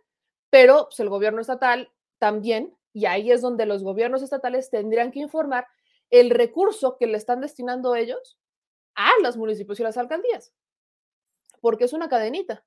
pero 0.51 0.85
pues, 0.85 1.01
el 1.01 1.09
gobierno 1.09 1.41
estatal 1.41 1.91
también 2.25 2.75
y 2.95 3.05
ahí 3.05 3.31
es 3.31 3.43
donde 3.43 3.67
los 3.67 3.83
gobiernos 3.83 4.23
estatales 4.23 4.71
tendrían 4.71 5.11
que 5.11 5.19
informar 5.19 5.67
el 6.09 6.31
recurso 6.31 6.97
que 6.97 7.07
le 7.07 7.19
están 7.19 7.43
destinando 7.43 7.95
ellos 7.95 8.39
a 8.95 9.11
los 9.23 9.37
municipios 9.37 9.79
y 9.79 9.83
las 9.83 9.99
alcaldías, 9.99 10.55
porque 11.61 11.85
es 11.85 11.93
una 11.93 12.09
cadenita. 12.09 12.65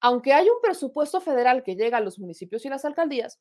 Aunque 0.00 0.32
hay 0.32 0.48
un 0.48 0.60
presupuesto 0.60 1.20
federal 1.20 1.62
que 1.62 1.76
llega 1.76 1.98
a 1.98 2.00
los 2.00 2.18
municipios 2.18 2.64
y 2.64 2.68
las 2.68 2.84
alcaldías, 2.84 3.40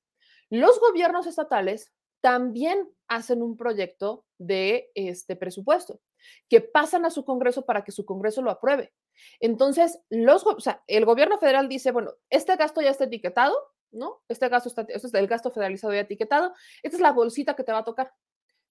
los 0.51 0.79
gobiernos 0.79 1.25
estatales 1.25 1.91
también 2.21 2.87
hacen 3.07 3.41
un 3.41 3.57
proyecto 3.57 4.23
de 4.37 4.91
este 4.93 5.35
presupuesto 5.35 5.99
que 6.47 6.61
pasan 6.61 7.05
a 7.05 7.09
su 7.09 7.25
Congreso 7.25 7.65
para 7.65 7.83
que 7.83 7.91
su 7.91 8.05
Congreso 8.05 8.43
lo 8.43 8.51
apruebe. 8.51 8.93
Entonces, 9.39 9.99
los, 10.11 10.45
el 10.85 11.05
gobierno 11.05 11.39
federal 11.39 11.69
dice, 11.69 11.89
bueno, 11.89 12.11
este 12.29 12.55
gasto 12.55 12.81
ya 12.81 12.91
está 12.91 13.05
etiquetado, 13.05 13.55
¿no? 13.95 14.21
Este 14.27 14.49
gasto 14.49 14.69
está, 14.69 14.85
esto 14.89 15.07
es 15.07 15.13
el 15.13 15.27
gasto 15.27 15.51
federalizado 15.51 15.93
y 15.93 15.97
etiquetado, 15.97 16.53
esta 16.83 16.97
es 16.97 17.01
la 17.01 17.11
bolsita 17.11 17.55
que 17.55 17.63
te 17.63 17.71
va 17.71 17.79
a 17.79 17.83
tocar, 17.83 18.13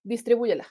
distribúyela. 0.03 0.67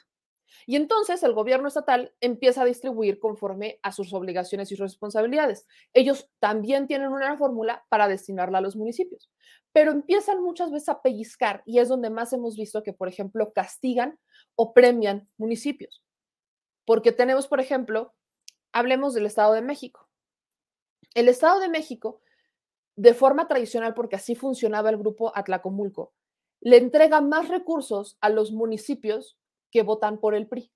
Y 0.65 0.75
entonces 0.75 1.23
el 1.23 1.33
gobierno 1.33 1.67
estatal 1.67 2.13
empieza 2.21 2.61
a 2.61 2.65
distribuir 2.65 3.19
conforme 3.19 3.79
a 3.81 3.91
sus 3.91 4.13
obligaciones 4.13 4.71
y 4.71 4.75
responsabilidades. 4.75 5.67
Ellos 5.93 6.29
también 6.39 6.87
tienen 6.87 7.11
una 7.11 7.37
fórmula 7.37 7.85
para 7.89 8.07
destinarla 8.07 8.59
a 8.59 8.61
los 8.61 8.75
municipios, 8.75 9.31
pero 9.71 9.91
empiezan 9.91 10.41
muchas 10.41 10.71
veces 10.71 10.89
a 10.89 11.01
pellizcar 11.01 11.63
y 11.65 11.79
es 11.79 11.89
donde 11.89 12.09
más 12.09 12.33
hemos 12.33 12.55
visto 12.55 12.83
que, 12.83 12.93
por 12.93 13.07
ejemplo, 13.07 13.51
castigan 13.51 14.19
o 14.55 14.73
premian 14.73 15.27
municipios. 15.37 16.03
Porque 16.85 17.11
tenemos, 17.11 17.47
por 17.47 17.59
ejemplo, 17.59 18.13
hablemos 18.71 19.13
del 19.13 19.25
Estado 19.25 19.53
de 19.53 19.61
México. 19.61 20.09
El 21.15 21.29
Estado 21.29 21.59
de 21.59 21.69
México 21.69 22.21
de 22.95 23.13
forma 23.13 23.47
tradicional, 23.47 23.93
porque 23.93 24.15
así 24.15 24.36
funcionaba 24.36 24.89
el 24.89 24.97
grupo 24.97 25.32
Atlacomulco, 25.36 26.13
le 26.62 26.77
entrega 26.77 27.21
más 27.21 27.49
recursos 27.49 28.17
a 28.21 28.29
los 28.29 28.51
municipios 28.51 29.38
que 29.71 29.84
votan 29.84 30.19
por 30.19 30.36
el 30.36 30.47
PRI 30.47 30.71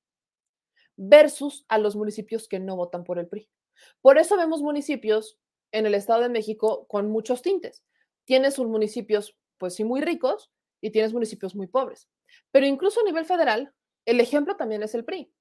versus 0.98 1.66
a 1.70 1.78
los 1.78 1.96
municipios 1.96 2.48
que 2.48 2.60
no 2.60 2.76
votan 2.76 3.04
por 3.04 3.20
el 3.20 3.28
PRI. 3.28 3.48
Por 4.02 4.18
eso 4.18 4.36
vemos 4.36 4.62
municipios 4.62 5.38
en 5.72 5.86
el 5.86 5.94
Estado 5.94 6.24
de 6.24 6.30
México 6.30 6.88
con 6.88 7.10
muchos 7.12 7.42
tintes. 7.42 7.84
Tienes 8.26 8.58
un 8.58 8.72
municipios, 8.72 9.38
pues 9.60 9.76
sí, 9.76 9.84
muy 9.84 10.02
ricos 10.02 10.52
y 10.82 10.90
tienes 10.90 11.14
municipios 11.14 11.56
muy 11.56 11.68
pobres. 11.68 12.10
Pero 12.52 12.66
incluso 12.66 13.02
a 13.02 13.04
nivel 13.04 13.26
federal, 13.26 13.74
el 14.06 14.20
ejemplo 14.20 14.56
también 14.58 14.84
es 14.84 14.96
el 14.96 15.06
PRI. 15.06 15.32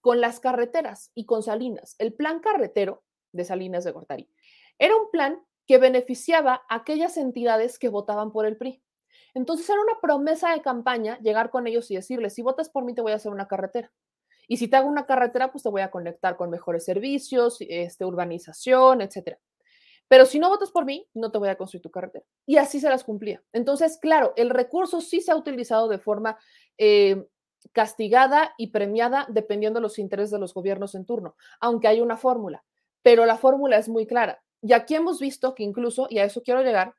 Con 0.00 0.20
las 0.20 0.38
carreteras 0.38 1.10
y 1.14 1.24
con 1.24 1.42
Salinas, 1.42 1.96
el 1.98 2.12
plan 2.12 2.40
carretero 2.40 3.02
de 3.32 3.44
Salinas 3.44 3.84
de 3.84 3.92
Gortari 3.92 4.30
era 4.78 4.94
un 4.96 5.10
plan 5.10 5.42
que 5.68 5.78
beneficiaba 5.78 6.62
a 6.68 6.76
aquellas 6.76 7.18
entidades 7.18 7.78
que 7.78 7.90
votaban 7.90 8.32
por 8.32 8.46
el 8.46 8.56
PRI. 8.56 8.82
Entonces 9.34 9.68
era 9.68 9.80
una 9.80 10.00
promesa 10.00 10.52
de 10.52 10.62
campaña 10.62 11.18
llegar 11.20 11.50
con 11.50 11.66
ellos 11.66 11.90
y 11.90 11.96
decirles, 11.96 12.34
si 12.34 12.42
votas 12.42 12.70
por 12.70 12.84
mí 12.84 12.94
te 12.94 13.02
voy 13.02 13.12
a 13.12 13.16
hacer 13.16 13.30
una 13.30 13.46
carretera. 13.46 13.92
Y 14.48 14.56
si 14.56 14.68
te 14.68 14.76
hago 14.76 14.88
una 14.88 15.04
carretera, 15.04 15.52
pues 15.52 15.62
te 15.62 15.68
voy 15.68 15.82
a 15.82 15.90
conectar 15.90 16.38
con 16.38 16.48
mejores 16.48 16.86
servicios, 16.86 17.58
este, 17.60 18.06
urbanización, 18.06 19.02
etcétera. 19.02 19.38
Pero 20.08 20.24
si 20.24 20.38
no 20.38 20.48
votas 20.48 20.70
por 20.70 20.86
mí, 20.86 21.06
no 21.12 21.30
te 21.30 21.36
voy 21.36 21.50
a 21.50 21.56
construir 21.56 21.82
tu 21.82 21.90
carretera. 21.90 22.24
Y 22.46 22.56
así 22.56 22.80
se 22.80 22.88
las 22.88 23.04
cumplía. 23.04 23.42
Entonces, 23.52 23.98
claro, 24.00 24.32
el 24.36 24.48
recurso 24.48 25.02
sí 25.02 25.20
se 25.20 25.32
ha 25.32 25.36
utilizado 25.36 25.86
de 25.88 25.98
forma 25.98 26.38
eh, 26.78 27.26
castigada 27.72 28.54
y 28.56 28.68
premiada 28.68 29.26
dependiendo 29.28 29.80
de 29.80 29.82
los 29.82 29.98
intereses 29.98 30.30
de 30.30 30.38
los 30.38 30.54
gobiernos 30.54 30.94
en 30.94 31.04
turno, 31.04 31.36
aunque 31.60 31.88
hay 31.88 32.00
una 32.00 32.16
fórmula. 32.16 32.64
Pero 33.02 33.26
la 33.26 33.36
fórmula 33.36 33.76
es 33.76 33.90
muy 33.90 34.06
clara. 34.06 34.42
Y 34.62 34.72
aquí 34.72 34.94
hemos 34.94 35.20
visto 35.20 35.54
que 35.54 35.62
incluso, 35.62 36.06
y 36.10 36.18
a 36.18 36.24
eso 36.24 36.42
quiero 36.42 36.62
llegar, 36.62 36.94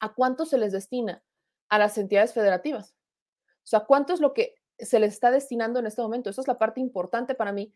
a 0.00 0.14
cuánto 0.14 0.46
se 0.46 0.58
les 0.58 0.72
destina 0.72 1.22
a 1.68 1.78
las 1.78 1.96
entidades 1.98 2.32
federativas. 2.34 2.94
O 3.58 3.66
sea, 3.66 3.80
cuánto 3.80 4.12
es 4.12 4.20
lo 4.20 4.34
que 4.34 4.54
se 4.78 4.98
les 4.98 5.12
está 5.12 5.30
destinando 5.30 5.78
en 5.78 5.86
este 5.86 6.02
momento. 6.02 6.30
Esa 6.30 6.40
es 6.40 6.48
la 6.48 6.58
parte 6.58 6.80
importante 6.80 7.34
para 7.34 7.52
mí, 7.52 7.72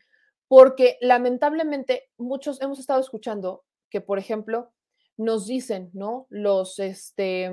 porque 0.49 0.99
lamentablemente 1.01 2.11
muchos 2.17 2.61
hemos 2.61 2.79
estado 2.79 3.01
escuchando 3.01 3.65
que, 3.91 4.01
por 4.01 4.19
ejemplo, 4.19 4.73
nos 5.17 5.47
dicen, 5.47 5.91
¿no? 5.93 6.27
Los, 6.31 6.79
este, 6.79 7.53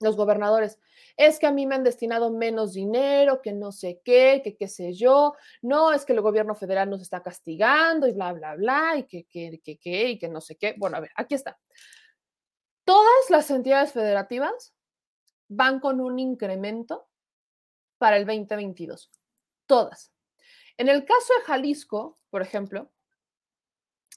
los 0.00 0.16
gobernadores, 0.16 0.78
es 1.16 1.38
que 1.38 1.46
a 1.46 1.52
mí 1.52 1.66
me 1.66 1.74
han 1.74 1.84
destinado 1.84 2.30
menos 2.30 2.72
dinero, 2.72 3.42
que 3.42 3.52
no 3.52 3.72
sé 3.72 4.00
qué, 4.04 4.40
que 4.42 4.56
qué 4.56 4.68
sé 4.68 4.94
yo, 4.94 5.34
no, 5.62 5.92
es 5.92 6.04
que 6.04 6.14
el 6.14 6.20
gobierno 6.20 6.54
federal 6.54 6.88
nos 6.88 7.02
está 7.02 7.22
castigando 7.22 8.06
y 8.06 8.12
bla, 8.12 8.32
bla, 8.32 8.56
bla, 8.56 8.96
y 8.96 9.04
que, 9.04 9.24
que, 9.24 9.60
que, 9.62 9.78
que, 9.78 10.10
y 10.10 10.18
que 10.18 10.28
no 10.28 10.40
sé 10.40 10.56
qué. 10.56 10.74
Bueno, 10.78 10.96
a 10.96 11.00
ver, 11.00 11.10
aquí 11.14 11.34
está. 11.34 11.58
Todas 12.84 13.30
las 13.30 13.50
entidades 13.50 13.92
federativas 13.92 14.74
van 15.48 15.80
con 15.80 16.00
un 16.00 16.18
incremento 16.18 17.08
para 17.98 18.16
el 18.16 18.24
2022. 18.24 19.10
Todas. 19.66 20.12
En 20.78 20.88
el 20.88 21.04
caso 21.04 21.34
de 21.34 21.44
Jalisco, 21.44 22.16
por 22.30 22.40
ejemplo, 22.40 22.90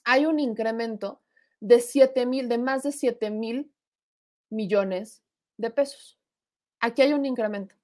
hay 0.04 0.26
un 0.26 0.38
incremento 0.38 1.22
de 1.60 1.80
7 1.80 2.24
mil, 2.26 2.48
de 2.48 2.58
más 2.58 2.82
de 2.82 2.92
7 2.92 3.30
mil 3.30 3.74
millones 4.48 5.23
de 5.56 5.70
pesos. 5.70 6.18
Aquí 6.80 7.02
hay 7.02 7.12
un 7.12 7.24
incremento. 7.24 7.74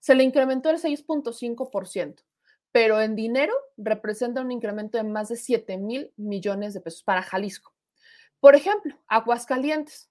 Se 0.00 0.14
le 0.14 0.24
incrementó 0.24 0.70
el 0.70 0.78
6.5%, 0.78 2.22
pero 2.72 3.00
en 3.00 3.16
dinero 3.16 3.54
representa 3.76 4.40
un 4.40 4.52
incremento 4.52 4.98
de 4.98 5.04
más 5.04 5.28
de 5.28 5.36
7 5.36 5.78
mil 5.78 6.12
millones 6.16 6.74
de 6.74 6.80
pesos 6.80 7.02
para 7.02 7.22
Jalisco. 7.22 7.74
Por 8.40 8.54
ejemplo, 8.54 8.98
Aguascalientes. 9.06 10.10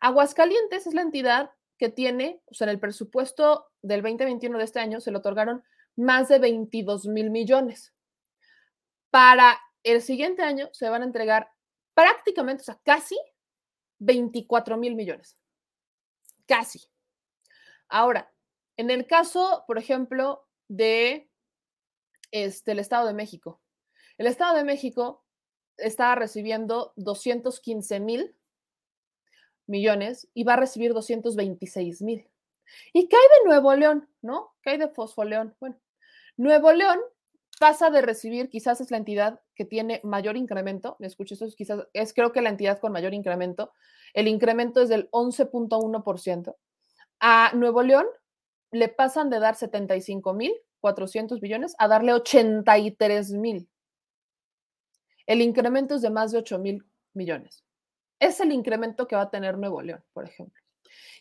Aguascalientes 0.00 0.86
es 0.86 0.94
la 0.94 1.02
entidad 1.02 1.50
que 1.78 1.88
tiene, 1.90 2.40
o 2.46 2.54
sea, 2.54 2.66
en 2.66 2.70
el 2.70 2.80
presupuesto 2.80 3.66
del 3.82 4.02
2021 4.02 4.56
de 4.58 4.64
este 4.64 4.80
año 4.80 5.00
se 5.00 5.10
le 5.10 5.18
otorgaron 5.18 5.62
más 5.94 6.28
de 6.28 6.38
22 6.38 7.06
mil 7.06 7.30
millones. 7.30 7.94
Para 9.10 9.58
el 9.82 10.02
siguiente 10.02 10.42
año 10.42 10.68
se 10.72 10.88
van 10.88 11.02
a 11.02 11.06
entregar 11.06 11.50
prácticamente, 11.94 12.62
o 12.62 12.64
sea, 12.64 12.80
casi 12.82 13.18
24 13.98 14.76
mil 14.76 14.94
millones. 14.94 15.38
Casi. 16.46 16.80
Ahora, 17.88 18.32
en 18.76 18.90
el 18.90 19.06
caso, 19.06 19.64
por 19.66 19.78
ejemplo, 19.78 20.46
de 20.68 21.30
este, 22.30 22.72
el 22.72 22.78
Estado 22.78 23.06
de 23.06 23.14
México. 23.14 23.60
El 24.18 24.26
Estado 24.26 24.56
de 24.56 24.64
México 24.64 25.24
está 25.76 26.14
recibiendo 26.14 26.92
215 26.96 28.00
mil 28.00 28.36
millones 29.66 30.28
y 30.34 30.44
va 30.44 30.54
a 30.54 30.58
recibir 30.58 30.92
226 30.94 32.02
mil. 32.02 32.28
¿Y 32.92 33.00
hay 33.00 33.08
de 33.08 33.48
Nuevo 33.48 33.74
León? 33.74 34.08
¿No? 34.22 34.54
¿Qué 34.62 34.70
hay 34.70 34.78
de 34.78 34.88
Fosfoleón? 34.88 35.56
Bueno, 35.60 35.78
Nuevo 36.36 36.72
León 36.72 36.98
pasa 37.58 37.90
de 37.90 38.02
recibir, 38.02 38.48
quizás 38.48 38.80
es 38.80 38.90
la 38.90 38.96
entidad 38.96 39.40
que 39.54 39.64
tiene 39.64 40.00
mayor 40.04 40.36
incremento, 40.36 40.96
me 40.98 41.06
escucho 41.06 41.34
esto, 41.34 41.46
quizás 41.56 41.86
es 41.92 42.12
creo 42.12 42.32
que 42.32 42.42
la 42.42 42.50
entidad 42.50 42.78
con 42.78 42.92
mayor 42.92 43.14
incremento, 43.14 43.72
el 44.14 44.28
incremento 44.28 44.82
es 44.82 44.88
del 44.88 45.10
11.1%. 45.10 46.56
A 47.20 47.52
Nuevo 47.54 47.82
León 47.82 48.06
le 48.70 48.88
pasan 48.88 49.30
de 49.30 49.38
dar 49.38 49.54
75 49.54 50.34
mil 50.34 50.52
400 50.80 51.40
billones 51.40 51.74
a 51.78 51.88
darle 51.88 52.12
83 52.12 53.32
mil. 53.32 53.68
El 55.26 55.42
incremento 55.42 55.96
es 55.96 56.02
de 56.02 56.10
más 56.10 56.32
de 56.32 56.38
8 56.38 56.58
mil 56.58 56.84
millones. 57.12 57.64
Es 58.20 58.40
el 58.40 58.52
incremento 58.52 59.06
que 59.06 59.16
va 59.16 59.22
a 59.22 59.30
tener 59.30 59.58
Nuevo 59.58 59.82
León, 59.82 60.04
por 60.12 60.28
ejemplo. 60.28 60.62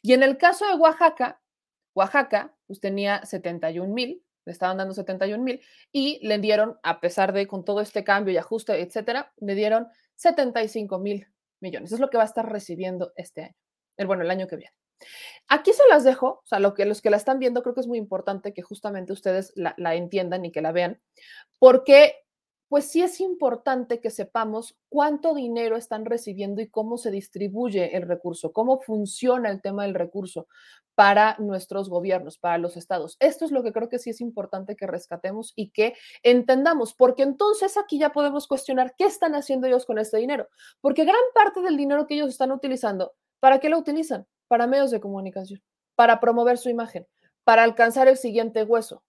Y 0.02 0.14
en 0.14 0.24
el 0.24 0.38
caso 0.38 0.68
de 0.68 0.76
Oaxaca, 0.76 1.42
Oaxaca 1.96 2.56
pues 2.68 2.80
tenía 2.80 3.26
71 3.26 3.92
mil, 3.94 4.24
le 4.46 4.52
estaban 4.52 4.78
dando 4.78 4.94
71 4.94 5.44
mil 5.44 5.62
y 5.92 6.26
le 6.26 6.38
dieron, 6.40 6.78
a 6.84 7.00
pesar 7.00 7.34
de 7.34 7.48
con 7.48 7.66
todo 7.66 7.82
este 7.82 8.04
cambio 8.04 8.34
y 8.34 8.38
ajuste, 8.38 8.80
etcétera, 8.82 9.34
le 9.38 9.56
dieron 9.56 9.88
75 10.16 11.00
mil 11.00 11.28
millones. 11.60 11.92
Es 11.92 12.00
lo 12.00 12.10
que 12.10 12.18
va 12.18 12.24
a 12.24 12.28
estar 12.28 12.50
recibiendo 12.50 13.12
este 13.16 13.42
año, 13.44 13.56
el, 13.98 14.08
bueno, 14.08 14.24
el 14.24 14.32
año 14.32 14.48
que 14.48 14.58
viene. 14.58 14.74
Aquí 15.48 15.74
se 15.74 15.84
las 15.90 16.04
dejo, 16.04 16.28
o 16.28 16.46
sea, 16.46 16.60
lo 16.60 16.74
que, 16.74 16.86
los 16.86 17.02
que 17.02 17.10
la 17.10 17.18
están 17.18 17.40
viendo, 17.40 17.62
creo 17.62 17.76
que 17.76 17.82
es 17.82 17.88
muy 17.88 17.98
importante 17.98 18.54
que 18.54 18.62
justamente 18.62 19.14
ustedes 19.14 19.52
la, 19.56 19.74
la 19.78 19.96
entiendan 19.96 20.46
y 20.46 20.52
que 20.52 20.62
la 20.62 20.72
vean, 20.72 21.02
porque 21.60 22.25
pues 22.68 22.90
sí 22.90 23.02
es 23.02 23.20
importante 23.20 24.00
que 24.00 24.10
sepamos 24.10 24.78
cuánto 24.90 25.34
dinero 25.34 25.78
están 25.78 26.06
recibiendo 26.06 26.62
y 26.62 26.70
cómo 26.70 26.98
se 26.98 27.12
distribuye 27.12 27.96
el 27.96 28.04
recurso, 28.04 28.54
cómo 28.54 28.80
funciona 28.80 29.50
el 29.50 29.62
tema 29.62 29.84
del 29.84 29.94
recurso 29.94 30.48
para 30.96 31.36
nuestros 31.40 31.90
gobiernos, 31.90 32.38
para 32.38 32.58
los 32.58 32.78
estados. 32.78 33.18
Esto 33.20 33.46
es 33.46 33.52
lo 33.52 33.64
que 33.64 33.74
creo 33.74 33.90
que 33.90 34.00
sí 34.00 34.10
es 34.10 34.22
importante 34.22 34.76
que 34.76 34.88
rescatemos 34.88 35.54
y 35.56 35.70
que 35.70 35.94
entendamos, 36.24 36.94
porque 36.94 37.24
entonces 37.24 37.78
aquí 37.78 38.00
ya 38.00 38.12
podemos 38.14 38.48
cuestionar 38.48 38.96
qué 38.98 39.06
están 39.06 39.36
haciendo 39.36 39.68
ellos 39.68 39.86
con 39.86 40.00
este 40.00 40.18
dinero, 40.18 40.48
porque 40.82 41.04
gran 41.04 41.22
parte 41.34 41.62
del 41.62 41.78
dinero 41.78 42.08
que 42.08 42.16
ellos 42.16 42.30
están 42.30 42.52
utilizando, 42.52 43.14
¿para 43.40 43.60
qué 43.60 43.70
lo 43.70 43.78
utilizan? 43.78 44.26
Para 44.48 44.68
medios 44.68 44.90
de 44.90 45.02
comunicación, 45.02 45.62
para 45.96 46.20
promover 46.20 46.58
su 46.58 46.70
imagen, 46.70 47.06
para 47.44 47.64
alcanzar 47.64 48.08
el 48.08 48.18
siguiente 48.18 48.64
hueso. 48.64 49.04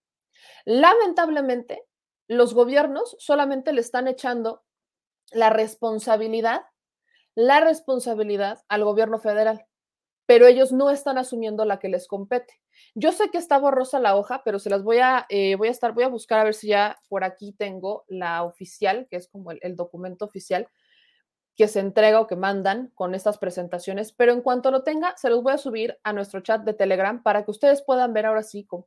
Lamentablemente, 0.65 1.86
los 2.29 2.55
gobiernos 2.55 3.17
solamente 3.19 3.73
le 3.73 3.81
están 3.81 4.09
echando 4.09 4.65
la 5.33 5.51
responsabilidad, 5.51 6.63
la 7.35 7.61
responsabilidad 7.61 8.61
al 8.69 8.85
gobierno 8.85 9.19
federal, 9.19 9.67
pero 10.27 10.47
ellos 10.47 10.73
no 10.73 10.91
están 10.91 11.19
asumiendo 11.19 11.65
la 11.65 11.79
que 11.79 11.89
les 11.89 12.07
compete. 12.09 12.61
Yo 12.95 13.13
sé 13.13 13.31
que 13.31 13.39
está 13.39 13.59
borrosa 13.59 14.01
la 14.01 14.17
hoja, 14.17 14.43
pero 14.45 14.59
se 14.59 14.71
las 14.71 14.83
voy 14.83 14.99
a, 14.99 15.27
eh, 15.29 15.55
voy 15.57 15.69
a 15.69 15.71
estar, 15.71 15.93
voy 15.93 16.05
a 16.05 16.09
buscar 16.09 16.41
a 16.41 16.45
ver 16.45 16.55
si 16.55 16.69
ya 16.69 16.99
por 17.09 17.25
aquí 17.25 17.53
tengo 17.53 18.05
la 18.09 18.43
oficial, 18.43 19.07
que 19.09 19.17
es 19.17 19.29
como 19.29 19.53
el, 19.53 19.77
documento 19.77 20.25
oficial 20.25 20.69
que 21.57 21.69
se 21.69 21.81
entrega 21.81 22.21
o 22.21 22.27
que 22.27 22.37
mandan 22.37 22.91
con 22.95 23.15
estas 23.15 23.39
presentaciones, 23.39 24.13
pero 24.13 24.33
en 24.33 24.43
cuanto 24.43 24.71
lo 24.71 24.83
tenga, 24.83 25.17
se 25.17 25.31
los 25.31 25.43
voy 25.43 25.55
a 25.55 25.59
subir 25.59 25.99
a 26.03 26.13
nuestro 26.13 26.41
chat 26.41 26.63
de 26.63 26.75
Telegram 26.75 27.23
para 27.23 27.45
que 27.45 27.51
ustedes 27.51 27.83
puedan 27.83 28.13
ver 28.13 28.27
ahora 28.27 28.43
sí 28.43 28.67
con 28.67 28.85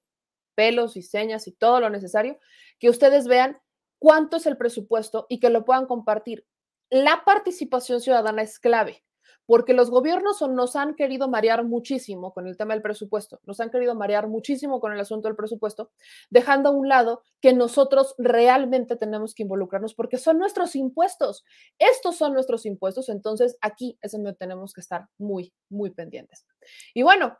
pelos 0.59 0.97
y 0.97 1.03
señas 1.03 1.47
y 1.47 1.53
todo 1.53 1.79
lo 1.79 1.89
necesario, 1.89 2.37
que 2.79 2.89
ustedes 2.89 3.27
vean 3.29 3.61
cuánto 3.97 4.35
es 4.35 4.45
el 4.45 4.57
presupuesto 4.57 5.25
y 5.29 5.39
que 5.39 5.49
lo 5.49 5.63
puedan 5.63 5.85
compartir. 5.85 6.45
La 6.89 7.23
participación 7.25 8.01
ciudadana 8.01 8.41
es 8.41 8.59
clave, 8.59 9.05
porque 9.45 9.73
los 9.73 9.89
gobiernos 9.89 10.41
nos 10.41 10.75
han 10.75 10.95
querido 10.95 11.29
marear 11.29 11.63
muchísimo 11.63 12.33
con 12.33 12.45
el 12.45 12.57
tema 12.57 12.73
del 12.73 12.81
presupuesto, 12.81 13.39
nos 13.45 13.61
han 13.61 13.69
querido 13.69 13.95
marear 13.95 14.27
muchísimo 14.27 14.81
con 14.81 14.91
el 14.91 14.99
asunto 14.99 15.29
del 15.29 15.37
presupuesto, 15.37 15.91
dejando 16.29 16.67
a 16.67 16.73
un 16.73 16.89
lado 16.89 17.23
que 17.39 17.53
nosotros 17.53 18.15
realmente 18.17 18.97
tenemos 18.97 19.33
que 19.33 19.43
involucrarnos 19.43 19.93
porque 19.93 20.17
son 20.17 20.39
nuestros 20.39 20.75
impuestos. 20.75 21.45
Estos 21.77 22.17
son 22.17 22.33
nuestros 22.33 22.65
impuestos, 22.65 23.07
entonces 23.07 23.55
aquí 23.61 23.97
es 24.01 24.11
donde 24.11 24.33
tenemos 24.33 24.73
que 24.73 24.81
estar 24.81 25.07
muy, 25.17 25.53
muy 25.69 25.91
pendientes. 25.91 26.45
Y 26.93 27.03
bueno, 27.03 27.37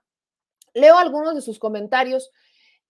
leo 0.73 0.97
algunos 0.97 1.35
de 1.35 1.41
sus 1.41 1.59
comentarios. 1.59 2.31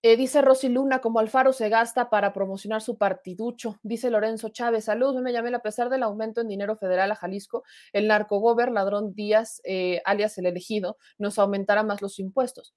Eh, 0.02 0.16
dice 0.16 0.42
Rosy 0.42 0.70
Luna, 0.70 1.02
como 1.02 1.20
Alfaro 1.20 1.52
se 1.52 1.68
gasta 1.68 2.10
para 2.10 2.32
promocionar 2.32 2.82
su 2.82 2.98
partiducho. 2.98 3.80
Dice 3.84 4.10
Lorenzo 4.10 4.48
Chávez, 4.48 4.86
salud, 4.86 5.20
me 5.22 5.34
llamé 5.34 5.54
a 5.54 5.60
pesar 5.60 5.90
del 5.90 6.04
aumento 6.04 6.40
en 6.40 6.48
dinero 6.48 6.78
federal 6.78 7.12
a 7.12 7.16
Jalisco, 7.16 7.64
el 7.92 8.08
narcogober 8.08 8.72
ladrón 8.72 9.14
Díaz, 9.14 9.60
eh, 9.66 10.02
alias 10.06 10.38
el 10.38 10.46
elegido, 10.46 10.98
nos 11.18 11.38
aumentará 11.38 11.84
más 11.84 12.02
los 12.02 12.18
impuestos. 12.20 12.74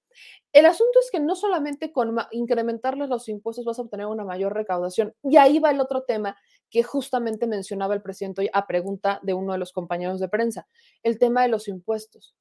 El 0.52 0.66
asunto 0.66 0.98
es 0.98 1.10
que 1.12 1.20
no 1.20 1.36
solamente 1.36 1.92
con 1.92 2.16
incrementarles 2.32 3.08
los 3.08 3.28
impuestos 3.28 3.64
vas 3.64 3.78
a 3.78 3.82
obtener 3.82 4.06
una 4.06 4.24
mayor 4.24 4.52
recaudación. 4.52 5.14
Y 5.22 5.36
ahí 5.36 5.60
va 5.60 5.70
el 5.70 5.80
otro 5.80 6.02
tema 6.02 6.36
que 6.70 6.82
justamente 6.82 7.46
mencionaba 7.46 7.94
el 7.94 8.02
presidente 8.02 8.40
hoy 8.40 8.50
a 8.52 8.66
pregunta 8.66 9.20
de 9.22 9.34
uno 9.34 9.52
de 9.52 9.58
los 9.58 9.72
compañeros 9.72 10.18
de 10.18 10.28
prensa, 10.28 10.66
el 11.04 11.20
tema 11.20 11.42
de 11.42 11.48
los 11.48 11.68
impuestos. 11.68 12.34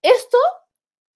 Esto, 0.00 0.38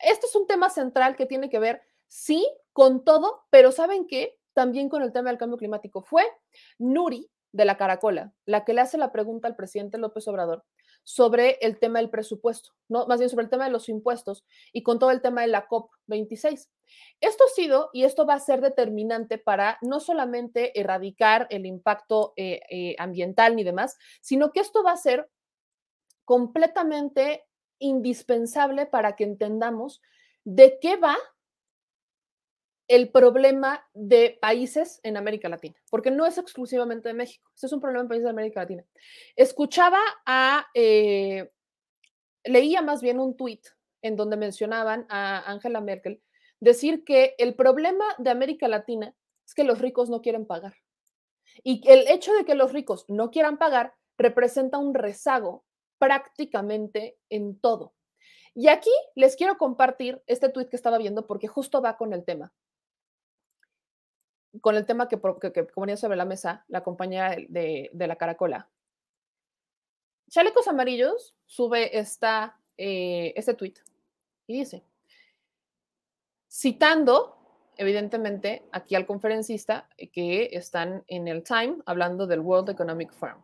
esto 0.00 0.26
es 0.26 0.34
un 0.34 0.48
tema 0.48 0.70
central 0.70 1.14
que 1.14 1.26
tiene 1.26 1.50
que 1.50 1.60
ver 1.60 1.82
sí, 2.08 2.46
con 2.72 3.04
todo, 3.04 3.44
pero 3.50 3.72
¿saben 3.72 4.06
qué? 4.06 4.36
También 4.54 4.88
con 4.88 5.02
el 5.02 5.12
tema 5.12 5.30
del 5.30 5.38
cambio 5.38 5.58
climático. 5.58 6.02
Fue 6.02 6.24
Nuri 6.78 7.30
de 7.52 7.64
la 7.64 7.76
Caracola 7.76 8.32
la 8.44 8.64
que 8.64 8.74
le 8.74 8.80
hace 8.80 8.98
la 8.98 9.12
pregunta 9.12 9.48
al 9.48 9.56
presidente 9.56 9.98
López 9.98 10.26
Obrador 10.28 10.64
sobre 11.04 11.56
el 11.62 11.78
tema 11.78 12.00
del 12.00 12.10
presupuesto, 12.10 12.72
¿no? 12.88 13.06
Más 13.06 13.18
bien 13.18 13.30
sobre 13.30 13.44
el 13.44 13.50
tema 13.50 13.64
de 13.64 13.70
los 13.70 13.88
impuestos 13.88 14.44
y 14.72 14.82
con 14.82 14.98
todo 14.98 15.10
el 15.10 15.22
tema 15.22 15.40
de 15.40 15.46
la 15.46 15.66
COP26. 15.66 16.68
Esto 17.20 17.44
ha 17.44 17.54
sido 17.54 17.88
y 17.94 18.04
esto 18.04 18.26
va 18.26 18.34
a 18.34 18.40
ser 18.40 18.60
determinante 18.60 19.38
para 19.38 19.78
no 19.80 20.00
solamente 20.00 20.78
erradicar 20.78 21.46
el 21.48 21.64
impacto 21.64 22.34
eh, 22.36 22.60
eh, 22.70 22.94
ambiental 22.98 23.56
ni 23.56 23.64
demás, 23.64 23.96
sino 24.20 24.52
que 24.52 24.60
esto 24.60 24.82
va 24.82 24.92
a 24.92 24.98
ser 24.98 25.30
completamente 26.26 27.46
indispensable 27.78 28.84
para 28.84 29.16
que 29.16 29.24
entendamos 29.24 30.02
de 30.44 30.78
qué 30.78 30.96
va 30.96 31.16
el 32.88 33.10
problema 33.10 33.86
de 33.92 34.38
países 34.40 34.98
en 35.02 35.18
América 35.18 35.50
Latina, 35.50 35.76
porque 35.90 36.10
no 36.10 36.24
es 36.24 36.38
exclusivamente 36.38 37.08
de 37.08 37.14
México, 37.14 37.48
este 37.54 37.66
es 37.66 37.72
un 37.72 37.80
problema 37.80 38.02
en 38.02 38.08
países 38.08 38.24
de 38.24 38.30
América 38.30 38.60
Latina. 38.60 38.84
Escuchaba 39.36 40.00
a, 40.24 40.66
eh, 40.74 41.50
leía 42.44 42.80
más 42.80 43.02
bien 43.02 43.20
un 43.20 43.36
tuit 43.36 43.66
en 44.00 44.16
donde 44.16 44.38
mencionaban 44.38 45.06
a 45.10 45.50
Angela 45.50 45.82
Merkel 45.82 46.22
decir 46.60 47.04
que 47.04 47.34
el 47.38 47.54
problema 47.54 48.04
de 48.16 48.30
América 48.30 48.68
Latina 48.68 49.14
es 49.46 49.54
que 49.54 49.64
los 49.64 49.80
ricos 49.80 50.08
no 50.08 50.22
quieren 50.22 50.46
pagar. 50.46 50.74
Y 51.62 51.82
el 51.88 52.08
hecho 52.08 52.32
de 52.32 52.44
que 52.44 52.54
los 52.54 52.72
ricos 52.72 53.04
no 53.08 53.30
quieran 53.30 53.58
pagar 53.58 53.94
representa 54.16 54.78
un 54.78 54.94
rezago 54.94 55.64
prácticamente 55.98 57.18
en 57.28 57.58
todo. 57.60 57.94
Y 58.54 58.68
aquí 58.68 58.90
les 59.14 59.36
quiero 59.36 59.58
compartir 59.58 60.22
este 60.26 60.48
tuit 60.48 60.68
que 60.68 60.76
estaba 60.76 60.98
viendo 60.98 61.26
porque 61.26 61.48
justo 61.48 61.82
va 61.82 61.96
con 61.96 62.12
el 62.12 62.24
tema 62.24 62.52
con 64.60 64.76
el 64.76 64.86
tema 64.86 65.08
que, 65.08 65.18
que, 65.52 65.64
ponía 65.64 65.96
sobre 65.96 66.16
la 66.16 66.24
mesa 66.24 66.64
la 66.68 66.82
compañía 66.82 67.36
de, 67.48 67.90
la 67.92 68.16
Caracola. 68.16 68.68
Chalecos 70.28 70.68
Amarillos 70.68 71.34
sube 71.46 71.98
esta, 71.98 72.60
eh, 72.76 73.32
este 73.36 73.54
tweet 73.54 73.74
y 74.46 74.58
dice, 74.58 74.84
citando 76.50 77.38
evidentemente 77.76 78.64
aquí 78.72 78.94
al 78.94 79.06
conferencista 79.06 79.88
que 80.12 80.50
están 80.52 81.04
en 81.06 81.28
el 81.28 81.44
Time 81.44 81.78
hablando 81.86 82.26
del 82.26 82.40
World 82.40 82.70
Economic 82.70 83.12
Forum. 83.12 83.40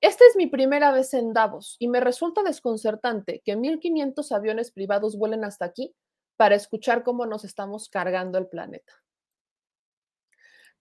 Esta 0.00 0.24
es 0.26 0.36
mi 0.36 0.46
primera 0.46 0.92
vez 0.92 1.14
en 1.14 1.32
Davos 1.32 1.76
y 1.78 1.88
me 1.88 2.00
resulta 2.00 2.42
desconcertante 2.42 3.40
que 3.42 3.56
1.500 3.56 4.32
aviones 4.32 4.70
privados 4.70 5.16
vuelen 5.16 5.44
hasta 5.44 5.64
aquí 5.64 5.94
para 6.36 6.54
escuchar 6.54 7.02
cómo 7.02 7.24
nos 7.24 7.44
estamos 7.44 7.88
cargando 7.88 8.36
el 8.36 8.46
planeta. 8.46 8.92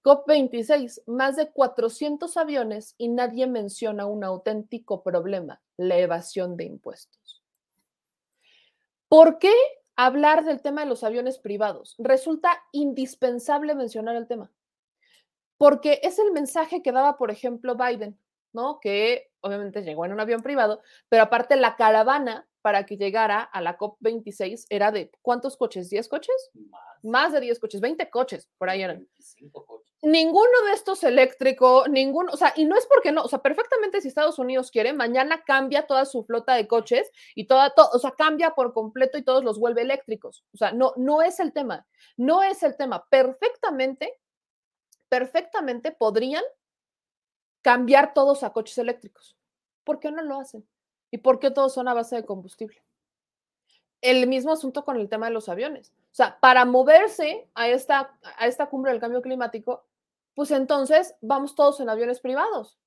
COP26, 0.03 1.03
más 1.07 1.37
de 1.37 1.49
400 1.51 2.35
aviones 2.37 2.95
y 2.97 3.07
nadie 3.07 3.47
menciona 3.47 4.05
un 4.05 4.23
auténtico 4.23 5.01
problema, 5.01 5.61
la 5.77 5.97
evasión 5.97 6.57
de 6.57 6.65
impuestos. 6.65 7.41
¿Por 9.07 9.39
qué 9.39 9.53
hablar 9.95 10.43
del 10.43 10.61
tema 10.61 10.81
de 10.81 10.87
los 10.87 11.03
aviones 11.03 11.37
privados? 11.37 11.95
Resulta 11.99 12.63
indispensable 12.71 13.75
mencionar 13.75 14.15
el 14.15 14.27
tema, 14.27 14.51
porque 15.57 16.01
es 16.03 16.19
el 16.19 16.31
mensaje 16.31 16.81
que 16.81 16.91
daba, 16.91 17.15
por 17.15 17.31
ejemplo, 17.31 17.75
Biden, 17.75 18.19
¿no? 18.51 18.79
Que 18.81 19.31
obviamente 19.39 19.83
llegó 19.83 20.05
en 20.05 20.11
un 20.11 20.19
avión 20.19 20.41
privado, 20.41 20.81
pero 21.07 21.23
aparte 21.23 21.55
la 21.55 21.75
caravana 21.75 22.47
para 22.61 22.85
que 22.85 22.97
llegara 22.97 23.41
a 23.41 23.61
la 23.61 23.77
COP26 23.77 24.65
era 24.69 24.91
de 24.91 25.11
¿cuántos 25.21 25.55
coches? 25.57 25.89
¿10 25.89 26.09
coches? 26.09 26.51
Más, 27.03 27.33
de 27.33 27.41
10 27.41 27.59
coches, 27.59 27.81
20 27.81 28.09
coches, 28.09 28.49
por 28.57 28.69
ahí 28.69 28.81
eran. 28.81 29.07
Coches 29.51 29.83
ninguno 30.03 30.61
de 30.65 30.73
estos 30.73 31.03
eléctrico, 31.03 31.85
ninguno, 31.87 32.33
o 32.33 32.37
sea, 32.37 32.53
y 32.57 32.65
no 32.65 32.75
es 32.75 32.85
porque 32.85 33.13
no, 33.13 33.23
o 33.23 33.27
sea, 33.29 33.39
perfectamente 33.39 34.01
si 34.01 34.09
Estados 34.09 34.37
Unidos 34.37 34.69
quiere, 34.69 34.91
mañana 34.91 35.43
cambia 35.45 35.87
toda 35.87 36.05
su 36.05 36.25
flota 36.25 36.55
de 36.55 36.67
coches 36.67 37.09
y 37.35 37.47
toda, 37.47 37.73
o 37.93 37.99
sea, 37.99 38.11
cambia 38.11 38.51
por 38.51 38.73
completo 38.73 39.17
y 39.17 39.23
todos 39.23 39.45
los 39.45 39.59
vuelve 39.59 39.81
eléctricos. 39.81 40.43
O 40.53 40.57
sea, 40.57 40.73
no, 40.73 40.93
no 40.97 41.21
es 41.21 41.39
el 41.39 41.53
tema, 41.53 41.87
no 42.17 42.43
es 42.43 42.63
el 42.63 42.75
tema. 42.75 43.05
Perfectamente, 43.09 44.19
perfectamente 45.07 45.93
podrían 45.93 46.43
cambiar 47.61 48.13
todos 48.13 48.43
a 48.43 48.51
coches 48.51 48.77
eléctricos. 48.77 49.37
¿Por 49.85 50.01
qué 50.01 50.11
no 50.11 50.21
lo 50.21 50.37
hacen? 50.37 50.67
¿Y 51.11 51.19
por 51.19 51.39
qué 51.39 51.49
todos 51.49 51.73
son 51.73 51.87
a 51.87 51.93
base 51.93 52.17
de 52.17 52.25
combustible? 52.25 52.83
El 54.01 54.27
mismo 54.27 54.51
asunto 54.51 54.83
con 54.83 54.97
el 54.97 55.07
tema 55.07 55.27
de 55.27 55.33
los 55.33 55.47
aviones. 55.47 55.93
O 56.13 56.15
sea, 56.15 56.39
para 56.39 56.63
moverse 56.63 57.49
a 57.55 57.69
esta, 57.69 58.15
a 58.37 58.45
esta 58.45 58.67
cumbre 58.67 58.91
del 58.91 59.01
cambio 59.01 59.23
climático, 59.23 59.87
pues 60.35 60.51
entonces 60.51 61.15
vamos 61.21 61.55
todos 61.55 61.79
en 61.79 61.89
aviones 61.89 62.19
privados. 62.19 62.77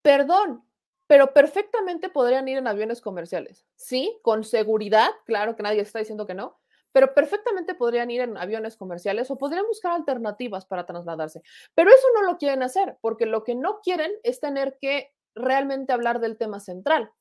Perdón, 0.00 0.64
pero 1.06 1.34
perfectamente 1.34 2.08
podrían 2.08 2.48
ir 2.48 2.56
en 2.56 2.68
aviones 2.68 3.02
comerciales. 3.02 3.66
Sí, 3.76 4.18
con 4.22 4.44
seguridad, 4.44 5.10
claro 5.26 5.54
que 5.54 5.62
nadie 5.62 5.82
está 5.82 5.98
diciendo 5.98 6.26
que 6.26 6.32
no, 6.32 6.58
pero 6.90 7.12
perfectamente 7.12 7.74
podrían 7.74 8.10
ir 8.10 8.22
en 8.22 8.38
aviones 8.38 8.78
comerciales 8.78 9.30
o 9.30 9.36
podrían 9.36 9.66
buscar 9.66 9.92
alternativas 9.92 10.64
para 10.64 10.86
trasladarse. 10.86 11.42
Pero 11.74 11.90
eso 11.90 12.06
no 12.14 12.22
lo 12.22 12.38
quieren 12.38 12.62
hacer, 12.62 12.96
porque 13.02 13.26
lo 13.26 13.44
que 13.44 13.54
no 13.54 13.80
quieren 13.82 14.10
es 14.22 14.40
tener 14.40 14.78
que 14.80 15.12
realmente 15.34 15.92
hablar 15.92 16.18
del 16.20 16.38
tema 16.38 16.60
central. 16.60 17.12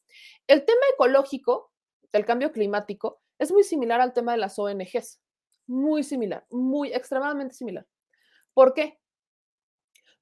El 0.47 0.63
tema 0.63 0.81
ecológico, 0.93 1.73
del 2.13 2.25
cambio 2.25 2.53
climático, 2.53 3.21
es 3.41 3.51
muy 3.51 3.63
similar 3.63 3.99
al 4.01 4.13
tema 4.13 4.33
de 4.33 4.37
las 4.37 4.59
ONGs. 4.59 5.19
Muy 5.65 6.03
similar, 6.03 6.45
muy 6.51 6.93
extremadamente 6.93 7.55
similar. 7.55 7.87
¿Por 8.53 8.75
qué? 8.75 8.99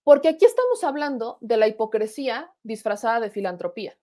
Porque 0.03 0.29
aquí 0.29 0.45
estamos 0.45 0.85
hablando 0.85 1.37
de 1.41 1.57
la 1.57 1.67
hipocresía 1.67 2.53
disfrazada 2.63 3.19
de 3.19 3.29
filantropía. 3.29 3.97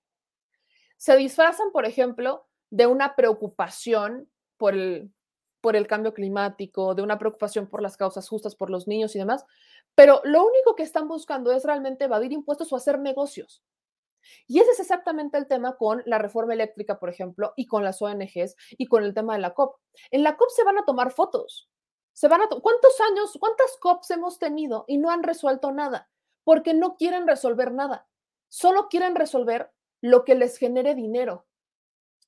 Se 0.99 1.17
disfrazan, 1.17 1.73
por 1.73 1.87
ejemplo, 1.87 2.47
de 2.69 2.87
una 2.87 3.17
preocupación 3.17 4.31
por 4.59 4.75
el, 4.75 5.11
por 5.63 5.77
el 5.77 5.87
cambio 5.87 6.13
climático, 6.13 6.95
de 6.95 7.03
una 7.03 7.19
preocupación 7.19 7.69
por 7.69 7.81
las 7.81 7.97
causas 7.97 8.29
justas, 8.29 8.55
por 8.55 8.69
los 8.69 8.87
niños 8.87 9.17
y 9.17 9.19
demás, 9.19 9.47
pero 9.95 10.21
lo 10.25 10.45
único 10.45 10.75
que 10.75 10.83
están 10.83 11.09
buscando 11.09 11.53
es 11.53 11.65
realmente 11.65 12.05
evadir 12.05 12.33
impuestos 12.33 12.71
o 12.71 12.77
hacer 12.77 12.99
negocios. 12.99 13.63
Y 14.47 14.61
ese 14.61 14.71
es 14.73 14.81
exactamente 14.81 15.39
el 15.39 15.47
tema 15.47 15.77
con 15.77 16.03
la 16.07 16.19
reforma 16.19 16.55
eléctrica, 16.55 16.99
por 16.99 17.09
ejemplo, 17.09 17.53
y 17.57 17.67
con 17.67 17.85
las 17.85 18.01
ONGs 18.03 18.57
y 18.71 18.87
con 18.87 19.05
el 19.05 19.15
tema 19.15 19.35
de 19.35 19.41
la 19.41 19.55
COP. 19.55 19.77
En 20.11 20.23
la 20.23 20.37
COP 20.37 20.51
se 20.51 20.65
van 20.65 20.79
a 20.79 20.85
tomar 20.85 21.13
fotos, 21.13 21.69
se 22.13 22.29
van 22.29 22.41
a 22.41 22.49
¿Cuántos 22.49 23.01
años, 23.11 23.37
cuántas 23.39 23.77
COPs 23.79 24.11
hemos 24.11 24.39
tenido 24.39 24.85
y 24.89 24.99
no 24.99 25.11
han 25.11 25.23
resuelto 25.23 25.71
nada? 25.73 26.09
Porque 26.45 26.73
no 26.73 26.97
quieren 26.97 27.27
resolver 27.27 27.73
nada. 27.73 28.09
Solo 28.49 28.89
quieren 28.89 29.15
resolver 29.15 29.71
lo 30.01 30.25
que 30.25 30.35
les 30.35 30.57
genere 30.57 30.95
dinero, 30.95 31.47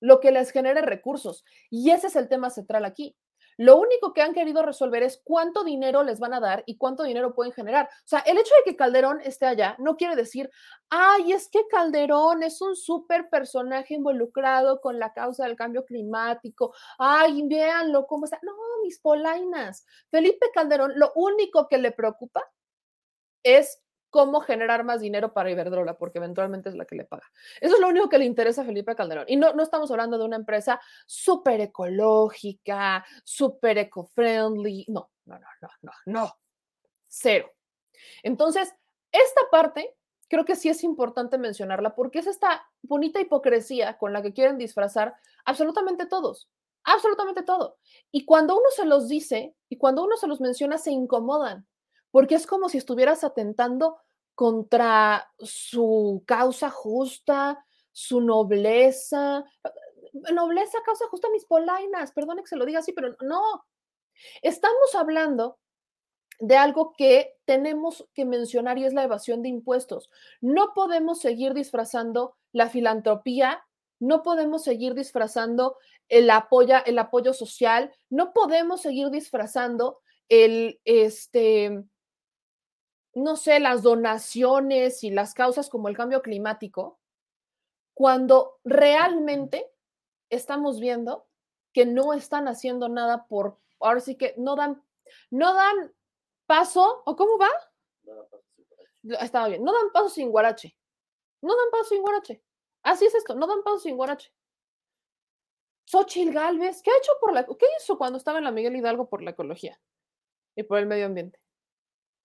lo 0.01 0.21
que 0.21 0.31
les 0.31 0.51
genere 0.51 0.83
recursos. 0.83 1.45
Y 1.71 1.91
ese 1.91 2.09
es 2.09 2.17
el 2.17 2.29
tema 2.29 2.51
central 2.51 2.85
aquí. 2.85 3.17
Lo 3.59 3.77
único 3.77 4.15
que 4.15 4.23
han 4.23 4.35
querido 4.35 4.63
resolver 4.63 5.03
es 5.03 5.21
cuánto 5.25 5.65
dinero 5.65 6.05
les 6.05 6.21
van 6.21 6.33
a 6.33 6.39
dar 6.39 6.63
y 6.65 6.79
cuánto 6.79 7.03
dinero 7.03 7.35
pueden 7.35 7.53
generar. 7.53 7.87
O 7.87 8.07
sea, 8.07 8.21
el 8.21 8.39
hecho 8.39 8.55
de 8.55 8.63
que 8.71 8.77
Calderón 8.77 9.21
esté 9.23 9.47
allá 9.47 9.75
no 9.81 9.97
quiere 9.97 10.15
decir, 10.15 10.49
ay, 10.91 11.33
es 11.33 11.49
que 11.49 11.67
Calderón 11.67 12.45
es 12.45 12.63
un 12.63 12.77
súper 12.77 13.29
personaje 13.29 13.95
involucrado 13.95 14.81
con 14.81 15.01
la 15.01 15.13
causa 15.13 15.45
del 15.45 15.57
cambio 15.57 15.85
climático. 15.85 16.73
Ay, 16.99 17.43
véanlo 17.49 18.07
cómo 18.07 18.27
está. 18.27 18.39
No, 18.43 18.53
mis 18.85 19.01
polainas. 19.01 19.85
Felipe 20.09 20.47
Calderón, 20.55 20.93
lo 20.95 21.11
único 21.17 21.67
que 21.67 21.79
le 21.79 21.91
preocupa 21.91 22.49
es 23.43 23.81
cómo 24.11 24.41
generar 24.41 24.85
más 24.85 25.01
dinero 25.01 25.33
para 25.33 25.51
Iberdrola, 25.51 25.97
porque 25.99 26.19
eventualmente 26.19 26.69
es 26.69 26.75
la 26.75 26.85
que 26.85 26.97
le 26.97 27.05
paga. 27.05 27.31
Eso 27.61 27.75
es 27.75 27.81
lo 27.81 27.89
único 27.89 28.09
que 28.09 28.19
le 28.19 28.25
interesa 28.25 28.63
a 28.63 28.65
Felipe 28.65 28.95
Calderón. 28.95 29.25
Y 29.29 29.37
no, 29.37 29.53
no 29.53 29.63
estamos 29.63 29.91
hablando 29.91 30.19
de 30.19 30.25
una 30.25 30.37
empresa 30.37 30.81
súper 31.07 31.61
ecológica, 31.61 33.05
súper 33.25 33.79
eco-friendly. 33.79 34.87
No, 34.89 35.11
no, 35.27 35.39
no, 35.39 35.47
no, 35.61 35.69
no, 35.83 35.93
no. 36.07 36.39
Cero. 37.07 37.53
Entonces, 38.23 38.75
esta 39.13 39.41
parte 39.51 39.95
creo 40.29 40.45
que 40.45 40.57
sí 40.57 40.69
es 40.69 40.85
importante 40.85 41.39
mencionarla 41.39 41.95
porque 41.95 42.19
es 42.19 42.27
esta 42.27 42.67
bonita 42.83 43.21
hipocresía 43.21 43.97
con 43.99 44.13
la 44.13 44.23
que 44.23 44.33
quieren 44.33 44.59
disfrazar 44.59 45.15
absolutamente 45.45 46.07
todos, 46.07 46.49
absolutamente 46.85 47.43
todo. 47.43 47.79
Y 48.11 48.25
cuando 48.25 48.55
uno 48.55 48.69
se 48.75 48.85
los 48.85 49.09
dice 49.09 49.55
y 49.69 49.79
cuando 49.79 50.05
uno 50.05 50.17
se 50.17 50.27
los 50.27 50.41
menciona, 50.41 50.79
se 50.79 50.91
incomodan 50.91 51.67
porque 52.11 52.35
es 52.35 52.47
como 52.47 52.69
si 52.69 52.79
estuvieras 52.79 53.25
atentando 53.25 53.99
contra 54.35 55.33
su 55.39 56.23
causa 56.27 56.71
justa, 56.71 57.65
su 57.93 58.21
nobleza. 58.21 59.45
Eh, 59.65 60.33
nobleza, 60.33 60.79
causa 60.85 61.07
justa, 61.09 61.29
mis 61.31 61.45
polainas, 61.45 62.13
perdone 62.13 62.43
que 62.43 62.49
se 62.49 62.57
lo 62.57 62.65
diga 62.65 62.79
así, 62.79 62.93
pero 62.93 63.17
no. 63.21 63.67
Estamos 64.43 64.95
hablando 64.95 65.59
de 66.41 66.57
algo 66.57 66.95
que 66.97 67.37
tenemos 67.45 68.09
que 68.15 68.25
mencionar 68.25 68.79
y 68.79 68.85
es 68.85 68.95
la 68.95 69.03
evasión 69.03 69.43
de 69.43 69.49
impuestos. 69.49 70.09
No 70.41 70.73
podemos 70.75 71.21
seguir 71.21 71.53
disfrazando 71.53 72.37
la 72.53 72.69
filantropía, 72.69 73.65
no 73.99 74.23
podemos 74.23 74.63
seguir 74.63 74.95
disfrazando 74.95 75.77
el 76.09 76.31
apoyo, 76.31 76.77
el 76.87 76.99
apoyo 76.99 77.33
social, 77.33 77.93
no 78.09 78.33
podemos 78.33 78.83
seguir 78.83 79.11
disfrazando 79.11 79.99
el, 80.29 80.81
este, 80.85 81.83
no 83.19 83.37
sé, 83.37 83.61
las 83.61 83.83
donaciones 83.83 85.05
y 85.05 85.11
las 85.11 85.35
causas 85.35 85.69
como 85.69 85.89
el 85.89 85.97
cambio 85.97 86.23
climático 86.23 86.99
cuando 87.95 88.61
realmente 88.65 89.71
estamos 90.31 90.79
viendo 90.79 91.27
que 91.73 91.85
no 91.85 92.13
están 92.13 92.47
haciendo 92.47 92.89
nada 92.89 93.27
por, 93.27 93.59
ahora 93.81 94.01
sí 94.01 94.15
que 94.15 94.35
no 94.37 94.55
dan, 94.55 94.83
no 95.31 95.53
dan 95.53 95.93
paso, 96.47 97.03
¿o 97.05 97.17
cómo 97.17 97.39
va? 97.39 97.51
Estaba 99.21 99.49
bien, 99.49 99.65
no 99.65 99.73
dan 99.73 99.91
paso 99.93 100.11
sin 100.11 100.31
guarache. 100.31 100.77
No 101.41 101.57
dan 101.57 101.71
paso 101.71 101.85
sin 101.91 102.03
guarache. 102.03 102.43
Así 102.83 103.07
es 103.07 103.15
esto, 103.15 103.35
no 103.35 103.47
dan 103.47 103.63
paso 103.63 103.81
sin 103.81 103.97
guarache. 103.97 104.33
Xochitl 105.87 106.33
Galvez, 106.33 106.83
¿qué 106.83 106.91
ha 106.91 106.99
hecho 106.99 107.13
por 107.21 107.33
la, 107.33 107.45
qué 107.45 107.67
hizo 107.81 107.97
cuando 107.97 108.19
estaba 108.19 108.39
en 108.39 108.45
la 108.45 108.51
Miguel 108.53 108.77
Hidalgo 108.77 109.09
por 109.09 109.23
la 109.23 109.31
ecología 109.31 109.81
y 110.55 110.63
por 110.63 110.79
el 110.79 110.87
medio 110.87 111.07
ambiente? 111.07 111.41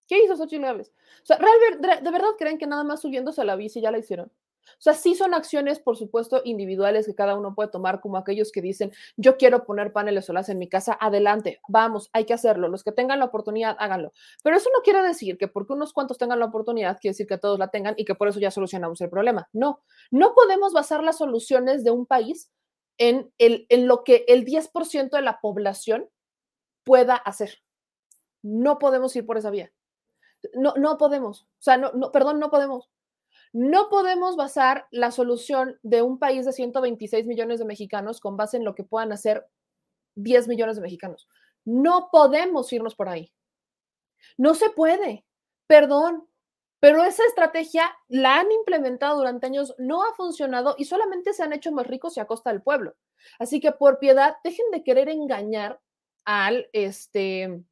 ¿Qué 0.08 0.24
hizo 0.24 0.36
Xochitl 0.36 0.64
Galvez? 0.64 0.92
O 1.24 1.26
sea, 1.26 1.38
¿de 1.38 2.12
verdad 2.12 2.30
creen 2.38 2.58
que 2.58 2.68
nada 2.68 2.84
más 2.84 3.02
subiéndose 3.02 3.42
a 3.42 3.46
la 3.46 3.56
bici 3.56 3.82
ya 3.82 3.92
la 3.92 4.00
hicieron? 4.00 4.32
O 4.66 4.82
sea, 4.82 4.94
sí 4.94 5.14
son 5.14 5.34
acciones, 5.34 5.80
por 5.80 5.98
supuesto, 5.98 6.42
individuales 6.46 7.06
que 7.06 7.16
cada 7.16 7.36
uno 7.36 7.54
puede 7.54 7.70
tomar, 7.70 8.00
como 8.00 8.16
aquellos 8.16 8.52
que 8.52 8.62
dicen, 8.62 8.94
yo 9.18 9.36
quiero 9.36 9.66
poner 9.66 9.92
paneles 9.92 10.26
solares 10.26 10.48
en 10.48 10.58
mi 10.58 10.70
casa, 10.70 10.98
adelante, 11.00 11.60
vamos, 11.68 12.10
hay 12.14 12.26
que 12.26 12.34
hacerlo. 12.34 12.70
Los 12.70 12.84
que 12.84 12.94
tengan 12.94 13.20
la 13.20 13.26
oportunidad, 13.26 13.76
háganlo. 13.78 14.14
Pero 14.42 14.56
eso 14.56 14.70
no 14.74 14.82
quiere 14.82 15.04
decir 15.04 15.38
que 15.38 15.50
porque 15.50 15.74
unos 15.74 15.92
cuantos 15.92 16.18
tengan 16.18 16.40
la 16.40 16.46
oportunidad, 16.46 16.98
quiere 17.02 17.12
decir 17.12 17.28
que 17.28 17.38
todos 17.38 17.60
la 17.60 17.70
tengan 17.70 17.94
y 17.98 18.06
que 18.06 18.16
por 18.16 18.30
eso 18.30 18.40
ya 18.40 18.52
solucionamos 18.52 19.02
el 19.02 19.10
problema. 19.10 19.50
No, 19.52 19.82
no 20.12 20.34
podemos 20.34 20.72
basar 20.72 21.04
las 21.04 21.18
soluciones 21.18 21.84
de 21.84 21.92
un 21.92 22.06
país 22.06 22.50
en 22.98 23.32
lo 23.88 24.04
que 24.06 24.24
el 24.30 24.46
10% 24.46 25.10
de 25.18 25.22
la 25.22 25.40
población 25.42 26.10
pueda 26.86 27.16
hacer. 27.16 27.60
No 28.42 28.80
podemos 28.80 29.14
ir 29.18 29.26
por 29.26 29.38
esa 29.38 29.50
vía. 29.50 29.74
No, 30.54 30.74
no 30.76 30.98
podemos. 30.98 31.44
O 31.44 31.62
sea, 31.62 31.78
no, 31.78 31.92
no, 31.94 32.12
perdón, 32.12 32.40
no 32.40 32.50
podemos. 32.50 32.90
No 33.54 33.90
podemos 33.90 34.36
basar 34.36 34.88
la 34.92 35.12
solución 35.12 35.80
de 35.84 36.02
un 36.02 36.18
país 36.18 36.46
de 36.46 36.54
126 36.54 37.26
millones 37.26 37.60
de 37.60 37.66
mexicanos 37.66 38.20
con 38.20 38.36
base 38.36 38.58
en 38.58 38.66
lo 38.66 38.74
que 38.74 38.84
puedan 38.84 39.12
hacer 39.12 39.48
10 40.16 40.48
millones 40.48 40.76
de 40.76 40.82
mexicanos. 40.82 41.28
No 41.66 42.10
podemos 42.12 42.72
irnos 42.74 42.96
por 42.96 43.10
ahí. 43.10 43.32
No 44.38 44.56
se 44.56 44.70
puede. 44.70 45.26
Perdón. 45.68 46.28
Pero 46.80 47.04
esa 47.06 47.24
estrategia 47.26 47.90
la 48.10 48.42
han 48.42 48.52
implementado 48.52 49.18
durante 49.18 49.46
años, 49.46 49.74
no 49.78 50.04
ha 50.04 50.14
funcionado 50.16 50.76
y 50.78 50.84
solamente 50.84 51.32
se 51.32 51.42
han 51.42 51.54
hecho 51.54 51.72
más 51.72 51.88
ricos 51.88 52.18
y 52.18 52.20
a 52.20 52.26
costa 52.26 52.50
del 52.50 52.62
pueblo. 52.62 52.96
Así 53.40 53.62
que 53.62 53.72
por 53.72 54.00
piedad, 54.00 54.36
dejen 54.44 54.66
de 54.72 54.84
querer 54.84 55.08
engañar 55.08 55.80
al, 56.26 56.68
este, 56.74 57.64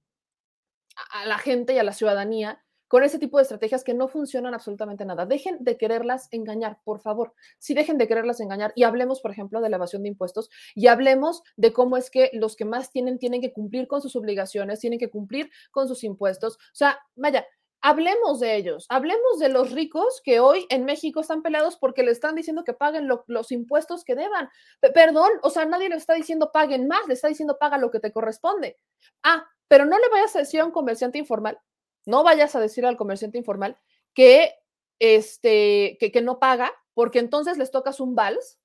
a 1.12 1.26
la 1.26 1.38
gente 1.38 1.74
y 1.74 1.78
a 1.78 1.84
la 1.84 1.94
ciudadanía 1.94 2.64
con 2.92 3.06
ese 3.06 3.20
tipo 3.20 3.38
de 3.38 3.44
estrategias 3.44 3.86
que 3.86 3.94
no 3.94 4.10
funcionan 4.10 4.54
absolutamente 4.54 5.06
nada. 5.06 5.26
Dejen 5.26 5.64
de 5.64 5.78
quererlas 5.78 6.28
engañar, 6.32 6.80
por 6.84 7.00
favor. 7.00 7.34
Sí, 7.58 7.74
dejen 7.74 7.98
de 7.98 8.06
quererlas 8.06 8.42
engañar 8.42 8.74
y 8.76 8.84
hablemos, 8.84 9.22
por 9.22 9.32
ejemplo, 9.32 9.62
de 9.62 9.70
la 9.70 9.78
evasión 9.78 10.04
de 10.04 10.10
impuestos 10.10 10.50
y 10.76 10.88
hablemos 10.88 11.42
de 11.56 11.72
cómo 11.72 11.96
es 11.96 12.12
que 12.12 12.32
los 12.34 12.58
que 12.58 12.66
más 12.66 12.92
tienen 12.92 13.18
tienen 13.18 13.40
que 13.40 13.54
cumplir 13.54 13.88
con 13.88 14.02
sus 14.02 14.18
obligaciones, 14.18 14.82
tienen 14.82 15.00
que 15.00 15.10
cumplir 15.10 15.50
con 15.72 15.88
sus 15.88 16.04
impuestos. 16.04 16.56
O 16.56 16.74
sea, 16.76 17.00
vaya, 17.16 17.48
hablemos 17.80 18.42
de 18.42 18.58
ellos, 18.58 18.88
hablemos 18.90 19.40
de 19.40 19.48
los 19.48 19.72
ricos 19.72 20.22
que 20.22 20.42
hoy 20.42 20.66
en 20.70 20.84
México 20.84 21.22
están 21.22 21.44
peleados 21.44 21.78
porque 21.78 22.04
le 22.04 22.12
están 22.12 22.36
diciendo 22.36 22.66
que 22.66 22.74
paguen 22.74 23.08
los 23.08 23.52
impuestos 23.54 24.04
que 24.04 24.16
deban. 24.16 24.50
perdón, 24.94 25.30
o 25.44 25.50
sea, 25.50 25.64
nadie 25.64 25.88
le 25.88 25.96
está 25.96 26.14
diciendo 26.14 26.52
paguen 26.52 26.90
más, 26.90 27.08
le 27.08 27.14
está 27.14 27.30
diciendo 27.30 27.58
paga 27.58 27.78
lo 27.78 27.90
que 27.90 28.02
te 28.02 28.12
corresponde. 28.12 28.76
Ah, 29.24 29.48
pero 29.72 29.86
no 29.86 29.98
le 29.98 30.10
vayas 30.10 30.36
a 30.36 30.40
decir 30.40 30.60
a 30.60 30.66
un 30.66 30.72
comerciante 30.72 31.18
informal 31.18 31.58
no 32.06 32.24
vayas 32.24 32.56
a 32.56 32.60
decir 32.60 32.86
al 32.86 32.98
comerciante 32.98 33.38
informal 33.38 33.78
que, 34.14 34.54
este, 35.00 35.98
que, 36.00 36.12
que 36.12 36.22
no 36.22 36.40
paga, 36.40 36.72
porque 36.94 37.20
entonces 37.20 37.58
les 37.58 37.72
tocas 37.72 38.00
un 38.00 38.16
vals 38.16 38.60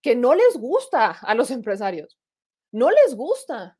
que 0.00 0.14
no 0.14 0.34
les 0.34 0.56
gusta 0.56 1.10
a 1.10 1.34
los 1.34 1.50
empresarios. 1.50 2.18
No 2.70 2.90
les 2.90 3.14
gusta. 3.14 3.78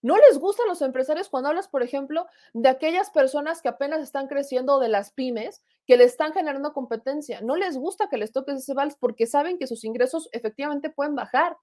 No 0.00 0.16
les 0.16 0.38
gusta 0.38 0.62
a 0.62 0.66
los 0.66 0.82
empresarios 0.82 1.28
cuando 1.28 1.48
hablas, 1.48 1.68
por 1.68 1.82
ejemplo, 1.82 2.26
de 2.52 2.68
aquellas 2.68 3.10
personas 3.10 3.62
que 3.62 3.68
apenas 3.68 4.00
están 4.00 4.28
creciendo, 4.28 4.78
de 4.78 4.88
las 4.88 5.12
pymes, 5.12 5.62
que 5.86 5.96
le 5.96 6.04
están 6.04 6.32
generando 6.32 6.72
competencia. 6.72 7.40
No 7.40 7.56
les 7.56 7.76
gusta 7.76 8.08
que 8.08 8.16
les 8.16 8.32
toques 8.32 8.56
ese 8.58 8.74
vals 8.74 8.96
porque 8.96 9.26
saben 9.26 9.58
que 9.58 9.66
sus 9.66 9.84
ingresos 9.84 10.28
efectivamente 10.32 10.90
pueden 10.90 11.14
bajar. 11.14 11.56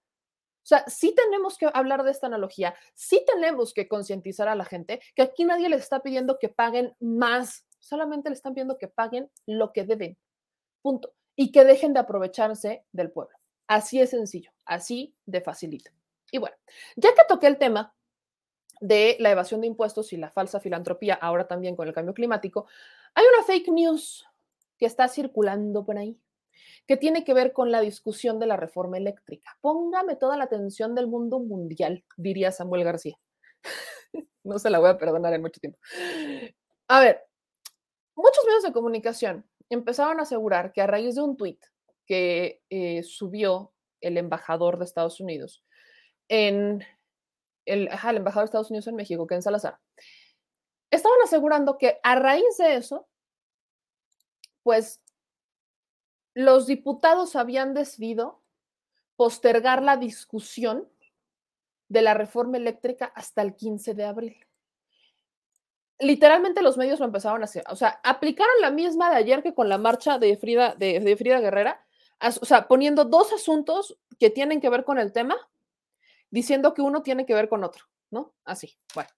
O 0.65 0.67
sea, 0.67 0.83
sí 0.87 1.13
tenemos 1.13 1.59
que 1.59 1.69
hablar 1.71 2.03
de 2.03 2.09
esta 2.09 2.25
analogía, 2.25 2.73
sí 2.95 3.23
tenemos 3.27 3.71
que 3.71 3.87
concientizar 3.87 4.47
a 4.47 4.55
la 4.55 4.65
gente 4.65 4.99
que 5.13 5.21
aquí 5.21 5.45
nadie 5.45 5.69
les 5.69 5.83
está 5.83 6.01
pidiendo 6.01 6.39
que 6.39 6.49
paguen 6.49 6.95
más, 6.99 7.67
solamente 7.77 8.31
le 8.31 8.33
están 8.33 8.55
pidiendo 8.55 8.79
que 8.79 8.87
paguen 8.87 9.29
lo 9.45 9.71
que 9.71 9.83
deben. 9.83 10.17
Punto. 10.81 11.13
Y 11.35 11.51
que 11.51 11.65
dejen 11.65 11.93
de 11.93 11.99
aprovecharse 11.99 12.83
del 12.91 13.11
pueblo. 13.11 13.37
Así 13.67 14.01
es 14.01 14.09
sencillo, 14.09 14.49
así 14.65 15.15
de 15.27 15.41
facilito. 15.41 15.91
Y 16.31 16.39
bueno, 16.39 16.55
ya 16.95 17.13
que 17.13 17.21
toqué 17.27 17.45
el 17.45 17.59
tema 17.59 17.93
de 18.81 19.17
la 19.19 19.29
evasión 19.29 19.61
de 19.61 19.67
impuestos 19.67 20.13
y 20.13 20.17
la 20.17 20.31
falsa 20.31 20.59
filantropía, 20.59 21.13
ahora 21.13 21.47
también 21.47 21.75
con 21.75 21.87
el 21.87 21.93
cambio 21.93 22.15
climático, 22.15 22.65
hay 23.13 23.23
una 23.35 23.43
fake 23.43 23.67
news 23.67 24.25
que 24.79 24.87
está 24.87 25.07
circulando 25.09 25.85
por 25.85 25.99
ahí 25.99 26.19
que 26.87 26.97
tiene 26.97 27.23
que 27.23 27.33
ver 27.33 27.51
con 27.53 27.71
la 27.71 27.81
discusión 27.81 28.39
de 28.39 28.45
la 28.45 28.57
reforma 28.57 28.97
eléctrica. 28.97 29.57
Póngame 29.61 30.15
toda 30.15 30.37
la 30.37 30.43
atención 30.43 30.93
del 30.95 31.07
mundo 31.07 31.39
mundial, 31.39 32.05
diría 32.17 32.51
Samuel 32.51 32.83
García. 32.83 33.17
no 34.43 34.59
se 34.59 34.69
la 34.69 34.79
voy 34.79 34.89
a 34.89 34.97
perdonar 34.97 35.33
en 35.33 35.41
mucho 35.41 35.59
tiempo. 35.59 35.79
A 36.87 36.99
ver, 36.99 37.23
muchos 38.15 38.45
medios 38.45 38.63
de 38.63 38.73
comunicación 38.73 39.49
empezaron 39.69 40.19
a 40.19 40.23
asegurar 40.23 40.71
que 40.71 40.81
a 40.81 40.87
raíz 40.87 41.15
de 41.15 41.21
un 41.21 41.35
tuit 41.35 41.63
que 42.05 42.61
eh, 42.69 43.01
subió 43.03 43.73
el 44.01 44.17
embajador 44.17 44.77
de 44.77 44.85
Estados 44.85 45.19
Unidos 45.19 45.63
en 46.29 46.85
el, 47.65 47.87
el 47.87 48.17
embajador 48.17 48.43
de 48.43 48.49
Estados 48.49 48.69
Unidos 48.69 48.87
en 48.87 48.95
México, 48.95 49.25
Ken 49.25 49.41
Salazar, 49.41 49.79
estaban 50.91 51.19
asegurando 51.23 51.79
que 51.79 51.99
a 52.03 52.15
raíz 52.15 52.57
de 52.57 52.75
eso, 52.75 53.07
pues 54.61 55.01
los 56.35 56.67
diputados 56.67 57.35
habían 57.35 57.73
decidido 57.73 58.43
postergar 59.15 59.81
la 59.81 59.97
discusión 59.97 60.87
de 61.87 62.01
la 62.01 62.13
reforma 62.13 62.57
eléctrica 62.57 63.11
hasta 63.15 63.41
el 63.41 63.55
15 63.55 63.93
de 63.93 64.03
abril. 64.03 64.45
Literalmente 65.97 66.61
los 66.61 66.77
medios 66.77 66.99
lo 66.99 67.05
empezaron 67.05 67.41
a 67.41 67.45
hacer, 67.45 67.63
o 67.69 67.75
sea, 67.77 68.01
aplicaron 68.03 68.53
la 68.59 68.69
misma 68.69 69.09
de 69.09 69.15
ayer 69.15 69.41
que 69.41 69.53
con 69.53 69.69
la 69.69 69.77
marcha 69.77 70.19
de 70.19 70.35
Frida, 70.35 70.75
de, 70.75 71.15
Frida 71.17 71.39
Guerrera, 71.39 71.85
o 72.41 72.45
sea, 72.45 72.67
poniendo 72.67 73.05
dos 73.05 73.31
asuntos 73.31 73.97
que 74.19 74.29
tienen 74.29 74.59
que 74.59 74.69
ver 74.69 74.83
con 74.83 74.99
el 74.99 75.13
tema, 75.13 75.37
diciendo 76.29 76.73
que 76.73 76.81
uno 76.81 77.01
tiene 77.01 77.25
que 77.25 77.33
ver 77.33 77.47
con 77.47 77.63
otro, 77.63 77.85
¿no? 78.11 78.33
Así, 78.43 78.77
bueno 78.93 79.09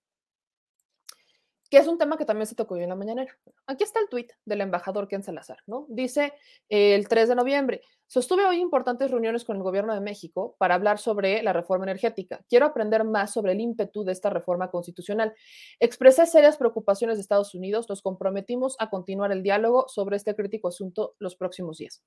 que 1.69 1.77
es 1.77 1.87
un 1.87 1.97
tema 1.97 2.17
que 2.17 2.25
también 2.25 2.47
se 2.47 2.55
tocó 2.55 2.75
hoy 2.75 2.83
en 2.83 2.89
la 2.89 2.95
mañanera. 2.95 3.37
Aquí 3.65 3.83
está 3.83 3.99
el 3.99 4.09
tuit 4.09 4.31
del 4.45 4.61
embajador 4.61 5.07
Ken 5.07 5.23
Salazar, 5.23 5.57
¿no? 5.67 5.85
Dice 5.89 6.33
el 6.69 7.07
3 7.07 7.29
de 7.29 7.35
noviembre, 7.35 7.81
sostuve 8.07 8.45
hoy 8.45 8.59
importantes 8.59 9.11
reuniones 9.11 9.43
con 9.43 9.57
el 9.57 9.63
gobierno 9.63 9.93
de 9.93 9.99
México 9.99 10.55
para 10.57 10.75
hablar 10.75 10.97
sobre 10.97 11.43
la 11.43 11.53
reforma 11.53 11.85
energética. 11.85 12.43
Quiero 12.47 12.65
aprender 12.65 13.03
más 13.03 13.33
sobre 13.33 13.51
el 13.51 13.59
ímpetu 13.59 14.03
de 14.03 14.13
esta 14.13 14.29
reforma 14.29 14.69
constitucional. 14.69 15.33
Expresé 15.79 16.25
serias 16.25 16.57
preocupaciones 16.57 17.17
de 17.17 17.21
Estados 17.21 17.53
Unidos, 17.53 17.89
nos 17.89 18.01
comprometimos 18.01 18.75
a 18.79 18.89
continuar 18.89 19.31
el 19.31 19.43
diálogo 19.43 19.87
sobre 19.89 20.15
este 20.15 20.35
crítico 20.35 20.69
asunto 20.69 21.15
los 21.19 21.35
próximos 21.35 21.77
días. 21.77 22.03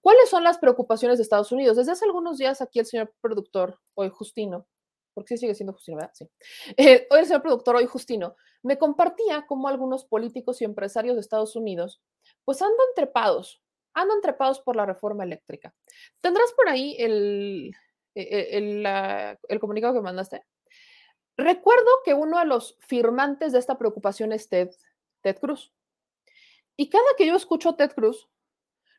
¿Cuáles 0.00 0.28
son 0.28 0.44
las 0.44 0.58
preocupaciones 0.58 1.18
de 1.18 1.22
Estados 1.22 1.50
Unidos? 1.52 1.76
Desde 1.76 1.92
hace 1.92 2.04
algunos 2.04 2.38
días 2.38 2.60
aquí 2.60 2.78
el 2.78 2.86
señor 2.86 3.12
productor, 3.20 3.80
hoy 3.94 4.08
Justino, 4.10 4.66
porque 5.20 5.36
sí 5.36 5.42
sigue 5.42 5.54
siendo 5.54 5.74
Justino, 5.74 5.98
¿verdad? 5.98 6.12
Sí. 6.14 6.26
Eh, 6.78 7.06
el 7.10 7.26
señor 7.26 7.42
productor, 7.42 7.76
hoy 7.76 7.84
Justino, 7.84 8.36
me 8.62 8.78
compartía 8.78 9.44
cómo 9.46 9.68
algunos 9.68 10.06
políticos 10.06 10.62
y 10.62 10.64
empresarios 10.64 11.14
de 11.14 11.20
Estados 11.20 11.56
Unidos, 11.56 12.00
pues 12.46 12.62
andan 12.62 12.86
trepados, 12.96 13.60
andan 13.92 14.22
trepados 14.22 14.60
por 14.60 14.76
la 14.76 14.86
reforma 14.86 15.24
eléctrica. 15.24 15.74
¿Tendrás 16.22 16.54
por 16.54 16.70
ahí 16.70 16.96
el, 16.98 17.70
e, 18.14 18.22
e, 18.22 18.56
el, 18.56 18.86
el 19.46 19.60
comunicado 19.60 19.92
que 19.92 20.00
mandaste? 20.00 20.42
Recuerdo 21.36 21.90
que 22.02 22.14
uno 22.14 22.38
de 22.38 22.46
los 22.46 22.78
firmantes 22.80 23.52
de 23.52 23.58
esta 23.58 23.76
preocupación 23.76 24.32
es 24.32 24.48
Ted, 24.48 24.70
Ted 25.20 25.36
Cruz. 25.38 25.70
Y 26.78 26.88
cada 26.88 27.04
que 27.18 27.26
yo 27.26 27.36
escucho 27.36 27.68
a 27.68 27.76
Ted 27.76 27.92
Cruz, 27.92 28.26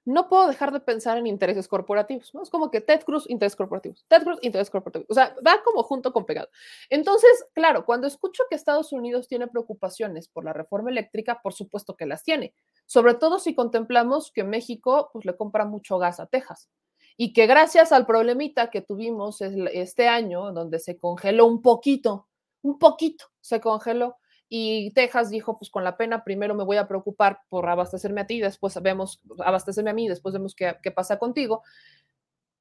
no 0.05 0.27
puedo 0.27 0.47
dejar 0.47 0.71
de 0.71 0.79
pensar 0.79 1.17
en 1.17 1.27
intereses 1.27 1.67
corporativos, 1.67 2.33
¿no? 2.33 2.41
Es 2.41 2.49
como 2.49 2.71
que 2.71 2.81
Ted 2.81 3.01
Cruz, 3.03 3.29
intereses 3.29 3.55
corporativos, 3.55 4.03
Ted 4.07 4.23
Cruz, 4.23 4.39
intereses 4.41 4.69
corporativos, 4.69 5.07
o 5.09 5.13
sea, 5.13 5.35
va 5.45 5.61
como 5.63 5.83
junto 5.83 6.11
con 6.11 6.25
pegado. 6.25 6.49
Entonces, 6.89 7.29
claro, 7.53 7.85
cuando 7.85 8.07
escucho 8.07 8.43
que 8.49 8.55
Estados 8.55 8.91
Unidos 8.93 9.27
tiene 9.27 9.47
preocupaciones 9.47 10.27
por 10.27 10.43
la 10.43 10.53
reforma 10.53 10.89
eléctrica, 10.89 11.39
por 11.41 11.53
supuesto 11.53 11.95
que 11.95 12.05
las 12.05 12.23
tiene, 12.23 12.53
sobre 12.85 13.13
todo 13.13 13.39
si 13.39 13.53
contemplamos 13.53 14.31
que 14.31 14.43
México 14.43 15.09
pues 15.13 15.25
le 15.25 15.35
compra 15.35 15.65
mucho 15.65 15.97
gas 15.97 16.19
a 16.19 16.25
Texas 16.25 16.69
y 17.17 17.33
que 17.33 17.45
gracias 17.45 17.91
al 17.91 18.05
problemita 18.05 18.71
que 18.71 18.81
tuvimos 18.81 19.41
este 19.41 20.07
año, 20.07 20.51
donde 20.51 20.79
se 20.79 20.97
congeló 20.97 21.45
un 21.45 21.61
poquito, 21.61 22.27
un 22.63 22.79
poquito 22.79 23.25
se 23.41 23.61
congeló 23.61 24.17
y 24.53 24.91
Texas 24.91 25.29
dijo, 25.29 25.57
pues 25.57 25.71
con 25.71 25.85
la 25.85 25.95
pena, 25.95 26.25
primero 26.25 26.53
me 26.53 26.65
voy 26.65 26.75
a 26.75 26.85
preocupar 26.85 27.39
por 27.47 27.69
abastecerme 27.69 28.19
a 28.19 28.27
ti, 28.27 28.41
después 28.41 28.77
vemos, 28.81 29.21
abastecerme 29.39 29.91
a 29.91 29.93
mí, 29.93 30.09
después 30.09 30.33
vemos 30.33 30.55
qué, 30.55 30.75
qué 30.83 30.91
pasa 30.91 31.17
contigo, 31.17 31.63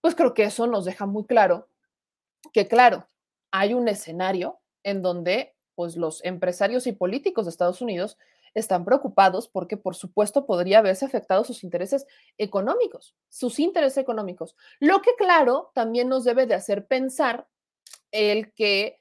pues 0.00 0.14
creo 0.14 0.32
que 0.32 0.44
eso 0.44 0.68
nos 0.68 0.84
deja 0.84 1.06
muy 1.06 1.26
claro 1.26 1.68
que, 2.52 2.68
claro, 2.68 3.08
hay 3.50 3.74
un 3.74 3.88
escenario 3.88 4.60
en 4.84 5.02
donde 5.02 5.56
pues 5.74 5.96
los 5.96 6.24
empresarios 6.24 6.86
y 6.86 6.92
políticos 6.92 7.46
de 7.46 7.50
Estados 7.50 7.82
Unidos 7.82 8.16
están 8.54 8.84
preocupados 8.84 9.48
porque, 9.48 9.76
por 9.76 9.96
supuesto, 9.96 10.46
podría 10.46 10.78
haberse 10.78 11.06
afectado 11.06 11.42
sus 11.42 11.64
intereses 11.64 12.06
económicos, 12.38 13.16
sus 13.28 13.58
intereses 13.58 13.98
económicos. 13.98 14.54
Lo 14.78 15.02
que, 15.02 15.16
claro, 15.16 15.72
también 15.74 16.08
nos 16.08 16.22
debe 16.22 16.46
de 16.46 16.54
hacer 16.54 16.86
pensar 16.86 17.48
el 18.12 18.52
que, 18.52 18.99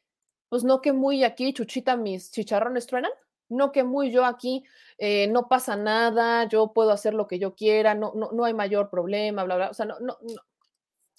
pues 0.50 0.64
no 0.64 0.82
que 0.82 0.94
muy 0.94 1.24
aquí, 1.24 1.54
chuchita, 1.54 1.96
mis 1.96 2.32
chicharrones 2.32 2.88
truenan, 2.88 3.12
no 3.50 3.72
que 3.72 3.84
muy 3.84 4.12
yo 4.12 4.26
aquí 4.26 4.64
eh, 4.98 5.28
no 5.28 5.48
pasa 5.48 5.76
nada, 5.76 6.48
yo 6.48 6.74
puedo 6.74 6.92
hacer 6.92 7.14
lo 7.14 7.28
que 7.28 7.40
yo 7.40 7.56
quiera, 7.56 7.96
no, 7.96 8.14
no, 8.16 8.32
no 8.32 8.46
hay 8.46 8.54
mayor 8.54 8.90
problema, 8.90 9.44
bla, 9.44 9.56
bla, 9.56 9.70
o 9.70 9.74
sea, 9.74 9.86
no, 9.86 10.00
no, 10.00 10.18
no. 10.22 10.42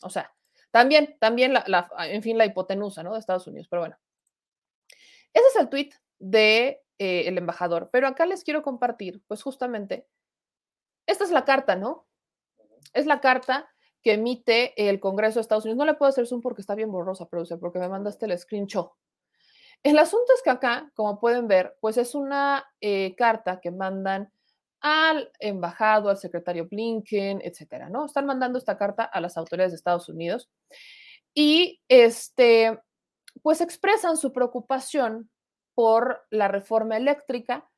O 0.02 0.10
sea, 0.10 0.32
también, 0.70 1.16
también, 1.18 1.52
la, 1.52 1.64
la, 1.66 1.88
en 2.06 2.22
fin, 2.22 2.38
la 2.38 2.46
hipotenusa, 2.46 3.02
¿no? 3.02 3.12
De 3.12 3.18
Estados 3.18 3.46
Unidos, 3.46 3.68
pero 3.68 3.82
bueno. 3.82 3.96
Ese 5.32 5.46
es 5.48 5.56
el 5.56 5.68
tweet 5.68 5.90
de 6.18 6.82
eh, 6.98 7.24
el 7.26 7.38
embajador. 7.38 7.88
Pero 7.92 8.06
acá 8.06 8.26
les 8.26 8.44
quiero 8.44 8.62
compartir, 8.62 9.22
pues 9.26 9.42
justamente, 9.42 10.06
esta 11.06 11.24
es 11.24 11.30
la 11.30 11.44
carta, 11.44 11.76
¿no? 11.76 12.06
Es 12.92 13.06
la 13.06 13.20
carta 13.20 13.68
que 14.02 14.14
emite 14.14 14.88
el 14.88 15.00
Congreso 15.00 15.36
de 15.36 15.42
Estados 15.42 15.64
Unidos. 15.64 15.78
No 15.78 15.84
le 15.84 15.94
puedo 15.94 16.08
hacer 16.08 16.26
zoom 16.26 16.40
porque 16.40 16.60
está 16.62 16.74
bien 16.74 16.90
borrosa, 16.90 17.28
producer, 17.28 17.58
porque 17.58 17.78
me 17.78 17.88
mandaste 17.88 18.26
el 18.26 18.38
screenshot. 18.38 18.92
El 19.82 19.98
asunto 19.98 20.32
es 20.34 20.42
que 20.42 20.50
acá, 20.50 20.90
como 20.94 21.18
pueden 21.18 21.48
ver, 21.48 21.76
pues 21.80 21.96
es 21.96 22.14
una 22.14 22.64
eh, 22.80 23.14
carta 23.16 23.60
que 23.60 23.70
mandan 23.70 24.30
al 24.80 25.30
embajado, 25.38 26.10
al 26.10 26.18
secretario 26.18 26.66
Blinken, 26.68 27.40
etcétera, 27.42 27.88
¿no? 27.88 28.06
Están 28.06 28.26
mandando 28.26 28.58
esta 28.58 28.76
carta 28.76 29.04
a 29.04 29.20
las 29.20 29.36
autoridades 29.36 29.72
de 29.72 29.76
Estados 29.76 30.08
Unidos 30.08 30.50
y 31.34 31.80
este, 31.88 32.78
pues 33.42 33.60
expresan 33.60 34.16
su 34.16 34.32
preocupación 34.32 35.30
por 35.74 36.26
la 36.30 36.48
reforma 36.48 36.96
eléctrica, 36.96 37.68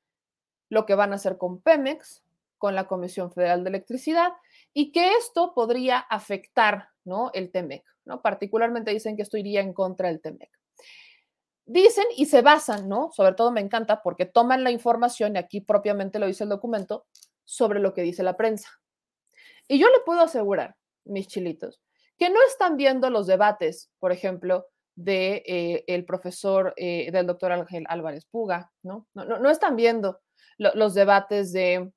lo 0.69 0.87
que 0.87 0.95
van 0.95 1.13
a 1.13 1.17
hacer 1.17 1.39
con 1.39 1.61
Pemex, 1.61 2.25
con 2.59 2.75
la 2.75 2.87
Comisión 2.87 3.33
Federal 3.33 3.63
de 3.65 3.71
Electricidad, 3.71 4.33
y 4.73 4.93
que 4.93 5.15
esto 5.15 5.53
podría 5.55 5.99
afectar 5.99 6.89
¿no? 7.05 7.31
el 7.35 7.51
TEMEC. 7.51 7.85
¿no? 8.05 8.23
Particularmente 8.23 8.93
dicen 8.93 9.17
que 9.17 9.23
esto 9.23 9.37
iría 9.37 9.61
en 9.61 9.73
contra 9.73 10.09
del 10.09 10.21
TEMEC. 10.21 10.51
Dicen 11.65 12.05
y 12.17 12.27
se 12.27 12.43
basan, 12.43 12.89
¿no? 12.89 13.11
Sobre 13.13 13.35
todo 13.35 13.53
me 13.53 13.61
encanta 13.61 14.03
porque 14.03 14.27
toman 14.27 14.65
la 14.65 14.71
información, 14.71 15.37
y 15.37 15.39
aquí 15.39 15.61
propiamente 15.61 16.19
lo 16.19 16.27
dice 16.27 16.45
el 16.45 16.51
documento, 16.51 17.07
sobre 17.45 17.81
lo 17.81 17.95
que 17.95 18.03
dice 18.03 18.23
la 18.23 18.37
prensa. 18.37 18.69
Y 19.69 19.79
yo 19.79 19.89
le 19.89 20.01
puedo 20.05 20.21
asegurar, 20.21 20.77
mis 21.05 21.29
chilitos, 21.29 21.81
que 22.19 22.31
no 22.31 22.39
están 22.47 22.77
viendo 22.77 23.11
los 23.11 23.27
debates, 23.27 23.91
por 23.99 24.13
ejemplo, 24.13 24.67
de 24.95 25.43
eh, 25.47 25.85
el 25.87 26.05
profesor, 26.05 26.75
eh, 26.77 27.11
del 27.11 27.27
doctor 27.27 27.53
Ángel 27.53 27.85
Álvarez 27.89 28.27
Puga, 28.27 28.71
¿no? 28.83 29.07
No, 29.15 29.25
no, 29.25 29.39
no 29.39 29.51
están 29.51 29.77
viendo 29.77 30.21
lo, 30.59 30.73
los 30.75 30.95
debates 30.95 31.53
de 31.53 31.91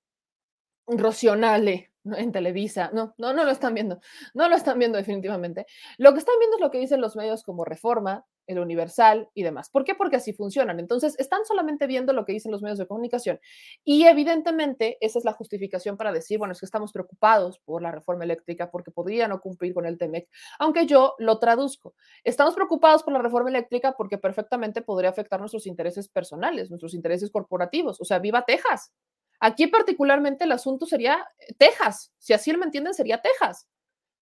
Rocionale 0.87 1.91
en 2.05 2.31
Televisa, 2.31 2.91
no, 2.93 3.15
no, 3.17 3.33
no 3.33 3.43
lo 3.43 3.51
están 3.51 3.73
viendo, 3.73 3.99
no 4.33 4.47
lo 4.47 4.55
están 4.55 4.77
viendo 4.77 4.97
definitivamente. 4.97 5.65
Lo 5.97 6.13
que 6.13 6.19
están 6.19 6.35
viendo 6.39 6.57
es 6.57 6.61
lo 6.61 6.71
que 6.71 6.77
dicen 6.79 7.01
los 7.01 7.15
medios 7.15 7.43
como 7.43 7.65
Reforma, 7.65 8.25
el 8.47 8.59
Universal 8.59 9.29
y 9.33 9.43
demás. 9.43 9.69
¿Por 9.69 9.83
qué? 9.83 9.95
Porque 9.95 10.17
así 10.17 10.33
funcionan. 10.33 10.79
Entonces, 10.79 11.15
están 11.19 11.45
solamente 11.45 11.87
viendo 11.87 12.13
lo 12.13 12.25
que 12.25 12.33
dicen 12.33 12.51
los 12.51 12.61
medios 12.61 12.77
de 12.77 12.87
comunicación. 12.87 13.39
Y 13.83 14.05
evidentemente, 14.05 14.97
esa 15.01 15.19
es 15.19 15.25
la 15.25 15.33
justificación 15.33 15.97
para 15.97 16.11
decir, 16.11 16.37
bueno, 16.37 16.51
es 16.51 16.59
que 16.59 16.65
estamos 16.65 16.91
preocupados 16.91 17.59
por 17.59 17.81
la 17.81 17.91
reforma 17.91 18.23
eléctrica 18.23 18.71
porque 18.71 18.91
podría 18.91 19.27
no 19.27 19.41
cumplir 19.41 19.73
con 19.73 19.85
el 19.85 19.97
TEMEC, 19.97 20.29
aunque 20.59 20.85
yo 20.85 21.15
lo 21.19 21.39
traduzco. 21.39 21.95
Estamos 22.23 22.55
preocupados 22.55 23.03
por 23.03 23.13
la 23.13 23.21
reforma 23.21 23.49
eléctrica 23.49 23.93
porque 23.97 24.17
perfectamente 24.17 24.81
podría 24.81 25.09
afectar 25.09 25.39
nuestros 25.39 25.67
intereses 25.67 26.07
personales, 26.09 26.69
nuestros 26.69 26.93
intereses 26.93 27.31
corporativos. 27.31 27.99
O 28.01 28.05
sea, 28.05 28.19
viva 28.19 28.45
Texas. 28.45 28.91
Aquí 29.39 29.67
particularmente 29.67 30.45
el 30.45 30.51
asunto 30.51 30.85
sería 30.85 31.25
Texas. 31.57 32.13
Si 32.19 32.33
así 32.33 32.51
lo 32.51 32.63
entienden, 32.63 32.93
sería 32.93 33.21
Texas. 33.21 33.67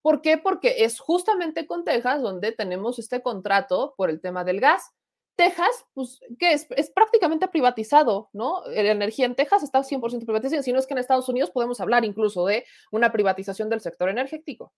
¿Por 0.03 0.21
qué? 0.21 0.37
Porque 0.37 0.83
es 0.83 0.99
justamente 0.99 1.65
con 1.65 1.85
Texas 1.85 2.21
donde 2.21 2.51
tenemos 2.51 2.99
este 2.99 3.21
contrato 3.21 3.95
por 3.95 4.09
el 4.09 4.19
tema 4.19 4.43
del 4.43 4.59
gas. 4.59 4.91
Texas, 5.35 5.85
pues, 5.93 6.19
¿qué 6.37 6.51
es? 6.51 6.91
Prácticamente 6.91 7.47
privatizado, 7.47 8.29
¿no? 8.33 8.63
La 8.67 8.91
energía 8.91 9.25
en 9.25 9.33
Texas 9.33 9.63
está 9.63 9.79
100% 9.79 10.25
privatizada, 10.25 10.61
si 10.61 10.73
no 10.73 10.79
es 10.79 10.85
que 10.85 10.93
en 10.93 10.99
Estados 10.99 11.29
Unidos 11.29 11.51
podemos 11.51 11.79
hablar 11.79 12.03
incluso 12.03 12.45
de 12.45 12.65
una 12.91 13.13
privatización 13.13 13.69
del 13.69 13.79
sector 13.79 14.09
energético. 14.09 14.73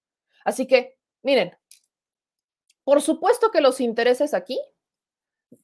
Así 0.46 0.68
que, 0.68 0.96
miren, 1.24 1.58
por 2.84 3.02
supuesto 3.02 3.50
que 3.50 3.62
los 3.62 3.82
intereses 3.82 4.36
aquí 4.36 4.60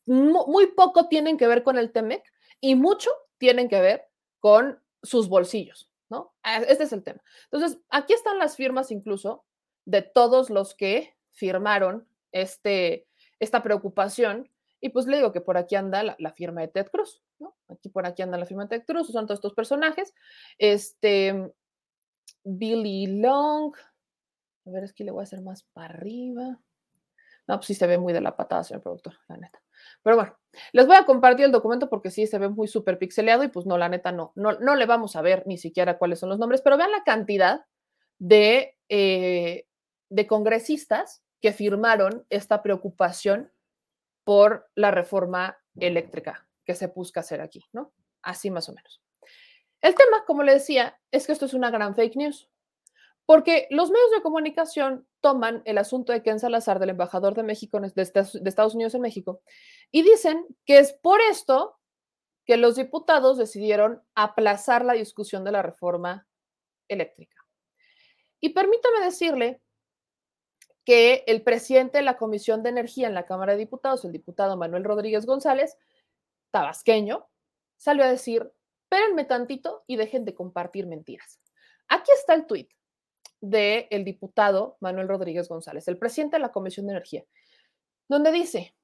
muy 0.06 0.68
poco 0.76 1.08
tienen 1.08 1.38
que 1.38 1.48
ver 1.48 1.62
con 1.62 1.78
el 1.78 1.92
TEMEC 1.92 2.24
y 2.60 2.74
mucho 2.74 3.12
tienen 3.38 3.70
que 3.70 3.80
ver 3.80 4.08
con 4.40 4.84
sus 5.04 5.30
bolsillos, 5.30 5.88
¿no? 6.10 6.34
Ah, 6.42 6.58
este 6.68 6.86
es 6.86 6.94
el 6.94 7.04
tema. 7.04 7.24
Entonces, 7.52 7.80
aquí 7.90 8.14
están 8.14 8.40
las 8.40 8.56
firmas 8.56 8.90
incluso 8.92 9.46
de 9.86 10.02
todos 10.02 10.50
los 10.50 10.76
que 10.76 11.16
firmaron 11.32 12.08
este, 12.32 13.08
esta 13.40 13.64
preocupación. 13.64 14.50
Y 14.80 14.90
pues 14.90 15.06
le 15.06 15.18
digo 15.18 15.32
que 15.32 15.42
por 15.42 15.58
aquí 15.58 15.76
anda 15.76 16.04
la, 16.18 16.32
firma 16.34 16.62
de 16.62 16.68
Ted 16.68 16.88
Cruz, 16.88 17.22
¿no? 17.40 17.56
Aquí 17.70 17.90
por 17.90 18.08
aquí 18.08 18.24
anda 18.24 18.38
la 18.38 18.46
firma 18.46 18.66
de 18.66 18.80
Ted 18.80 18.86
Cruz, 18.86 19.08
son 19.08 19.28
todos 19.28 19.38
estos 19.38 19.54
personajes. 19.54 20.14
Este, 20.58 21.54
Billy 22.44 23.22
Long, 23.22 23.76
a 24.66 24.72
ver, 24.72 24.84
es 24.84 24.94
que 24.94 25.04
le 25.04 25.12
voy 25.12 25.22
a 25.22 25.24
hacer 25.24 25.42
más 25.42 25.64
para 25.74 25.94
arriba. 25.94 26.60
No, 27.48 27.58
pues 27.58 27.68
sí 27.68 27.74
se 27.76 27.88
ve 27.88 27.98
muy 27.98 28.14
de 28.14 28.22
la 28.22 28.36
patada, 28.36 28.64
señor 28.64 28.82
productor, 28.82 29.14
la 29.28 29.38
neta. 29.38 29.62
Pero 30.04 30.16
bueno, 30.16 30.38
les 30.74 30.88
voy 30.88 30.96
a 30.96 31.06
compartir 31.06 31.46
el 31.46 31.52
documento 31.52 31.90
porque 31.90 32.12
sí 32.12 32.28
se 32.28 32.38
ve 32.38 32.50
muy 32.50 32.68
súper 32.68 32.98
pixeleado 32.98 33.44
y 33.44 33.50
pues 33.50 33.66
no, 33.66 33.78
la 33.78 33.90
neta 33.90 34.12
no, 34.12 34.32
no, 34.36 34.54
no 34.54 34.76
le 34.76 34.86
vamos 34.86 35.16
a 35.16 35.22
ver 35.22 35.44
ni 35.48 35.58
siquiera 35.58 35.98
cuáles 35.98 36.20
son 36.20 36.30
los 36.30 36.40
nombres, 36.40 36.62
pero 36.62 36.78
vean 36.78 36.92
la 36.92 37.04
cantidad 37.04 37.66
de 38.20 38.78
eh, 38.90 39.68
de 40.12 40.28
congresistas 40.28 41.24
que 41.42 41.54
firmaron 41.54 42.26
esta 42.30 42.62
preocupación 42.62 43.52
por 44.24 44.70
la 44.76 44.92
reforma 44.92 45.58
eléctrica 45.80 46.48
que 46.66 46.76
se 46.76 46.88
busca 46.88 47.22
hacer 47.22 47.42
aquí, 47.42 47.66
¿no? 47.72 47.94
Así 48.22 48.52
más 48.52 48.70
o 48.70 48.74
menos. 48.74 49.02
El 49.82 49.96
tema, 49.96 50.26
como 50.26 50.44
le 50.44 50.54
decía, 50.54 51.00
es 51.12 51.26
que 51.26 51.32
esto 51.32 51.46
es 51.46 51.54
una 51.54 51.72
gran 51.72 51.96
fake 51.96 52.18
news, 52.18 52.50
porque 53.26 53.68
los 53.72 53.90
medios 53.90 54.12
de 54.12 54.22
comunicación 54.22 55.08
toman 55.22 55.64
el 55.66 55.78
asunto 55.78 56.12
de 56.12 56.22
Ken 56.22 56.40
Salazar, 56.40 56.78
del 56.80 56.90
embajador 56.90 57.34
de 57.34 57.44
México, 57.44 57.80
de 57.80 58.02
Estados 58.02 58.76
Unidos 58.76 58.94
en 58.94 59.02
México, 59.02 59.42
y 59.92 60.04
dicen 60.04 60.46
que 60.66 60.78
es 60.78 60.94
por 60.94 61.22
esto 61.22 61.80
que 62.46 62.58
los 62.58 62.76
diputados 62.76 63.38
decidieron 63.38 64.04
aplazar 64.14 64.84
la 64.84 64.94
discusión 64.94 65.44
de 65.46 65.54
la 65.54 65.62
reforma 65.62 66.28
eléctrica. 66.90 67.38
Y 68.40 68.50
permítame 68.50 69.06
decirle 69.06 69.62
que 70.86 71.24
el 71.28 71.44
presidente 71.44 72.00
de 72.00 72.04
la 72.04 72.18
Comisión 72.18 72.64
de 72.64 72.70
Energía 72.70 73.08
en 73.08 73.14
la 73.14 73.26
Cámara 73.26 73.54
de 73.54 73.60
Diputados, 73.60 74.04
el 74.06 74.12
diputado 74.12 74.58
Manuel 74.58 74.84
Rodríguez 74.84 75.26
González, 75.26 75.78
tabasqueño, 76.52 77.28
salió 77.78 78.04
a 78.04 78.10
decir, 78.10 78.52
espérenme 78.84 79.26
tantito 79.26 79.84
y 79.88 79.96
dejen 79.96 80.26
de 80.26 80.34
compartir 80.34 80.88
mentiras. 80.88 81.40
Aquí 81.88 82.12
está 82.14 82.34
el 82.34 82.46
tuit 82.46 82.72
del 83.40 84.06
diputado 84.06 84.78
Manuel 84.80 85.08
Rodríguez 85.08 85.50
González, 85.50 85.88
el 85.88 85.98
presidente 85.98 86.38
de 86.38 86.42
la 86.42 86.52
Comisión 86.52 86.88
de 86.88 86.94
Energía, 86.94 87.24
donde 88.08 88.32
dice, 88.32 88.76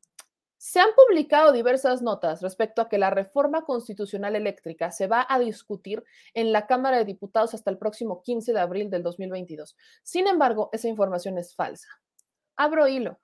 se 0.58 0.80
han 0.80 0.90
publicado 0.96 1.52
diversas 1.52 2.02
notas 2.02 2.42
respecto 2.42 2.82
a 2.82 2.90
que 2.90 2.98
la 2.98 3.10
reforma 3.10 3.64
constitucional 3.64 4.36
eléctrica 4.36 4.92
se 4.92 5.08
va 5.08 5.26
a 5.28 5.40
discutir 5.40 6.04
en 6.34 6.52
la 6.52 6.66
Cámara 6.66 6.98
de 6.98 7.06
Diputados 7.06 7.54
hasta 7.54 7.70
el 7.70 7.78
próximo 7.78 8.22
15 8.22 8.54
de 8.54 8.60
abril 8.60 8.90
del 8.90 9.04
2022. 9.04 9.76
Sin 10.04 10.28
embargo, 10.28 10.70
esa 10.72 10.88
información 10.88 11.38
es 11.38 11.56
falsa. 11.56 11.90
Abro 12.56 12.88
hilo. 12.88 13.20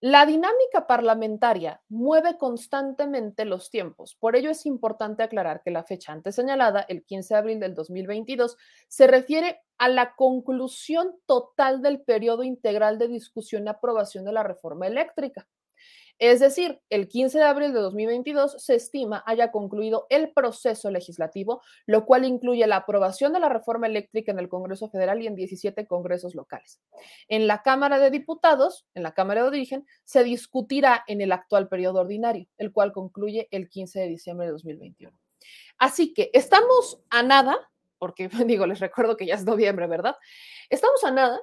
La 0.00 0.26
dinámica 0.26 0.86
parlamentaria 0.86 1.82
mueve 1.88 2.38
constantemente 2.38 3.44
los 3.44 3.68
tiempos. 3.68 4.14
Por 4.14 4.36
ello 4.36 4.48
es 4.48 4.64
importante 4.64 5.24
aclarar 5.24 5.60
que 5.64 5.72
la 5.72 5.82
fecha 5.82 6.12
antes 6.12 6.36
señalada, 6.36 6.86
el 6.88 7.04
15 7.04 7.34
de 7.34 7.38
abril 7.38 7.58
del 7.58 7.74
2022, 7.74 8.56
se 8.86 9.08
refiere 9.08 9.60
a 9.76 9.88
la 9.88 10.14
conclusión 10.14 11.16
total 11.26 11.82
del 11.82 12.00
periodo 12.02 12.44
integral 12.44 12.98
de 12.98 13.08
discusión 13.08 13.66
y 13.66 13.70
aprobación 13.70 14.24
de 14.24 14.32
la 14.32 14.44
reforma 14.44 14.86
eléctrica. 14.86 15.48
Es 16.18 16.40
decir, 16.40 16.80
el 16.90 17.08
15 17.08 17.38
de 17.38 17.44
abril 17.44 17.72
de 17.72 17.80
2022 17.80 18.56
se 18.58 18.74
estima 18.74 19.22
haya 19.24 19.52
concluido 19.52 20.06
el 20.10 20.32
proceso 20.32 20.90
legislativo, 20.90 21.62
lo 21.86 22.06
cual 22.06 22.24
incluye 22.24 22.66
la 22.66 22.76
aprobación 22.76 23.32
de 23.32 23.40
la 23.40 23.48
reforma 23.48 23.86
eléctrica 23.86 24.32
en 24.32 24.40
el 24.40 24.48
Congreso 24.48 24.90
Federal 24.90 25.22
y 25.22 25.28
en 25.28 25.36
17 25.36 25.86
congresos 25.86 26.34
locales. 26.34 26.80
En 27.28 27.46
la 27.46 27.62
Cámara 27.62 28.00
de 28.00 28.10
Diputados, 28.10 28.86
en 28.94 29.04
la 29.04 29.12
Cámara 29.12 29.42
de 29.42 29.48
Origen, 29.48 29.86
se 30.04 30.24
discutirá 30.24 31.04
en 31.06 31.20
el 31.20 31.30
actual 31.30 31.68
periodo 31.68 32.00
ordinario, 32.00 32.48
el 32.58 32.72
cual 32.72 32.92
concluye 32.92 33.46
el 33.52 33.68
15 33.68 34.00
de 34.00 34.08
diciembre 34.08 34.46
de 34.46 34.52
2021. 34.52 35.16
Así 35.78 36.12
que 36.14 36.30
estamos 36.32 37.00
a 37.10 37.22
nada, 37.22 37.70
porque 37.98 38.28
digo, 38.46 38.66
les 38.66 38.80
recuerdo 38.80 39.16
que 39.16 39.26
ya 39.26 39.34
es 39.34 39.44
noviembre, 39.44 39.86
¿verdad? 39.86 40.16
Estamos 40.68 41.04
a 41.04 41.12
nada 41.12 41.40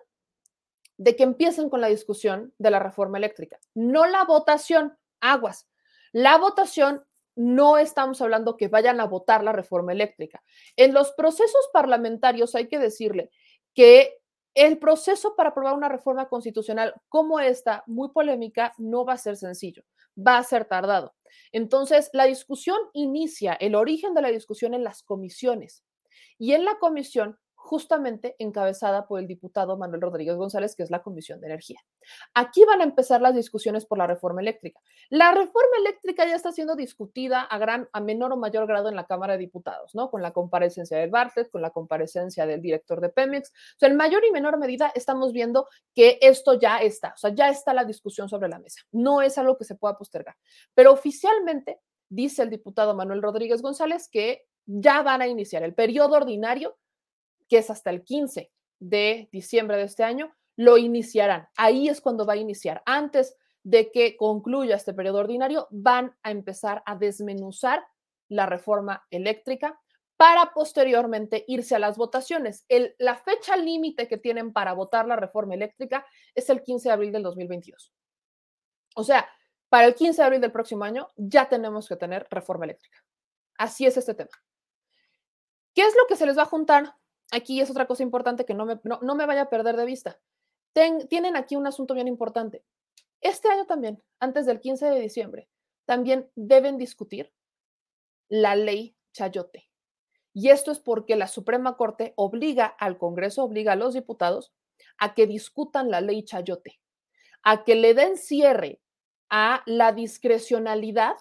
de 0.98 1.16
que 1.16 1.24
empiecen 1.24 1.70
con 1.70 1.82
la 1.82 1.88
discusión 1.88 2.54
de 2.58 2.72
la 2.72 2.80
reforma 2.80 3.18
eléctrica, 3.18 3.60
no 3.74 4.06
la 4.06 4.24
votación, 4.24 4.98
aguas. 5.20 5.68
La 6.12 6.38
votación 6.38 7.04
no 7.36 7.78
estamos 7.78 8.22
hablando 8.22 8.56
que 8.56 8.70
vayan 8.70 9.02
a 9.02 9.06
votar 9.06 9.44
la 9.44 9.52
reforma 9.52 9.92
eléctrica. 9.92 10.42
En 10.78 10.94
los 10.94 11.12
procesos 11.12 11.70
parlamentarios 11.74 12.56
hay 12.56 12.68
que 12.68 12.80
decirle 12.80 13.30
que 13.74 14.18
el 14.54 14.80
proceso 14.80 15.36
para 15.36 15.50
aprobar 15.50 15.76
una 15.76 15.90
reforma 15.90 16.30
constitucional 16.30 16.94
como 17.10 17.42
esta, 17.42 17.84
muy 17.88 18.10
polémica, 18.10 18.74
no 18.78 19.04
va 19.04 19.14
a 19.14 19.18
ser 19.18 19.36
sencillo, 19.36 19.84
va 20.18 20.38
a 20.38 20.44
ser 20.44 20.64
tardado. 20.64 21.14
Entonces, 21.52 22.10
la 22.14 22.24
discusión 22.24 22.78
inicia, 22.94 23.54
el 23.54 23.76
origen 23.76 24.14
de 24.14 24.22
la 24.22 24.32
discusión 24.32 24.74
en 24.74 24.86
las 24.86 25.04
comisiones. 25.04 25.84
Y 26.38 26.54
en 26.54 26.64
la 26.64 26.78
comisión 26.80 27.38
justamente 27.66 28.36
encabezada 28.38 29.08
por 29.08 29.20
el 29.20 29.28
diputado 29.28 29.76
Manuel 29.76 30.02
Rodríguez 30.02 30.36
González, 30.36 30.76
que 30.76 30.84
es 30.84 30.92
la 30.92 31.02
Comisión 31.02 31.42
de 31.42 31.48
Energía. 31.48 31.80
Aquí 32.36 32.64
van 32.64 32.82
a 32.82 32.84
empezar 32.84 33.22
las 33.22 33.34
discusiones 33.34 33.86
por 33.86 33.98
la 33.98 34.06
reforma 34.06 34.40
eléctrica. 34.40 34.80
La 35.10 35.32
reforma 35.32 35.78
eléctrica 35.80 36.28
ya 36.28 36.36
está 36.36 36.52
siendo 36.52 36.76
discutida 36.76 37.42
a 37.42 37.58
gran, 37.58 37.90
a 37.92 38.02
menor 38.02 38.34
o 38.34 38.38
mayor 38.38 38.68
grado 38.68 38.88
en 38.88 38.96
la 38.96 39.08
Cámara 39.08 39.34
de 39.34 39.40
Diputados, 39.40 39.96
¿no? 39.96 40.12
Con 40.12 40.22
la 40.22 40.32
comparecencia 40.32 41.00
del 41.00 41.10
Bartlett, 41.10 41.50
con 41.50 41.64
la 41.64 41.72
comparecencia 41.72 42.46
del 42.46 42.62
director 42.62 43.02
de 43.02 43.10
Pemex. 43.10 43.50
O 43.50 43.80
sea, 43.80 43.90
en 43.90 43.98
mayor 43.98 44.24
y 44.24 44.32
menor 44.32 44.60
medida 44.60 44.92
estamos 44.94 45.34
viendo 45.34 45.68
que 45.96 46.20
esto 46.22 46.60
ya 46.60 46.78
está, 46.78 47.14
o 47.16 47.18
sea, 47.18 47.34
ya 47.34 47.50
está 47.50 47.74
la 47.74 47.84
discusión 47.84 48.30
sobre 48.30 48.48
la 48.48 48.60
mesa. 48.60 48.82
No 48.92 49.24
es 49.24 49.40
algo 49.40 49.58
que 49.58 49.66
se 49.66 49.76
pueda 49.76 49.98
postergar. 49.98 50.36
Pero 50.76 50.94
oficialmente 50.94 51.80
dice 52.10 52.44
el 52.44 52.52
diputado 52.52 52.94
Manuel 52.94 53.24
Rodríguez 53.24 53.64
González 53.64 54.08
que 54.08 54.46
ya 54.68 55.02
van 55.02 55.24
a 55.24 55.28
iniciar 55.28 55.64
el 55.64 55.74
periodo 55.74 56.16
ordinario 56.16 56.78
que 57.48 57.58
es 57.58 57.70
hasta 57.70 57.90
el 57.90 58.04
15 58.04 58.52
de 58.80 59.30
diciembre 59.32 59.78
de 59.78 59.84
este 59.84 60.04
año, 60.04 60.34
lo 60.56 60.78
iniciarán. 60.78 61.48
Ahí 61.58 61.90
es 61.90 62.02
cuando 62.02 62.26
va 62.26 62.34
a 62.34 62.38
iniciar. 62.38 62.82
Antes 62.86 63.36
de 63.64 63.92
que 63.92 64.16
concluya 64.16 64.76
este 64.76 64.94
periodo 64.94 65.20
ordinario, 65.20 65.68
van 65.72 66.16
a 66.24 66.32
empezar 66.32 66.84
a 66.86 66.96
desmenuzar 66.96 67.86
la 68.30 68.46
reforma 68.46 69.06
eléctrica 69.10 69.80
para 70.18 70.54
posteriormente 70.54 71.44
irse 71.48 71.76
a 71.76 71.80
las 71.80 71.98
votaciones. 71.98 72.66
El, 72.70 72.96
la 73.00 73.16
fecha 73.16 73.58
límite 73.58 74.08
que 74.08 74.18
tienen 74.18 74.54
para 74.54 74.74
votar 74.74 75.08
la 75.08 75.16
reforma 75.16 75.56
eléctrica 75.56 76.06
es 76.34 76.50
el 76.50 76.62
15 76.64 76.90
de 76.90 76.94
abril 76.94 77.12
del 77.12 77.24
2022. 77.24 77.94
O 78.96 79.04
sea, 79.04 79.28
para 79.68 79.88
el 79.88 79.96
15 79.96 80.22
de 80.22 80.26
abril 80.26 80.42
del 80.42 80.52
próximo 80.52 80.86
año 80.86 81.10
ya 81.18 81.50
tenemos 81.50 81.88
que 81.88 81.98
tener 81.98 82.28
reforma 82.30 82.66
eléctrica. 82.66 83.04
Así 83.58 83.86
es 83.86 83.98
este 83.98 84.14
tema. 84.14 84.32
¿Qué 85.74 85.82
es 85.82 85.94
lo 85.96 86.08
que 86.08 86.16
se 86.16 86.26
les 86.26 86.38
va 86.38 86.44
a 86.44 86.48
juntar 86.48 86.96
aquí 87.32 87.62
es 87.62 87.70
otra 87.70 87.88
cosa 87.88 88.04
importante 88.04 88.46
que 88.46 88.54
no 88.54 88.66
me, 88.66 88.80
no, 88.84 89.16
me 89.16 89.26
vaya 89.26 89.44
a 89.44 89.50
perder 89.50 89.76
de 89.76 89.86
vista. 89.86 90.20
tienen 90.74 91.36
aquí 91.36 91.56
un 91.56 91.68
asunto 91.68 91.94
bien 91.94 92.08
importante. 92.08 92.64
Este 93.22 93.50
año 93.50 93.66
también, 93.66 94.04
antes 94.20 94.46
del 94.46 94.60
15 94.60 94.88
de 94.88 95.00
diciembre, 95.00 95.50
también 95.86 96.30
deben 96.36 96.78
discutir 96.78 97.34
la 98.28 98.56
ley 98.56 98.96
Chayote. 99.14 99.70
Y 100.34 100.50
esto 100.50 100.72
es 100.72 100.80
porque 100.80 101.16
la 101.16 101.28
Suprema 101.28 101.78
Corte 101.78 102.14
obliga 102.18 102.66
al 102.66 102.98
Congreso, 102.98 103.44
obliga 103.44 103.74
a 103.74 103.78
los 103.78 103.94
diputados 103.94 104.54
a 104.98 105.14
que 105.14 105.28
discutan 105.28 105.90
la 105.90 106.02
ley 106.02 106.24
Chayote, 106.24 106.80
a 107.44 107.64
que 107.64 107.76
le 107.76 107.94
den 107.94 108.18
cierre 108.18 108.82
a 109.30 109.64
la 109.66 109.94
discrecionalidad, 109.94 111.16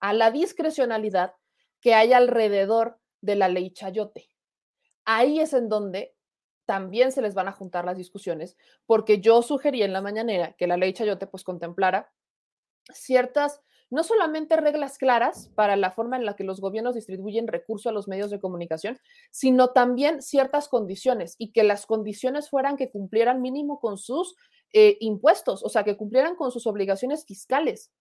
a 0.00 0.12
la 0.12 0.30
discrecionalidad 0.30 1.34
que 1.80 1.94
hay 1.94 2.12
alrededor 2.12 3.00
de 3.20 3.34
la 3.34 3.48
ley 3.48 3.72
Chayote 3.72 4.31
ahí 5.04 5.40
es 5.40 5.52
en 5.52 5.68
donde 5.68 6.14
también 6.64 7.12
se 7.12 7.22
les 7.22 7.34
van 7.34 7.48
a 7.48 7.52
juntar 7.52 7.84
las 7.84 7.96
discusiones, 7.96 8.56
porque 8.86 9.20
yo 9.20 9.42
sugerí 9.42 9.82
en 9.82 9.92
la 9.92 10.00
mañanera 10.00 10.54
que 10.54 10.66
la 10.66 10.76
ley 10.76 10.92
Chayote 10.92 11.26
pues 11.26 11.44
contemplara 11.44 12.12
ciertas, 12.92 13.60
no 13.90 14.04
solamente 14.04 14.56
reglas 14.56 14.96
claras 14.96 15.50
para 15.54 15.76
la 15.76 15.90
forma 15.90 16.16
en 16.16 16.24
la 16.24 16.34
que 16.34 16.44
los 16.44 16.60
gobiernos 16.60 16.94
distribuyen 16.94 17.46
recursos 17.46 17.90
a 17.90 17.92
los 17.92 18.08
medios 18.08 18.30
de 18.30 18.40
comunicación, 18.40 18.98
sino 19.30 19.70
también 19.70 20.22
ciertas 20.22 20.68
condiciones 20.68 21.34
y 21.38 21.52
que 21.52 21.62
las 21.62 21.86
condiciones 21.86 22.48
fueran 22.48 22.76
que 22.76 22.90
cumplieran 22.90 23.42
mínimo 23.42 23.80
con 23.80 23.98
sus 23.98 24.36
eh, 24.72 24.96
impuestos, 25.00 25.62
o 25.64 25.68
sea, 25.68 25.84
que 25.84 25.96
cumplieran 25.96 26.36
con 26.36 26.50
sus 26.50 26.66
obligaciones 26.66 27.26
fiscales 27.26 27.92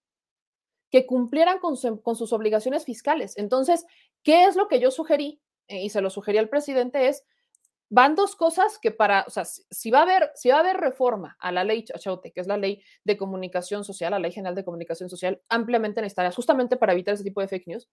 que 0.91 1.05
cumplieran 1.05 1.59
con, 1.59 1.77
con 2.01 2.15
sus 2.15 2.33
obligaciones 2.33 2.83
fiscales. 2.85 3.37
Entonces, 3.37 3.85
¿qué 4.23 4.43
es 4.43 4.55
lo 4.55 4.67
que 4.67 4.79
yo 4.79 4.91
sugerí? 4.91 5.41
Y 5.79 5.89
se 5.89 6.01
lo 6.01 6.09
sugerí 6.09 6.37
al 6.37 6.49
presidente, 6.49 7.07
es, 7.07 7.23
van 7.89 8.15
dos 8.15 8.35
cosas 8.35 8.79
que 8.79 8.91
para, 8.91 9.25
o 9.27 9.29
sea, 9.29 9.43
si 9.45 9.91
va 9.91 9.99
a 9.99 10.03
haber, 10.03 10.31
si 10.35 10.49
va 10.49 10.55
a 10.55 10.59
haber 10.59 10.77
reforma 10.77 11.35
a 11.39 11.51
la 11.51 11.63
ley 11.63 11.83
Chachote, 11.83 12.31
que 12.31 12.39
es 12.39 12.47
la 12.47 12.57
ley 12.57 12.81
de 13.03 13.17
comunicación 13.17 13.83
social, 13.83 14.11
la 14.11 14.19
ley 14.19 14.31
general 14.31 14.55
de 14.55 14.63
comunicación 14.63 15.09
social, 15.09 15.41
ampliamente 15.49 16.01
necesitaria, 16.01 16.31
justamente 16.31 16.77
para 16.77 16.93
evitar 16.93 17.13
ese 17.13 17.25
tipo 17.25 17.41
de 17.41 17.49
fake 17.49 17.67
news, 17.67 17.89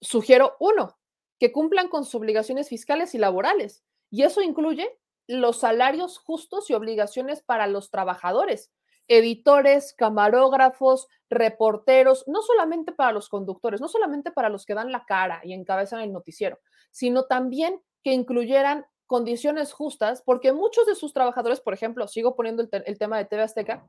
sugiero, 0.00 0.56
uno, 0.60 0.98
que 1.38 1.52
cumplan 1.52 1.88
con 1.88 2.04
sus 2.04 2.14
obligaciones 2.14 2.68
fiscales 2.68 3.14
y 3.14 3.18
laborales. 3.18 3.84
Y 4.10 4.22
eso 4.22 4.42
incluye 4.42 4.88
los 5.26 5.60
salarios 5.60 6.18
justos 6.18 6.70
y 6.70 6.74
obligaciones 6.74 7.42
para 7.42 7.66
los 7.66 7.90
trabajadores, 7.90 8.72
editores, 9.08 9.94
camarógrafos, 9.94 11.08
reporteros, 11.28 12.24
no 12.26 12.42
solamente 12.42 12.92
para 12.92 13.12
los 13.12 13.28
conductores, 13.28 13.80
no 13.80 13.88
solamente 13.88 14.30
para 14.30 14.48
los 14.48 14.64
que 14.64 14.74
dan 14.74 14.92
la 14.92 15.04
cara 15.06 15.40
y 15.44 15.52
encabezan 15.52 16.00
el 16.00 16.12
noticiero, 16.12 16.58
sino 16.90 17.24
también 17.24 17.80
que 18.02 18.12
incluyeran 18.12 18.86
condiciones 19.06 19.72
justas, 19.72 20.22
porque 20.22 20.52
muchos 20.52 20.86
de 20.86 20.94
sus 20.94 21.12
trabajadores, 21.12 21.60
por 21.60 21.74
ejemplo, 21.74 22.08
sigo 22.08 22.34
poniendo 22.34 22.66
el, 22.70 22.98
tema 22.98 23.18
de 23.18 23.26
TV 23.26 23.42
Azteca, 23.42 23.86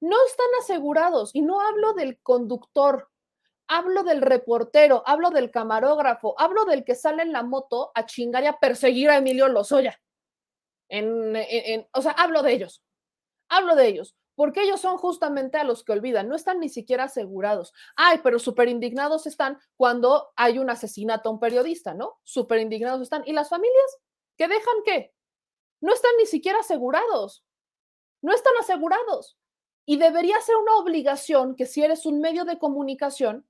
no 0.00 0.16
están 0.26 0.46
asegurados 0.60 1.30
y 1.32 1.40
no 1.40 1.60
hablo 1.60 1.94
del 1.94 2.20
conductor, 2.20 3.08
hablo 3.68 4.02
del 4.02 4.20
reportero, 4.20 5.02
hablo 5.06 5.30
del 5.30 5.50
camarógrafo, 5.50 6.34
hablo 6.38 6.66
del 6.66 6.84
que 6.84 6.94
sale 6.94 7.22
en 7.22 7.32
la 7.32 7.42
moto 7.42 7.90
a 7.94 8.04
chingar 8.04 8.44
y 8.44 8.48
a 8.48 8.58
perseguir 8.58 9.08
a 9.08 9.16
Emilio 9.16 9.48
Lozoya. 9.48 9.98
o 10.90 12.02
sea, 12.02 12.12
hablo 12.12 12.42
de 12.42 12.52
ellos, 12.52 12.82
hablo 13.48 13.76
de 13.76 13.86
ellos 13.86 14.14
porque 14.36 14.62
ellos 14.62 14.80
son 14.80 14.98
justamente 14.98 15.58
a 15.58 15.64
los 15.64 15.82
que 15.82 15.92
olvidan, 15.92 16.28
no 16.28 16.36
están 16.36 16.60
ni 16.60 16.68
siquiera 16.68 17.04
asegurados. 17.04 17.72
Ay, 17.96 18.20
pero 18.22 18.38
súper 18.38 18.68
indignados 18.68 19.26
están 19.26 19.58
cuando 19.76 20.28
hay 20.36 20.58
un 20.58 20.70
asesinato 20.70 21.28
a 21.28 21.32
un 21.32 21.40
periodista, 21.40 21.94
¿no? 21.94 22.20
Súper 22.22 22.60
indignados 22.60 23.00
están. 23.00 23.22
¿Y 23.26 23.32
las 23.32 23.48
familias? 23.48 23.98
¿Que 24.36 24.46
dejan 24.46 24.76
qué? 24.84 25.14
No 25.80 25.92
están 25.92 26.12
ni 26.18 26.26
siquiera 26.26 26.60
asegurados. 26.60 27.44
No 28.22 28.32
están 28.32 28.52
asegurados. 28.60 29.38
Y 29.86 29.96
debería 29.96 30.40
ser 30.40 30.56
una 30.56 30.76
obligación 30.76 31.56
que 31.56 31.66
si 31.66 31.82
eres 31.82 32.06
un 32.06 32.20
medio 32.20 32.44
de 32.44 32.58
comunicación, 32.58 33.48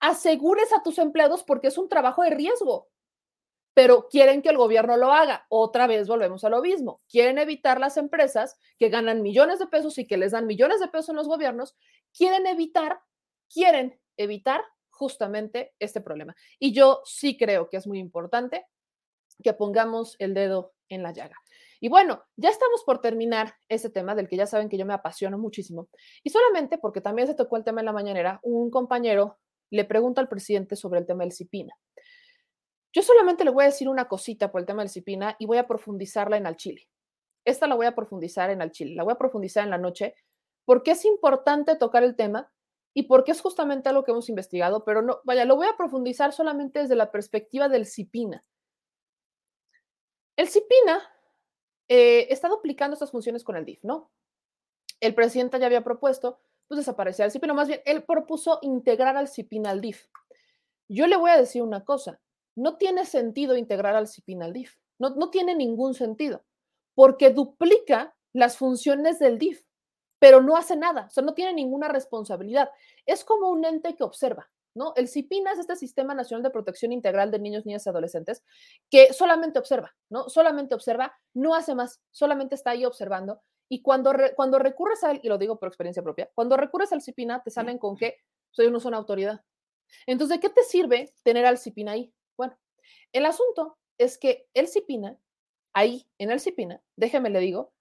asegures 0.00 0.72
a 0.72 0.82
tus 0.82 0.98
empleados 0.98 1.42
porque 1.42 1.68
es 1.68 1.78
un 1.78 1.88
trabajo 1.88 2.22
de 2.22 2.30
riesgo 2.30 2.88
pero 3.76 4.08
quieren 4.08 4.40
que 4.40 4.48
el 4.48 4.56
gobierno 4.56 4.96
lo 4.96 5.12
haga. 5.12 5.44
Otra 5.50 5.86
vez 5.86 6.08
volvemos 6.08 6.42
a 6.44 6.48
lo 6.48 6.62
mismo. 6.62 6.98
Quieren 7.10 7.36
evitar 7.36 7.78
las 7.78 7.98
empresas 7.98 8.58
que 8.78 8.88
ganan 8.88 9.20
millones 9.20 9.58
de 9.58 9.66
pesos 9.66 9.98
y 9.98 10.06
que 10.06 10.16
les 10.16 10.32
dan 10.32 10.46
millones 10.46 10.80
de 10.80 10.88
pesos 10.88 11.10
en 11.10 11.16
los 11.16 11.28
gobiernos. 11.28 11.76
Quieren 12.16 12.46
evitar, 12.46 13.00
quieren 13.52 14.00
evitar 14.16 14.62
justamente 14.88 15.74
este 15.78 16.00
problema. 16.00 16.34
Y 16.58 16.72
yo 16.72 17.02
sí 17.04 17.36
creo 17.36 17.68
que 17.68 17.76
es 17.76 17.86
muy 17.86 17.98
importante 17.98 18.64
que 19.44 19.52
pongamos 19.52 20.16
el 20.20 20.32
dedo 20.32 20.72
en 20.88 21.02
la 21.02 21.12
llaga. 21.12 21.36
Y 21.78 21.90
bueno, 21.90 22.24
ya 22.36 22.48
estamos 22.48 22.82
por 22.82 23.02
terminar 23.02 23.56
ese 23.68 23.90
tema 23.90 24.14
del 24.14 24.26
que 24.26 24.38
ya 24.38 24.46
saben 24.46 24.70
que 24.70 24.78
yo 24.78 24.86
me 24.86 24.94
apasiono 24.94 25.36
muchísimo. 25.36 25.90
Y 26.24 26.30
solamente 26.30 26.78
porque 26.78 27.02
también 27.02 27.28
se 27.28 27.34
tocó 27.34 27.58
el 27.58 27.64
tema 27.64 27.82
en 27.82 27.86
la 27.86 27.92
mañanera, 27.92 28.40
un 28.42 28.70
compañero 28.70 29.36
le 29.68 29.84
pregunta 29.84 30.22
al 30.22 30.30
presidente 30.30 30.76
sobre 30.76 31.00
el 31.00 31.06
tema 31.06 31.24
del 31.24 31.32
CIPINA. 31.34 31.74
Yo 32.96 33.02
solamente 33.02 33.44
le 33.44 33.50
voy 33.50 33.64
a 33.64 33.66
decir 33.66 33.90
una 33.90 34.08
cosita 34.08 34.50
por 34.50 34.62
el 34.62 34.66
tema 34.66 34.80
del 34.80 34.88
Cipina 34.88 35.36
y 35.38 35.44
voy 35.44 35.58
a 35.58 35.66
profundizarla 35.66 36.38
en 36.38 36.46
al 36.46 36.56
Chile. 36.56 36.88
Esta 37.44 37.66
la 37.66 37.74
voy 37.74 37.84
a 37.84 37.94
profundizar 37.94 38.48
en 38.48 38.62
al 38.62 38.70
Chile, 38.70 38.94
la 38.94 39.02
voy 39.02 39.12
a 39.12 39.18
profundizar 39.18 39.64
en 39.64 39.68
la 39.70 39.76
noche, 39.76 40.14
porque 40.64 40.92
es 40.92 41.04
importante 41.04 41.76
tocar 41.76 42.02
el 42.04 42.16
tema 42.16 42.50
y 42.94 43.02
porque 43.02 43.32
es 43.32 43.42
justamente 43.42 43.90
algo 43.90 44.02
que 44.02 44.12
hemos 44.12 44.30
investigado, 44.30 44.82
pero 44.82 45.02
no, 45.02 45.20
vaya, 45.24 45.44
lo 45.44 45.56
voy 45.56 45.66
a 45.66 45.76
profundizar 45.76 46.32
solamente 46.32 46.78
desde 46.78 46.96
la 46.96 47.10
perspectiva 47.10 47.68
del 47.68 47.84
Cipina. 47.84 48.46
El 50.34 50.48
Cipina 50.48 51.02
eh, 51.88 52.28
está 52.30 52.48
duplicando 52.48 52.94
estas 52.94 53.10
funciones 53.10 53.44
con 53.44 53.56
el 53.56 53.66
DIF, 53.66 53.84
¿no? 53.84 54.10
El 55.00 55.14
presidente 55.14 55.58
ya 55.58 55.66
había 55.66 55.84
propuesto 55.84 56.40
pues 56.66 56.78
desaparecía 56.78 57.26
el 57.26 57.30
CIPINA. 57.30 57.52
Más 57.52 57.68
bien, 57.68 57.82
él 57.84 58.04
propuso 58.04 58.58
integrar 58.62 59.18
al 59.18 59.28
CIPINA 59.28 59.70
al 59.70 59.82
DIF. 59.82 60.06
Yo 60.88 61.06
le 61.06 61.16
voy 61.16 61.30
a 61.30 61.36
decir 61.36 61.62
una 61.62 61.84
cosa, 61.84 62.20
no 62.56 62.76
tiene 62.76 63.04
sentido 63.04 63.56
integrar 63.56 63.94
al 63.94 64.08
CIPINA 64.08 64.46
al 64.46 64.52
DIF. 64.52 64.74
No, 64.98 65.10
no 65.10 65.30
tiene 65.30 65.54
ningún 65.54 65.94
sentido, 65.94 66.44
porque 66.94 67.30
duplica 67.30 68.16
las 68.32 68.56
funciones 68.56 69.18
del 69.18 69.38
DIF, 69.38 69.62
pero 70.18 70.40
no 70.40 70.56
hace 70.56 70.76
nada, 70.76 71.06
o 71.06 71.10
sea, 71.10 71.22
no 71.22 71.34
tiene 71.34 71.52
ninguna 71.52 71.88
responsabilidad. 71.88 72.70
Es 73.04 73.24
como 73.24 73.50
un 73.50 73.64
ente 73.64 73.94
que 73.94 74.04
observa. 74.04 74.50
¿No? 74.74 74.92
El 74.94 75.08
CIPINA 75.08 75.52
es 75.52 75.58
este 75.58 75.74
Sistema 75.74 76.12
Nacional 76.12 76.42
de 76.42 76.50
Protección 76.50 76.92
Integral 76.92 77.30
de 77.30 77.38
Niños, 77.38 77.64
Niñas 77.64 77.86
y 77.86 77.88
Adolescentes 77.88 78.44
que 78.90 79.14
solamente 79.14 79.58
observa, 79.58 79.96
¿no? 80.10 80.28
Solamente 80.28 80.74
observa, 80.74 81.18
no 81.32 81.54
hace 81.54 81.74
más, 81.74 82.02
solamente 82.10 82.56
está 82.56 82.72
ahí 82.72 82.84
observando. 82.84 83.40
Y 83.70 83.80
cuando, 83.80 84.12
re, 84.12 84.34
cuando 84.34 84.58
recurres 84.58 85.02
a 85.02 85.12
él, 85.12 85.20
y 85.22 85.28
lo 85.28 85.38
digo 85.38 85.58
por 85.58 85.68
experiencia 85.68 86.02
propia, 86.02 86.30
cuando 86.34 86.58
recurres 86.58 86.92
al 86.92 87.00
CIPINA 87.00 87.42
te 87.42 87.50
salen 87.50 87.78
con 87.78 87.96
que 87.96 88.18
soy 88.50 88.70
no 88.70 88.78
son 88.78 88.92
autoridad. 88.92 89.40
Entonces, 90.06 90.36
¿de 90.36 90.40
qué 90.40 90.50
te 90.50 90.62
sirve 90.62 91.10
tener 91.22 91.46
al 91.46 91.56
CIPINA 91.56 91.92
ahí? 91.92 92.12
El 93.16 93.24
asunto 93.24 93.78
es 93.96 94.18
que 94.18 94.46
el 94.52 94.68
CIPINA, 94.68 95.18
ahí 95.72 96.06
en 96.18 96.30
el 96.30 96.38
CIPINA, 96.38 96.82
déjeme 96.96 97.30
le 97.30 97.40
digo, 97.40 97.72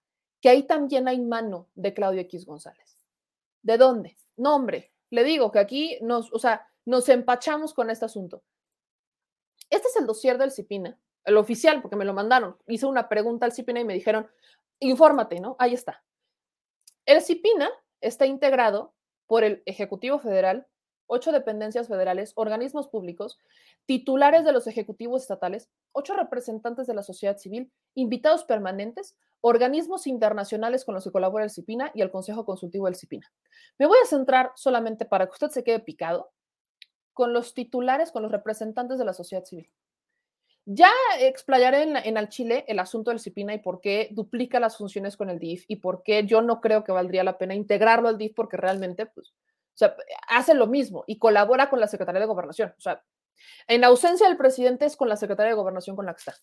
que 0.42 0.48
ahí 0.48 0.64
también 0.64 1.10
hay 1.10 1.20
mano 1.20 1.68
de 1.76 1.94
Claudio 1.94 2.22
X 2.22 2.46
González. 2.46 3.06
¿De 3.62 3.78
dónde? 3.78 4.18
No, 4.38 4.56
hombre, 4.56 4.94
le 5.10 5.26
digo 5.26 5.52
que 5.52 5.60
aquí 5.60 5.98
nos, 6.02 6.32
o 6.32 6.40
sea, 6.40 6.72
nos 6.86 7.10
empachamos 7.10 7.74
con 7.74 7.90
este 7.90 8.06
asunto. 8.06 8.46
Este 9.70 9.90
es 9.90 9.98
el 9.98 10.06
dossier 10.06 10.38
del 10.38 10.54
CIPINA, 10.54 10.98
el 11.26 11.36
oficial, 11.36 11.82
porque 11.82 11.98
me 11.98 12.06
lo 12.06 12.14
mandaron. 12.14 12.58
Hice 12.66 12.86
una 12.86 13.10
pregunta 13.10 13.46
al 13.46 13.52
CIPINA 13.52 13.82
y 13.82 13.86
me 13.86 13.94
dijeron, 13.94 14.30
infórmate, 14.80 15.42
¿no? 15.42 15.58
Ahí 15.60 15.74
está. 15.74 16.06
El 17.06 17.22
CIPINA 17.22 17.70
está 18.00 18.26
integrado 18.26 18.94
por 19.28 19.44
el 19.44 19.64
Ejecutivo 19.66 20.18
Federal, 20.18 20.66
ocho 21.08 21.32
dependencias 21.32 21.88
federales, 21.88 22.34
organismos 22.36 22.88
públicos, 22.88 23.40
titulares 23.86 24.44
de 24.44 24.52
los 24.52 24.68
ejecutivos 24.68 25.22
estatales, 25.22 25.70
ocho 25.92 26.16
representantes 26.16 26.88
de 26.88 26.94
la 26.94 27.04
sociedad 27.04 27.38
civil, 27.38 27.72
invitados 27.94 28.44
permanentes, 28.44 29.16
organismos 29.42 30.08
internacionales 30.08 30.86
con 30.86 30.96
los 30.96 31.04
que 31.04 31.12
colabora 31.12 31.44
el 31.44 31.52
CIPINA 31.52 31.92
y 31.94 32.02
el 32.02 32.12
Consejo 32.12 32.46
Consultivo 32.46 32.86
del 32.86 32.96
CIPINA. 32.96 33.32
Me 33.78 33.86
voy 33.86 33.98
a 34.04 34.08
centrar 34.08 34.52
solamente 34.56 35.06
para 35.06 35.28
que 35.28 35.34
usted 35.34 35.50
se 35.50 35.64
quede 35.64 35.80
picado 35.80 36.32
con 37.14 37.32
los 37.32 37.54
titulares, 37.54 38.12
con 38.12 38.24
los 38.24 38.32
representantes 38.32 38.98
de 38.98 39.06
la 39.06 39.14
sociedad 39.14 39.46
civil. 39.46 39.70
Ya 40.66 40.90
explayaré 41.20 41.84
en, 41.84 41.96
en 41.96 42.18
al 42.18 42.30
Chile 42.30 42.66
el 42.68 42.80
asunto 42.80 43.12
del 43.12 43.20
CIPINA 43.20 43.54
y 43.54 43.60
por 43.60 43.82
qué 43.82 44.10
duplica 44.12 44.60
las 44.60 44.78
funciones 44.78 45.16
con 45.16 45.30
el 45.30 45.38
DIF 45.38 45.66
y 45.68 45.76
por 45.76 46.02
qué 46.02 46.26
yo 46.26 46.42
no 46.42 46.60
creo 46.60 46.84
que 46.84 46.92
valdría 46.92 47.24
la 47.24 47.38
pena 47.38 47.54
integrarlo 47.54 48.10
al 48.10 48.18
DIF 48.18 48.34
porque 48.34 48.58
realmente, 48.58 49.06
pues, 49.06 49.32
o 49.76 49.78
sea, 49.78 49.96
hace 50.30 50.54
lo 50.54 50.68
mismo 50.68 51.04
y 51.06 51.20
colabora 51.20 51.70
con 51.70 51.82
la 51.82 51.88
Secretaría 51.88 52.22
de 52.22 52.28
Gobernación. 52.28 52.74
O 52.78 52.82
sea, 52.82 53.04
en 53.68 53.84
ausencia 53.84 54.26
del 54.28 54.38
presidente 54.38 54.86
es 54.86 54.96
con 54.96 55.10
la 55.10 55.18
Secretaría 55.18 55.50
de 55.50 55.58
Gobernación 55.58 55.98
con 55.98 56.06
la 56.06 56.14
que 56.14 56.20
está. 56.20 56.36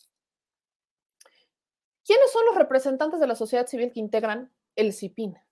¿Quiénes 2.04 2.30
son 2.30 2.44
los 2.44 2.56
representantes 2.56 3.20
de 3.20 3.26
la 3.26 3.34
sociedad 3.34 3.66
civil 3.66 3.90
que 3.90 4.00
integran 4.00 4.52
el 4.76 4.92
CIPINA? 4.92 5.46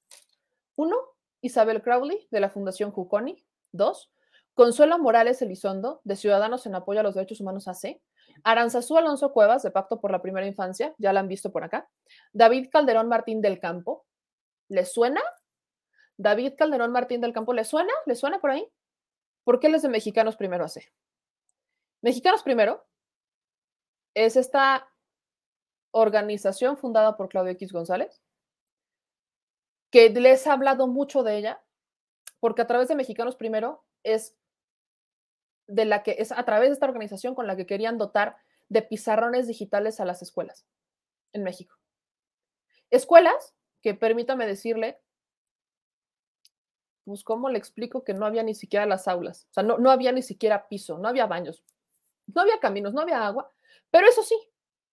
Uno, 0.77 0.97
Isabel 1.41 1.81
Crowley, 1.81 2.29
de 2.31 2.41
la 2.41 2.51
Fundación 2.51 2.91
Juconi. 2.91 3.43
Dos, 3.73 4.13
Consuelo 4.53 4.99
Morales 4.99 5.41
Elizondo, 5.41 6.03
de 6.05 6.17
Ciudadanos 6.17 6.67
en 6.67 6.75
Apoyo 6.75 7.01
a 7.01 7.03
los 7.03 7.15
Derechos 7.15 7.41
Humanos 7.41 7.67
AC. 7.67 8.03
Aranzazú 8.45 8.99
Alonso 8.99 9.33
Cuevas, 9.33 9.63
de 9.63 9.71
Pacto 9.71 10.01
por 10.01 10.11
la 10.11 10.21
Primera 10.21 10.47
Infancia, 10.47 10.95
ya 10.99 11.15
la 11.15 11.21
han 11.21 11.29
visto 11.29 11.51
por 11.51 11.65
acá. 11.65 11.89
David 12.33 12.69
Calderón 12.71 13.09
Martín 13.09 13.41
del 13.41 13.59
Campo. 13.59 14.05
¿Le 14.69 14.85
suena? 14.85 15.23
David 16.21 16.53
Calderón 16.57 16.93
Martín 16.93 17.23
del 17.23 17.33
Campo, 17.33 17.55
¿le 17.55 17.65
suena? 17.65 17.93
¿Le 18.05 18.15
suena 18.15 18.41
por 18.41 18.51
ahí? 18.51 18.71
¿Por 19.43 19.59
qué 19.59 19.71
les 19.71 19.81
de 19.81 19.89
Mexicanos 19.89 20.37
Primero 20.37 20.65
AC? 20.65 20.93
Mexicanos 22.03 22.43
Primero 22.43 22.87
es 24.15 24.37
esta 24.37 24.93
organización 25.93 26.77
fundada 26.77 27.17
por 27.17 27.31
Claudio 27.31 27.53
X 27.53 27.73
González, 27.73 28.21
que 29.91 30.11
les 30.11 30.47
ha 30.47 30.53
hablado 30.53 30.87
mucho 30.87 31.23
de 31.23 31.39
ella, 31.39 31.63
porque 32.39 32.63
a 32.63 32.67
través 32.67 32.89
de 32.89 32.97
Mexicanos 32.97 33.37
Primero 33.37 33.85
es 34.03 34.37
de 35.69 35.87
la 35.87 36.03
que 36.03 36.17
es 36.19 36.33
a 36.33 36.45
través 36.45 36.69
de 36.69 36.75
esta 36.75 36.87
organización 36.87 37.35
con 37.35 37.47
la 37.47 37.57
que 37.57 37.67
querían 37.67 37.97
dotar 37.97 38.37
de 38.69 38.83
pizarrones 38.83 39.47
digitales 39.47 40.01
a 40.01 40.05
las 40.05 40.21
escuelas 40.21 40.67
en 41.33 41.45
México. 41.45 41.77
Escuelas 42.91 43.55
que, 43.81 43.95
permítame 43.95 44.47
decirle, 44.47 45.01
pues, 47.05 47.25
¿cómo 47.25 47.49
le 47.49 47.59
explico 47.59 48.05
que 48.05 48.15
no 48.15 48.27
había 48.27 48.43
ni 48.43 48.55
siquiera 48.55 48.87
las 48.87 49.09
aulas? 49.09 49.47
O 49.51 49.55
sea, 49.55 49.63
no, 49.63 49.79
no 49.79 49.91
había 49.91 50.13
ni 50.13 50.23
siquiera 50.23 50.69
piso, 50.69 50.99
no 50.99 51.09
había 51.09 51.27
baños, 51.27 51.65
no 52.27 52.43
había 52.43 52.61
caminos, 52.61 52.95
no 52.95 53.01
había 53.01 53.27
agua, 53.27 53.53
pero 53.91 54.07
eso 54.07 54.23
sí, 54.23 54.37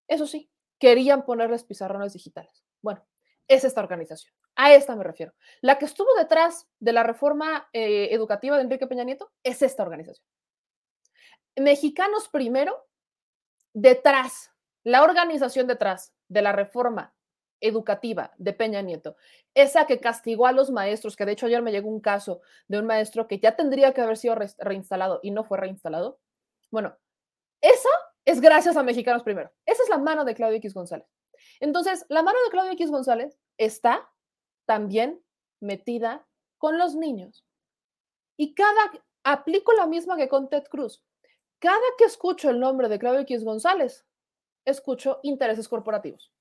eso 0.07 0.25
sí, 0.25 0.49
querían 0.79 1.25
ponerles 1.25 1.63
pizarrones 1.63 2.13
digitales. 2.13 2.63
Bueno, 2.81 3.05
es 3.47 3.63
esta 3.63 3.81
organización. 3.81 4.33
A 4.55 4.73
esta 4.73 4.95
me 4.95 5.03
refiero. 5.03 5.33
La 5.61 5.77
que 5.77 5.85
estuvo 5.85 6.07
detrás 6.15 6.67
de 6.79 6.93
la 6.93 7.03
reforma 7.03 7.69
eh, 7.73 8.09
educativa 8.11 8.55
de 8.55 8.63
Enrique 8.63 8.87
Peña 8.87 9.03
Nieto 9.03 9.31
es 9.43 9.61
esta 9.61 9.83
organización. 9.83 10.25
Mexicanos 11.55 12.27
primero, 12.29 12.87
detrás, 13.73 14.51
la 14.83 15.03
organización 15.03 15.67
detrás 15.67 16.13
de 16.27 16.41
la 16.41 16.51
reforma 16.51 17.15
educativa 17.59 18.33
de 18.37 18.53
Peña 18.53 18.81
Nieto, 18.81 19.15
esa 19.53 19.87
que 19.87 19.99
castigó 19.99 20.47
a 20.47 20.51
los 20.51 20.69
maestros, 20.69 21.15
que 21.15 21.25
de 21.25 21.31
hecho 21.33 21.47
ayer 21.47 21.61
me 21.61 21.71
llegó 21.71 21.89
un 21.89 22.01
caso 22.01 22.41
de 22.67 22.79
un 22.79 22.85
maestro 22.85 23.27
que 23.27 23.39
ya 23.39 23.55
tendría 23.55 23.93
que 23.93 24.01
haber 24.01 24.17
sido 24.17 24.35
reinstalado 24.59 25.19
y 25.23 25.31
no 25.31 25.43
fue 25.43 25.57
reinstalado. 25.57 26.19
Bueno, 26.69 26.97
esa 27.61 27.89
es 28.25 28.41
gracias 28.41 28.77
a 28.77 28.83
Mexicanos 28.83 29.23
primero. 29.23 29.51
Esa 29.65 29.83
es 29.83 29.89
la 29.89 29.97
mano 29.97 30.25
de 30.25 30.35
Claudio 30.35 30.57
X 30.57 30.73
González. 30.73 31.07
Entonces, 31.59 32.05
la 32.09 32.23
mano 32.23 32.37
de 32.45 32.51
Claudio 32.51 32.73
X 32.73 32.91
González 32.91 33.39
está 33.57 34.09
también 34.65 35.23
metida 35.59 36.27
con 36.57 36.77
los 36.77 36.95
niños. 36.95 37.45
Y 38.37 38.53
cada, 38.53 38.91
aplico 39.23 39.73
la 39.73 39.87
misma 39.87 40.17
que 40.17 40.27
con 40.27 40.49
Ted 40.49 40.65
Cruz. 40.69 41.03
Cada 41.59 41.81
que 41.97 42.05
escucho 42.05 42.49
el 42.49 42.59
nombre 42.59 42.89
de 42.89 42.99
Claudio 42.99 43.21
X 43.21 43.43
González, 43.43 44.05
escucho 44.65 45.19
intereses 45.23 45.67
corporativos. 45.67 46.31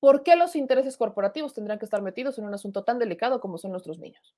¿Por 0.00 0.22
qué 0.22 0.36
los 0.36 0.56
intereses 0.56 0.96
corporativos 0.96 1.54
tendrán 1.54 1.78
que 1.78 1.84
estar 1.84 2.02
metidos 2.02 2.38
en 2.38 2.44
un 2.44 2.54
asunto 2.54 2.84
tan 2.84 2.98
delicado 2.98 3.40
como 3.40 3.58
son 3.58 3.70
nuestros 3.72 3.98
niños? 3.98 4.36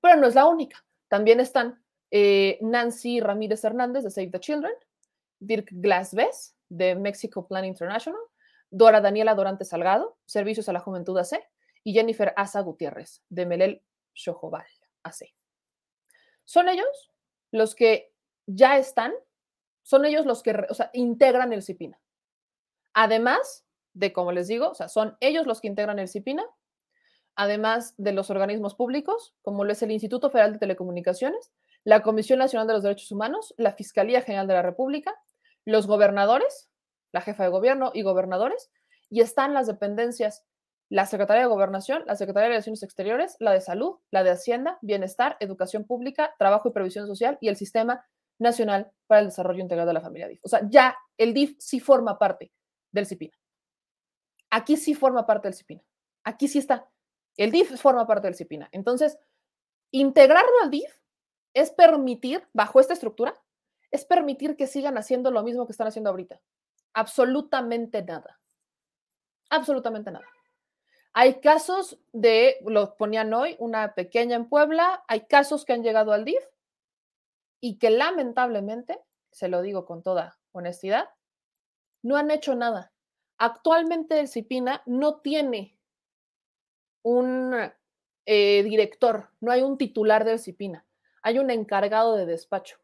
Pero 0.00 0.16
no 0.16 0.26
es 0.26 0.34
la 0.34 0.46
única. 0.46 0.84
También 1.08 1.40
están 1.40 1.82
eh, 2.10 2.58
Nancy 2.60 3.20
Ramírez 3.20 3.64
Hernández 3.64 4.04
de 4.04 4.10
Save 4.10 4.30
the 4.30 4.40
Children, 4.40 4.72
Dirk 5.38 5.68
Glasves 5.72 6.56
de 6.68 6.94
Mexico 6.94 7.46
Plan 7.46 7.64
International, 7.64 8.20
Dora 8.70 9.00
Daniela 9.00 9.34
Dorante 9.34 9.64
Salgado, 9.64 10.16
Servicios 10.24 10.68
a 10.68 10.72
la 10.72 10.80
Juventud 10.80 11.18
AC, 11.18 11.40
y 11.82 11.92
Jennifer 11.92 12.32
Asa 12.36 12.60
Gutiérrez 12.60 13.22
de 13.28 13.46
Melel 13.46 13.82
Chojobal 14.14 14.66
AC. 15.02 15.34
Son 16.44 16.68
ellos 16.68 17.12
los 17.50 17.74
que 17.74 18.12
ya 18.46 18.78
están, 18.78 19.12
son 19.82 20.04
ellos 20.04 20.26
los 20.26 20.42
que 20.42 20.66
o 20.68 20.74
sea, 20.74 20.90
integran 20.92 21.52
el 21.52 21.62
CIPINA. 21.62 22.00
Además 22.94 23.64
de, 23.94 24.12
como 24.12 24.32
les 24.32 24.48
digo, 24.48 24.72
son 24.74 25.16
ellos 25.20 25.46
los 25.46 25.60
que 25.60 25.68
integran 25.68 25.98
el 25.98 26.08
CIPINA, 26.08 26.44
además 27.34 27.94
de 27.96 28.12
los 28.12 28.30
organismos 28.30 28.74
públicos, 28.74 29.34
como 29.42 29.64
lo 29.64 29.72
es 29.72 29.82
el 29.82 29.90
Instituto 29.90 30.30
Federal 30.30 30.52
de 30.52 30.58
Telecomunicaciones, 30.58 31.52
la 31.84 32.02
Comisión 32.02 32.38
Nacional 32.38 32.66
de 32.66 32.74
los 32.74 32.82
Derechos 32.82 33.10
Humanos, 33.10 33.54
la 33.56 33.72
Fiscalía 33.72 34.22
General 34.22 34.46
de 34.46 34.54
la 34.54 34.62
República, 34.62 35.14
los 35.64 35.86
gobernadores, 35.86 36.68
la 37.12 37.20
jefa 37.20 37.44
de 37.44 37.50
gobierno 37.50 37.90
y 37.94 38.02
gobernadores, 38.02 38.70
y 39.08 39.20
están 39.20 39.54
las 39.54 39.66
dependencias, 39.66 40.44
la 40.88 41.06
Secretaría 41.06 41.42
de 41.42 41.48
Gobernación, 41.48 42.04
la 42.06 42.16
Secretaría 42.16 42.48
de 42.48 42.54
Relaciones 42.54 42.82
Exteriores, 42.82 43.36
la 43.38 43.52
de 43.52 43.60
Salud, 43.60 43.98
la 44.10 44.22
de 44.22 44.30
Hacienda, 44.30 44.78
Bienestar, 44.82 45.36
Educación 45.40 45.84
Pública, 45.84 46.34
Trabajo 46.38 46.68
y 46.68 46.72
Previsión 46.72 47.06
Social 47.06 47.38
y 47.40 47.48
el 47.48 47.56
Sistema 47.56 48.04
Nacional 48.38 48.90
para 49.06 49.20
el 49.20 49.28
Desarrollo 49.28 49.60
Integral 49.60 49.86
de 49.86 49.92
la 49.92 50.00
Familia 50.00 50.28
DIF. 50.28 50.40
O 50.44 50.48
sea, 50.48 50.60
ya 50.68 50.96
el 51.16 51.32
DIF 51.32 51.56
sí 51.58 51.80
forma 51.80 52.18
parte 52.18 52.52
del 52.92 53.06
CIPINA. 53.06 53.36
Aquí 54.50 54.76
sí 54.76 54.94
forma 54.94 55.26
parte 55.26 55.48
del 55.48 55.54
CIPINA. 55.54 55.82
Aquí 56.24 56.48
sí 56.48 56.58
está. 56.58 56.88
El 57.36 57.50
DIF 57.50 57.76
forma 57.80 58.06
parte 58.06 58.26
del 58.26 58.34
CIPINA. 58.34 58.68
Entonces, 58.72 59.18
integrarlo 59.92 60.52
al 60.62 60.70
DIF 60.70 60.92
es 61.54 61.70
permitir, 61.70 62.46
bajo 62.52 62.80
esta 62.80 62.92
estructura, 62.92 63.34
es 63.90 64.04
permitir 64.04 64.56
que 64.56 64.66
sigan 64.66 64.98
haciendo 64.98 65.30
lo 65.30 65.42
mismo 65.42 65.66
que 65.66 65.72
están 65.72 65.86
haciendo 65.86 66.10
ahorita. 66.10 66.40
Absolutamente 66.92 68.02
nada. 68.02 68.40
Absolutamente 69.48 70.10
nada. 70.10 70.26
Hay 71.12 71.40
casos 71.40 71.98
de, 72.12 72.58
lo 72.64 72.96
ponían 72.96 73.32
hoy, 73.34 73.56
una 73.58 73.94
pequeña 73.94 74.36
en 74.36 74.48
Puebla, 74.48 75.02
hay 75.08 75.26
casos 75.26 75.64
que 75.64 75.72
han 75.72 75.82
llegado 75.82 76.12
al 76.12 76.24
DIF 76.24 76.44
y 77.60 77.78
que 77.78 77.90
lamentablemente, 77.90 79.00
se 79.32 79.48
lo 79.48 79.60
digo 79.60 79.86
con 79.86 80.02
toda 80.02 80.38
honestidad, 80.52 81.08
no 82.02 82.16
han 82.16 82.30
hecho 82.30 82.54
nada. 82.54 82.92
Actualmente 83.38 84.20
el 84.20 84.28
CIPINA 84.28 84.82
no 84.86 85.20
tiene 85.20 85.78
un 87.02 87.54
eh, 88.26 88.62
director, 88.62 89.30
no 89.40 89.50
hay 89.50 89.62
un 89.62 89.78
titular 89.78 90.24
del 90.24 90.38
CIPINA, 90.38 90.86
hay 91.22 91.38
un 91.38 91.50
encargado 91.50 92.16
de 92.16 92.26
despacho. 92.26 92.78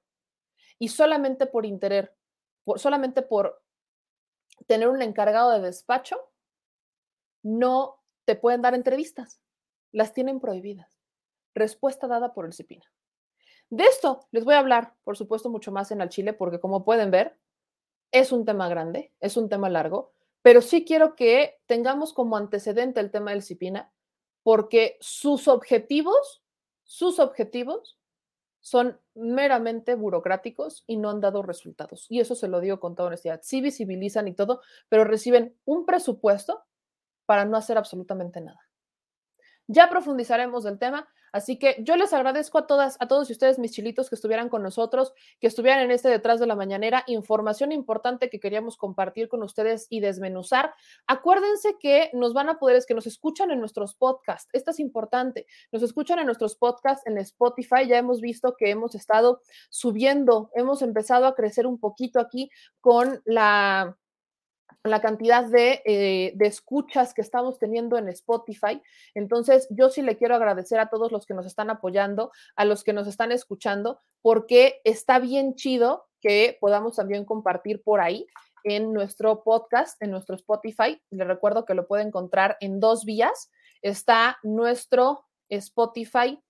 Y 0.79 0.89
solamente 0.89 1.47
por 1.47 1.67
interés, 1.67 2.11
por, 2.65 2.79
solamente 2.79 3.23
por 3.23 3.63
tener 4.67 4.89
un 4.89 5.03
encargado 5.03 5.53
de 5.53 5.61
despacho, 5.61 6.33
no 7.43 8.03
te 8.25 8.35
pueden 8.35 8.63
dar 8.63 8.75
entrevistas. 8.75 9.41
Las 9.93 10.13
tienen 10.13 10.41
prohibidas. 10.41 10.99
Respuesta 11.55 12.07
dada 12.07 12.35
por 12.35 12.45
el 12.45 12.53
CIPINA. 12.53 12.85
De 13.71 13.85
esto 13.85 14.27
les 14.31 14.45
voy 14.45 14.55
a 14.55 14.59
hablar, 14.59 14.95
por 15.05 15.17
supuesto, 15.17 15.49
mucho 15.49 15.73
más 15.73 15.91
en 15.91 16.01
el 16.01 16.09
Chile, 16.09 16.33
porque 16.33 16.61
como 16.61 16.85
pueden 16.85 17.11
ver, 17.11 17.39
es 18.13 18.33
un 18.33 18.45
tema 18.45 18.69
grande, 18.69 19.13
es 19.21 19.37
un 19.37 19.49
tema 19.49 19.69
largo, 19.69 20.13
pero 20.43 20.61
sí 20.61 20.85
quiero 20.85 21.17
que 21.17 21.59
tengamos 21.67 22.13
como 22.13 22.37
antecedente 22.37 23.01
el 23.01 23.11
tema 23.11 23.33
del 23.33 23.43
CIPINA, 23.43 23.93
porque 24.43 24.97
sus 25.01 25.49
objetivos, 25.49 26.43
sus 26.85 27.19
objetivos 27.19 27.99
son 28.61 29.01
meramente 29.15 29.95
burocráticos 29.95 30.85
y 30.87 30.97
no 30.97 31.11
han 31.11 31.21
dado 31.21 31.43
resultados. 31.43 32.07
Y 32.09 32.21
eso 32.21 32.35
se 32.35 32.49
lo 32.49 32.61
digo 32.61 32.81
con 32.81 32.95
toda 32.95 33.09
honestidad. 33.09 33.41
Sí 33.43 33.61
visibilizan 33.61 34.27
y 34.29 34.35
todo, 34.35 34.61
pero 34.89 35.05
reciben 35.05 35.57
un 35.65 35.87
presupuesto 35.87 36.65
para 37.27 37.45
no 37.45 37.57
hacer 37.57 37.79
absolutamente 37.79 38.41
nada. 38.41 38.66
Ya 39.69 39.89
profundizaremos 39.89 40.63
del 40.65 40.79
tema, 40.79 41.09
así 41.33 41.59
que 41.59 41.77
yo 41.81 41.97
les 41.97 42.13
agradezco 42.13 42.59
a 42.59 42.67
todas, 42.67 42.97
a 43.01 43.09
todos 43.09 43.29
ustedes, 43.29 43.59
mis 43.59 43.73
chilitos, 43.73 44.09
que 44.09 44.15
estuvieran 44.15 44.49
con 44.49 44.63
nosotros, 44.63 45.13
que 45.41 45.49
estuvieran 45.49 45.81
en 45.81 45.91
este 45.91 46.09
detrás 46.09 46.39
de 46.39 46.47
la 46.47 46.55
mañanera, 46.55 47.03
información 47.09 47.73
importante 47.73 48.31
que 48.31 48.39
queríamos 48.39 48.77
compartir 48.77 49.29
con 49.29 49.43
ustedes 49.43 49.87
y 49.91 50.01
desmenuzar. 50.01 50.73
Acuérdense 51.07 51.77
que 51.81 52.11
nos 52.13 52.33
van 52.33 52.49
a 52.49 52.59
poder, 52.59 52.77
es 52.77 52.87
que 52.87 52.95
nos 52.95 53.07
escuchan 53.07 53.51
en 53.51 53.59
nuestros 53.59 53.95
podcasts, 53.95 54.49
esto 54.53 54.71
es 54.71 54.79
importante, 54.79 55.47
nos 55.73 55.83
escuchan 55.83 56.21
en 56.21 56.27
nuestros 56.27 56.55
podcasts 56.55 57.07
en 57.07 57.19
Spotify, 57.19 57.89
ya 57.89 57.99
hemos 57.99 58.21
visto 58.21 58.55
que 58.57 58.71
hemos 58.71 58.95
estado 58.95 59.41
subiendo, 59.69 60.51
hemos 60.55 60.81
empezado 60.83 61.27
a 61.27 61.35
crecer 61.35 61.67
un 61.67 61.81
poquito 61.81 62.21
aquí 62.21 62.51
con 62.81 63.21
la 63.25 63.97
la 64.91 65.01
cantidad 65.01 65.45
de, 65.45 65.83
eh, 65.85 66.33
de, 66.35 66.47
escuchas 66.47 67.15
que 67.15 67.23
estamos 67.23 67.59
teniendo 67.59 67.99
en 67.99 68.09
Spotify. 68.09 68.83
Entonces, 69.15 69.67
yo 69.71 69.91
sí 69.91 70.03
le 70.03 70.17
quiero 70.17 70.35
agradecer 70.35 70.79
a 70.79 70.89
todos 70.89 71.13
los 71.13 71.27
que 71.27 71.35
nos 71.35 71.47
están 71.47 71.71
apoyando, 71.71 72.33
a 72.57 72.65
los 72.65 72.85
que 72.85 72.93
nos 72.93 73.07
están 73.07 73.33
escuchando, 73.33 74.01
porque 74.23 74.81
está 74.85 75.19
bien 75.19 75.55
chido 75.55 76.07
que 76.21 76.59
podamos 76.61 76.97
también 76.97 77.25
compartir 77.25 77.83
por 77.83 78.01
ahí 78.01 78.27
en 78.65 78.93
nuestro 78.93 79.45
podcast, 79.45 80.01
en 80.03 80.11
nuestro 80.11 80.35
Spotify. 80.35 81.01
Le 81.11 81.25
recuerdo 81.25 81.65
que 81.65 81.75
lo 81.75 81.87
puede 81.87 82.03
encontrar 82.03 82.57
en 82.61 82.81
dos 82.81 83.05
vías. 83.05 83.51
Está 83.81 84.39
nuestro 84.43 85.25
Spotify 85.49 86.43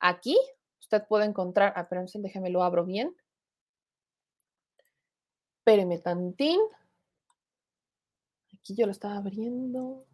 aquí. 0.00 0.36
Usted 0.80 1.04
puede 1.06 1.26
encontrar, 1.26 1.72
ah, 1.76 1.88
déjeme 2.14 2.50
lo 2.50 2.64
abro 2.64 2.84
bien. 2.84 3.14
Espéreme 5.58 5.98
tantín. 5.98 6.60
Aquí 8.62 8.76
yo 8.76 8.86
lo 8.86 8.92
estaba 8.92 9.16
abriendo. 9.16 10.06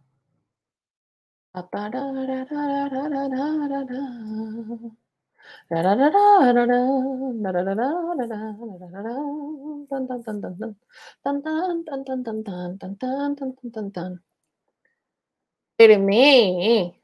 Espéreme. 15.72 16.98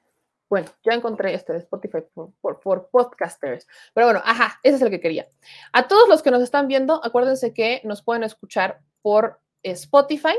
Bueno, 0.49 0.68
ya 0.82 0.95
encontré 0.95 1.34
este 1.34 1.53
de 1.53 1.59
Spotify 1.59 1.99
por, 2.40 2.88
podcasters. 2.90 3.66
Pero 3.92 4.07
bueno, 4.07 4.22
ajá, 4.24 4.61
ese 4.62 4.76
es 4.76 4.82
el 4.82 4.90
que 4.90 5.01
quería. 5.01 5.28
A 5.72 5.88
todos 5.88 6.09
los 6.09 6.22
que 6.22 6.30
nos 6.30 6.42
están 6.42 6.68
viendo, 6.68 7.05
acuérdense 7.05 7.53
que 7.53 7.82
nos 7.84 8.03
pueden 8.03 8.22
escuchar 8.24 8.80
por 9.03 9.40
Spotify, 9.62 10.36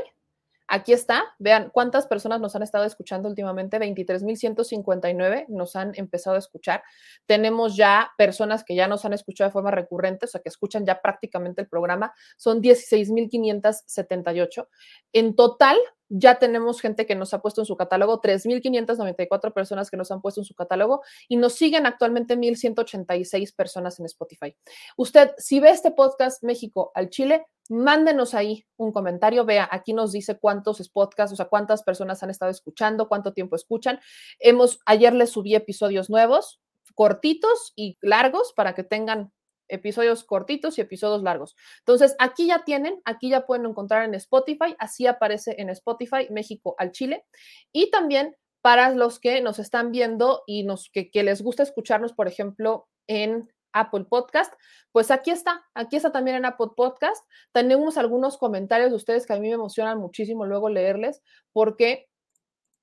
Aquí 0.68 0.92
está, 0.92 1.22
vean 1.38 1.70
cuántas 1.72 2.08
personas 2.08 2.40
nos 2.40 2.56
han 2.56 2.62
estado 2.62 2.84
escuchando 2.84 3.28
últimamente, 3.28 3.78
23.159 3.78 5.46
nos 5.48 5.76
han 5.76 5.92
empezado 5.94 6.34
a 6.34 6.40
escuchar. 6.40 6.82
Tenemos 7.26 7.76
ya 7.76 8.10
personas 8.18 8.64
que 8.64 8.74
ya 8.74 8.88
nos 8.88 9.04
han 9.04 9.12
escuchado 9.12 9.48
de 9.48 9.52
forma 9.52 9.70
recurrente, 9.70 10.26
o 10.26 10.28
sea, 10.28 10.40
que 10.40 10.48
escuchan 10.48 10.84
ya 10.84 11.00
prácticamente 11.00 11.62
el 11.62 11.68
programa, 11.68 12.12
son 12.36 12.60
16.578. 12.60 14.66
En 15.12 15.36
total, 15.36 15.76
ya 16.08 16.38
tenemos 16.38 16.80
gente 16.80 17.06
que 17.06 17.14
nos 17.14 17.34
ha 17.34 17.40
puesto 17.40 17.60
en 17.60 17.66
su 17.66 17.76
catálogo, 17.76 18.20
3.594 18.20 19.52
personas 19.52 19.90
que 19.90 19.96
nos 19.96 20.10
han 20.10 20.20
puesto 20.20 20.40
en 20.40 20.44
su 20.44 20.54
catálogo 20.54 21.02
y 21.28 21.36
nos 21.36 21.54
siguen 21.54 21.86
actualmente 21.86 22.36
1.186 22.36 23.54
personas 23.54 23.98
en 23.98 24.06
Spotify. 24.06 24.54
Usted, 24.96 25.32
si 25.38 25.60
ve 25.60 25.70
este 25.70 25.90
podcast 25.90 26.42
México 26.42 26.92
al 26.94 27.10
Chile, 27.10 27.46
mándenos 27.68 28.34
ahí 28.34 28.64
un 28.76 28.92
comentario. 28.92 29.44
Vea, 29.44 29.68
aquí 29.70 29.92
nos 29.92 30.12
dice 30.12 30.38
cuántos 30.38 30.88
podcasts, 30.88 31.32
o 31.32 31.36
sea, 31.36 31.46
cuántas 31.46 31.82
personas 31.82 32.22
han 32.22 32.30
estado 32.30 32.50
escuchando, 32.50 33.08
cuánto 33.08 33.32
tiempo 33.32 33.56
escuchan. 33.56 34.00
Hemos, 34.38 34.80
ayer 34.86 35.12
les 35.12 35.30
subí 35.30 35.54
episodios 35.54 36.10
nuevos, 36.10 36.60
cortitos 36.94 37.72
y 37.76 37.98
largos 38.00 38.52
para 38.54 38.74
que 38.74 38.84
tengan 38.84 39.32
episodios 39.68 40.24
cortitos 40.24 40.78
y 40.78 40.80
episodios 40.80 41.22
largos. 41.22 41.56
Entonces, 41.80 42.16
aquí 42.18 42.46
ya 42.46 42.64
tienen, 42.64 43.00
aquí 43.04 43.30
ya 43.30 43.46
pueden 43.46 43.66
encontrar 43.66 44.04
en 44.04 44.14
Spotify, 44.14 44.74
así 44.78 45.06
aparece 45.06 45.54
en 45.58 45.70
Spotify 45.70 46.28
México 46.30 46.74
al 46.78 46.92
Chile. 46.92 47.24
Y 47.72 47.90
también 47.90 48.36
para 48.62 48.90
los 48.90 49.20
que 49.20 49.40
nos 49.40 49.58
están 49.58 49.92
viendo 49.92 50.42
y 50.46 50.64
nos, 50.64 50.90
que, 50.90 51.10
que 51.10 51.22
les 51.22 51.42
gusta 51.42 51.62
escucharnos, 51.62 52.12
por 52.12 52.26
ejemplo, 52.26 52.88
en 53.06 53.48
Apple 53.76 54.06
Podcast, 54.08 54.52
pues 54.90 55.10
aquí 55.10 55.30
está, 55.30 55.64
aquí 55.74 55.96
está 55.96 56.10
también 56.10 56.38
en 56.38 56.46
Apple 56.46 56.68
Podcast. 56.76 57.24
Tenemos 57.52 57.98
algunos 57.98 58.38
comentarios 58.38 58.90
de 58.90 58.96
ustedes 58.96 59.26
que 59.26 59.34
a 59.34 59.38
mí 59.38 59.48
me 59.48 59.54
emocionan 59.54 59.98
muchísimo 59.98 60.46
luego 60.46 60.68
leerles, 60.68 61.22
porque 61.52 62.08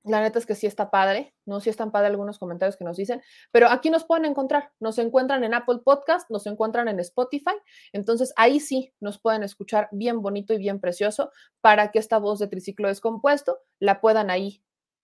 la 0.04 0.22
neta 0.22 0.38
es 0.38 0.46
que 0.46 0.56
sí 0.56 0.68
está 0.68 0.92
padre, 0.92 1.34
¿no? 1.46 1.62
Sí 1.62 1.70
están 1.70 1.92
padre 1.92 2.08
algunos 2.08 2.38
comentarios 2.38 2.76
que 2.76 2.84
nos 2.84 2.98
dicen, 2.98 3.22
pero 3.52 3.70
aquí 3.70 3.90
nos 3.90 4.04
pueden 4.04 4.26
encontrar, 4.26 4.72
nos 4.80 4.98
encuentran 4.98 5.44
en 5.44 5.54
Apple 5.54 5.80
Podcast, 5.84 6.30
nos 6.30 6.46
encuentran 6.46 6.88
en 6.90 7.00
Spotify, 7.00 7.56
entonces 7.94 8.34
ahí 8.36 8.60
sí 8.60 8.94
nos 9.00 9.20
pueden 9.20 9.44
escuchar 9.44 9.88
bien 9.92 10.22
bonito 10.22 10.54
y 10.54 10.58
bien 10.58 10.80
precioso 10.80 11.32
para 11.62 11.92
que 11.92 12.00
esta 12.00 12.18
voz 12.18 12.40
de 12.40 12.48
triciclo 12.48 12.90
descompuesto 12.90 13.60
la 13.80 14.02
puedan 14.02 14.30
ahí 14.30 14.62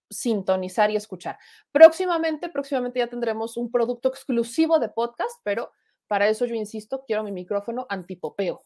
sintonizar 0.09 0.91
y 0.91 0.95
escuchar. 0.95 1.37
Próximamente, 1.71 2.49
próximamente 2.49 2.99
ya 2.99 3.07
tendremos 3.07 3.57
un 3.57 3.71
producto 3.71 4.09
exclusivo 4.09 4.79
de 4.79 4.89
podcast, 4.89 5.39
pero 5.43 5.71
para 6.07 6.27
eso 6.27 6.45
yo 6.45 6.55
insisto, 6.55 7.03
quiero 7.05 7.23
mi 7.23 7.31
micrófono 7.31 7.85
antipopeo. 7.89 8.63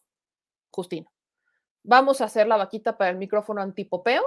Justino. 0.71 1.11
Vamos 1.83 2.21
a 2.21 2.25
hacer 2.25 2.47
la 2.47 2.55
vaquita 2.55 2.97
para 2.97 3.11
el 3.11 3.17
micrófono 3.17 3.61
antipopeo 3.61 4.23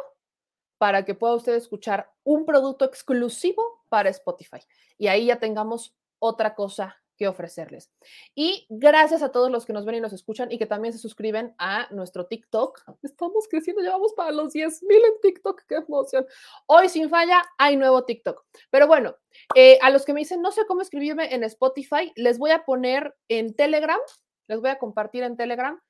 para 0.78 1.04
que 1.04 1.14
pueda 1.14 1.34
usted 1.34 1.54
escuchar 1.54 2.10
un 2.24 2.44
producto 2.44 2.84
exclusivo 2.84 3.82
para 3.88 4.10
Spotify. 4.10 4.60
Y 4.98 5.08
ahí 5.08 5.26
ya 5.26 5.38
tengamos 5.38 5.94
otra 6.18 6.54
cosa 6.54 6.96
que 7.16 7.28
ofrecerles. 7.28 7.90
Y 8.34 8.66
gracias 8.68 9.22
a 9.22 9.32
todos 9.32 9.50
los 9.50 9.64
que 9.64 9.72
nos 9.72 9.84
ven 9.84 9.96
y 9.96 10.00
nos 10.00 10.12
escuchan 10.12 10.52
y 10.52 10.58
que 10.58 10.66
también 10.66 10.92
se 10.92 10.98
suscriben 10.98 11.54
a 11.58 11.88
nuestro 11.90 12.26
TikTok. 12.26 12.82
Estamos 13.02 13.48
creciendo, 13.48 13.82
ya 13.82 13.90
vamos 13.90 14.12
para 14.14 14.32
los 14.32 14.52
10 14.52 14.82
mil 14.82 15.02
en 15.02 15.20
TikTok, 15.22 15.62
qué 15.66 15.76
emoción. 15.76 16.26
Hoy 16.66 16.88
sin 16.88 17.08
falla 17.08 17.42
hay 17.58 17.76
nuevo 17.76 18.04
TikTok. 18.04 18.44
Pero 18.70 18.86
bueno, 18.86 19.16
eh, 19.54 19.78
a 19.82 19.90
los 19.90 20.04
que 20.04 20.12
me 20.12 20.20
dicen, 20.20 20.42
no 20.42 20.52
sé 20.52 20.66
cómo 20.66 20.82
escribirme 20.82 21.34
en 21.34 21.42
Spotify, 21.44 22.12
les 22.16 22.38
voy 22.38 22.50
a 22.50 22.64
poner 22.64 23.14
en 23.28 23.54
Telegram, 23.54 24.00
les 24.48 24.60
voy 24.60 24.70
a 24.70 24.78
compartir 24.78 25.22
en 25.22 25.36
Telegram 25.36 25.80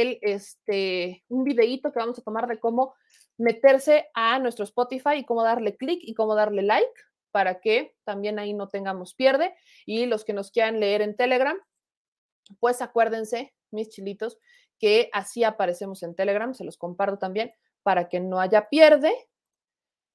este, 0.00 1.24
un 1.28 1.44
videíto 1.44 1.92
que 1.92 1.98
vamos 1.98 2.18
a 2.18 2.22
tomar 2.22 2.46
de 2.48 2.58
cómo 2.58 2.94
meterse 3.38 4.08
a 4.14 4.38
nuestro 4.38 4.64
Spotify 4.64 5.16
y 5.18 5.24
cómo 5.24 5.42
darle 5.42 5.76
clic 5.76 6.00
y 6.02 6.14
cómo 6.14 6.34
darle 6.34 6.62
like 6.62 6.92
para 7.30 7.60
que 7.60 7.96
también 8.04 8.38
ahí 8.38 8.52
no 8.52 8.68
tengamos 8.68 9.14
pierde. 9.14 9.54
Y 9.86 10.06
los 10.06 10.24
que 10.24 10.32
nos 10.32 10.50
quieran 10.50 10.80
leer 10.80 11.02
en 11.02 11.16
Telegram, 11.16 11.56
pues 12.60 12.82
acuérdense, 12.82 13.54
mis 13.70 13.88
chilitos, 13.88 14.38
que 14.78 15.08
así 15.12 15.44
aparecemos 15.44 16.02
en 16.02 16.14
Telegram, 16.14 16.54
se 16.54 16.64
los 16.64 16.76
comparto 16.76 17.18
también 17.18 17.52
para 17.82 18.08
que 18.08 18.20
no 18.20 18.40
haya 18.40 18.68
pierde. 18.68 19.12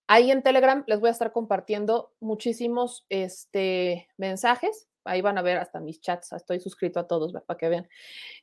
Ahí 0.08 0.32
en 0.32 0.44
Telegram 0.44 0.84
les 0.88 1.00
voy 1.00 1.10
a 1.10 1.12
estar 1.12 1.34
compartiendo 1.34 2.14
muchísimos 2.20 3.06
este, 3.10 4.08
mensajes. 4.18 4.88
Ahí 5.08 5.22
van 5.22 5.38
a 5.38 5.42
ver 5.42 5.58
hasta 5.58 5.80
mis 5.80 6.02
chats. 6.02 6.34
Estoy 6.34 6.60
suscrito 6.60 7.00
a 7.00 7.08
todos 7.08 7.34
para 7.46 7.58
que 7.58 7.70
vean. 7.70 7.88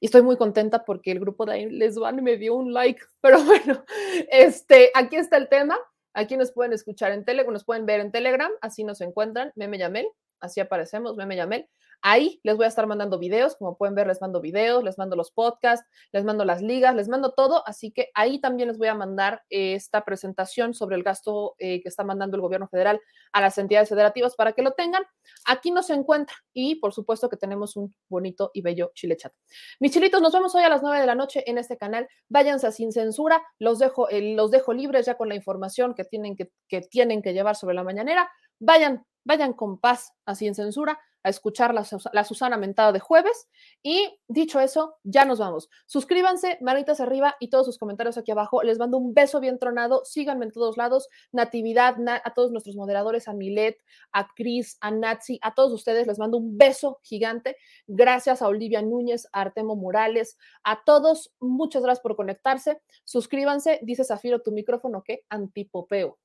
Y 0.01 0.07
estoy 0.07 0.23
muy 0.23 0.37
contenta 0.37 0.85
porque 0.85 1.13
el 1.13 1.21
grupo 1.21 1.47
de 1.47 1.53
ahí 1.53 1.71
les 1.71 1.97
van 1.97 2.23
me 2.23 2.37
dio 2.37 2.55
un 2.55 2.73
like. 2.73 3.03
Pero 3.21 3.43
bueno, 3.45 3.85
este, 4.31 4.91
aquí 4.95 5.17
está 5.17 5.37
el 5.37 5.49
tema. 5.49 5.79
Aquí 6.15 6.37
nos 6.37 6.53
pueden 6.53 6.73
escuchar 6.73 7.11
en 7.11 7.25
Telegram, 7.25 7.53
nos 7.53 7.65
pueden 7.65 7.87
ver 7.87 8.01
en 8.01 8.13
Telegram, 8.13 8.51
así 8.61 8.85
nos 8.85 9.01
encuentran, 9.01 9.51
Meme 9.57 9.79
Yamel, 9.79 10.07
así 10.39 10.61
aparecemos, 10.61 11.17
Meme 11.17 11.35
Yamel. 11.35 11.69
Ahí 12.07 12.39
les 12.43 12.55
voy 12.59 12.67
a 12.67 12.69
estar 12.69 12.87
mandando 12.87 13.19
videos, 13.19 13.57
como 13.57 13.79
pueden 13.79 13.95
ver, 13.95 14.07
les 14.07 14.21
mando 14.21 14.43
videos, 14.43 14.85
les 14.85 14.99
mando 14.99 15.17
los 15.17 15.31
podcasts, 15.31 15.89
les 16.13 16.23
mando 16.23 16.45
las 16.45 16.61
ligas, 16.61 16.95
les 16.95 17.09
mando 17.09 17.33
todo, 17.33 17.67
así 17.67 17.93
que 17.93 18.11
ahí 18.13 18.39
también 18.39 18.69
les 18.69 18.77
voy 18.77 18.89
a 18.89 18.95
mandar 18.95 19.43
esta 19.49 20.05
presentación 20.05 20.75
sobre 20.75 20.97
el 20.97 21.03
gasto 21.03 21.55
eh, 21.59 21.81
que 21.81 21.89
está 21.89 22.05
mandando 22.05 22.37
el 22.37 22.43
gobierno 22.43 22.69
federal 22.69 23.01
a 23.33 23.41
las 23.41 23.57
entidades 23.57 23.89
federativas 23.89 24.35
para 24.37 24.53
que 24.53 24.61
lo 24.61 24.73
tengan. 24.73 25.03
Aquí 25.47 25.71
no 25.71 25.83
se 25.83 25.95
encuentra 25.95 26.37
y 26.53 26.75
por 26.75 26.93
supuesto 26.93 27.31
que 27.31 27.39
tenemos 27.39 27.75
un 27.75 27.95
bonito 28.11 28.51
y 28.53 28.61
bello 28.61 28.91
chile 28.95 29.17
chat. 29.17 29.33
Mis 29.81 29.93
chilitos, 29.93 30.21
nos 30.21 30.35
vemos 30.35 30.55
hoy 30.55 30.63
a 30.63 30.69
las 30.69 30.83
9 30.83 31.01
de 31.01 31.07
la 31.07 31.15
noche 31.15 31.43
en 31.47 31.57
este 31.57 31.79
canal. 31.79 32.07
Váyanse 32.29 32.71
sin 32.71 32.93
censura, 32.93 33.43
los 33.59 33.79
dejo, 33.79 34.11
eh, 34.11 34.35
los 34.35 34.51
dejo 34.51 34.75
libres 34.75 35.07
ya 35.07 35.17
con 35.17 35.31
la 35.31 35.37
información 35.37 35.95
que 35.95 36.05
tienen 36.05 36.37
que, 36.37 36.51
que 36.69 36.83
tienen 36.83 37.23
que 37.23 37.33
llevar 37.33 37.57
sobre 37.57 37.75
la 37.75 37.83
mañanera. 37.83 38.31
Vayan, 38.59 39.07
vayan 39.25 39.55
con 39.55 39.81
paz, 39.81 40.13
así 40.27 40.47
en 40.47 40.55
censura 40.55 41.01
a 41.25 41.31
escuchar 41.31 41.75
la, 41.75 42.25
Susana 42.25 42.57
Mentada 42.59 42.93
de 42.93 43.01
jueves. 43.01 43.49
Y 43.83 44.21
dicho 44.29 44.61
eso, 44.61 44.99
ya 45.03 45.25
nos 45.25 45.39
vamos. 45.39 45.71
Suscríbanse, 45.87 46.59
manitas 46.61 47.01
arriba 47.01 47.35
y 47.41 47.49
todos 47.49 47.67
sus 47.67 47.79
comentarios 47.79 48.19
aquí 48.19 48.31
abajo. 48.31 48.63
Les 48.63 48.79
mando 48.79 48.99
un 48.99 49.15
beso 49.15 49.41
bien 49.41 49.59
tronado. 49.59 50.05
Síganme 50.05 50.45
en 50.45 50.53
todos 50.53 50.77
lados. 50.77 51.09
Natividad, 51.33 51.97
a 52.07 52.35
todos 52.35 52.53
nuestros 52.53 52.77
moderadores, 52.77 53.27
a 53.27 53.33
Milet, 53.33 53.83
a 54.13 54.29
Cris, 54.37 54.77
a 54.81 54.91
Natsi, 54.91 55.39
a 55.43 55.55
todos 55.55 55.73
ustedes 55.73 56.07
les 56.07 56.19
mando 56.19 56.37
un 56.37 56.59
beso 56.59 57.01
gigante. 57.03 57.57
Gracias 57.87 58.43
a 58.43 58.49
Olivia 58.49 58.83
Núñez, 58.83 59.27
a 59.33 59.41
Artemo 59.41 59.77
Morales, 59.77 60.37
a 60.63 60.85
todos. 60.85 61.35
Muchas 61.41 61.83
gracias 61.83 62.03
por 62.03 62.17
conectarse. 62.17 62.83
Suscríbanse. 63.05 63.81
Dice 63.83 64.05
Zafiro, 64.05 64.43
tu 64.43 64.53
micrófono, 64.53 65.03
¿qué? 65.03 65.25
Antipopeo. 65.31 66.19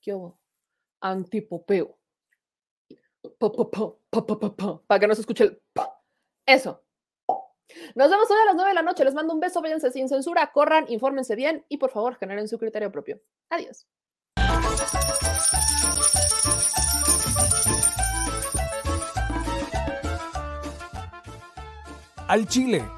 ¿Qué 0.00 0.14
hubo? 0.14 0.38
Antipopeo 1.00 1.97
para 4.86 5.00
que 5.00 5.06
no 5.06 5.14
se 5.14 5.20
escuche 5.22 5.44
el 5.44 5.62
Eso. 6.46 6.82
Nos 7.94 8.10
vemos 8.10 8.30
hoy 8.30 8.38
a 8.42 8.46
las 8.46 8.54
9 8.54 8.70
de 8.70 8.74
la 8.74 8.82
noche. 8.82 9.04
Les 9.04 9.14
mando 9.14 9.34
un 9.34 9.40
beso, 9.40 9.60
váyanse 9.60 9.90
sin 9.90 10.08
censura, 10.08 10.50
corran, 10.52 10.86
infórmense 10.88 11.34
bien 11.36 11.64
y 11.68 11.76
por 11.78 11.90
favor 11.90 12.16
generen 12.16 12.48
su 12.48 12.58
criterio 12.58 12.90
propio. 12.90 13.20
Adiós. 13.50 13.86
Al 22.28 22.46
Chile. 22.46 22.97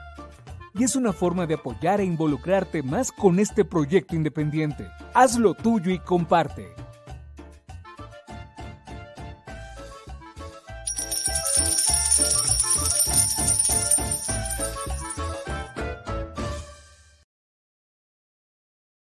y 0.73 0.83
es 0.83 0.95
una 0.95 1.13
forma 1.13 1.45
de 1.45 1.55
apoyar 1.55 2.01
e 2.01 2.05
involucrarte 2.05 2.83
más 2.83 3.11
con 3.11 3.39
este 3.39 3.65
proyecto 3.65 4.15
independiente. 4.15 4.87
Hazlo 5.13 5.53
tuyo 5.53 5.91
y 5.91 5.99
comparte. 5.99 6.73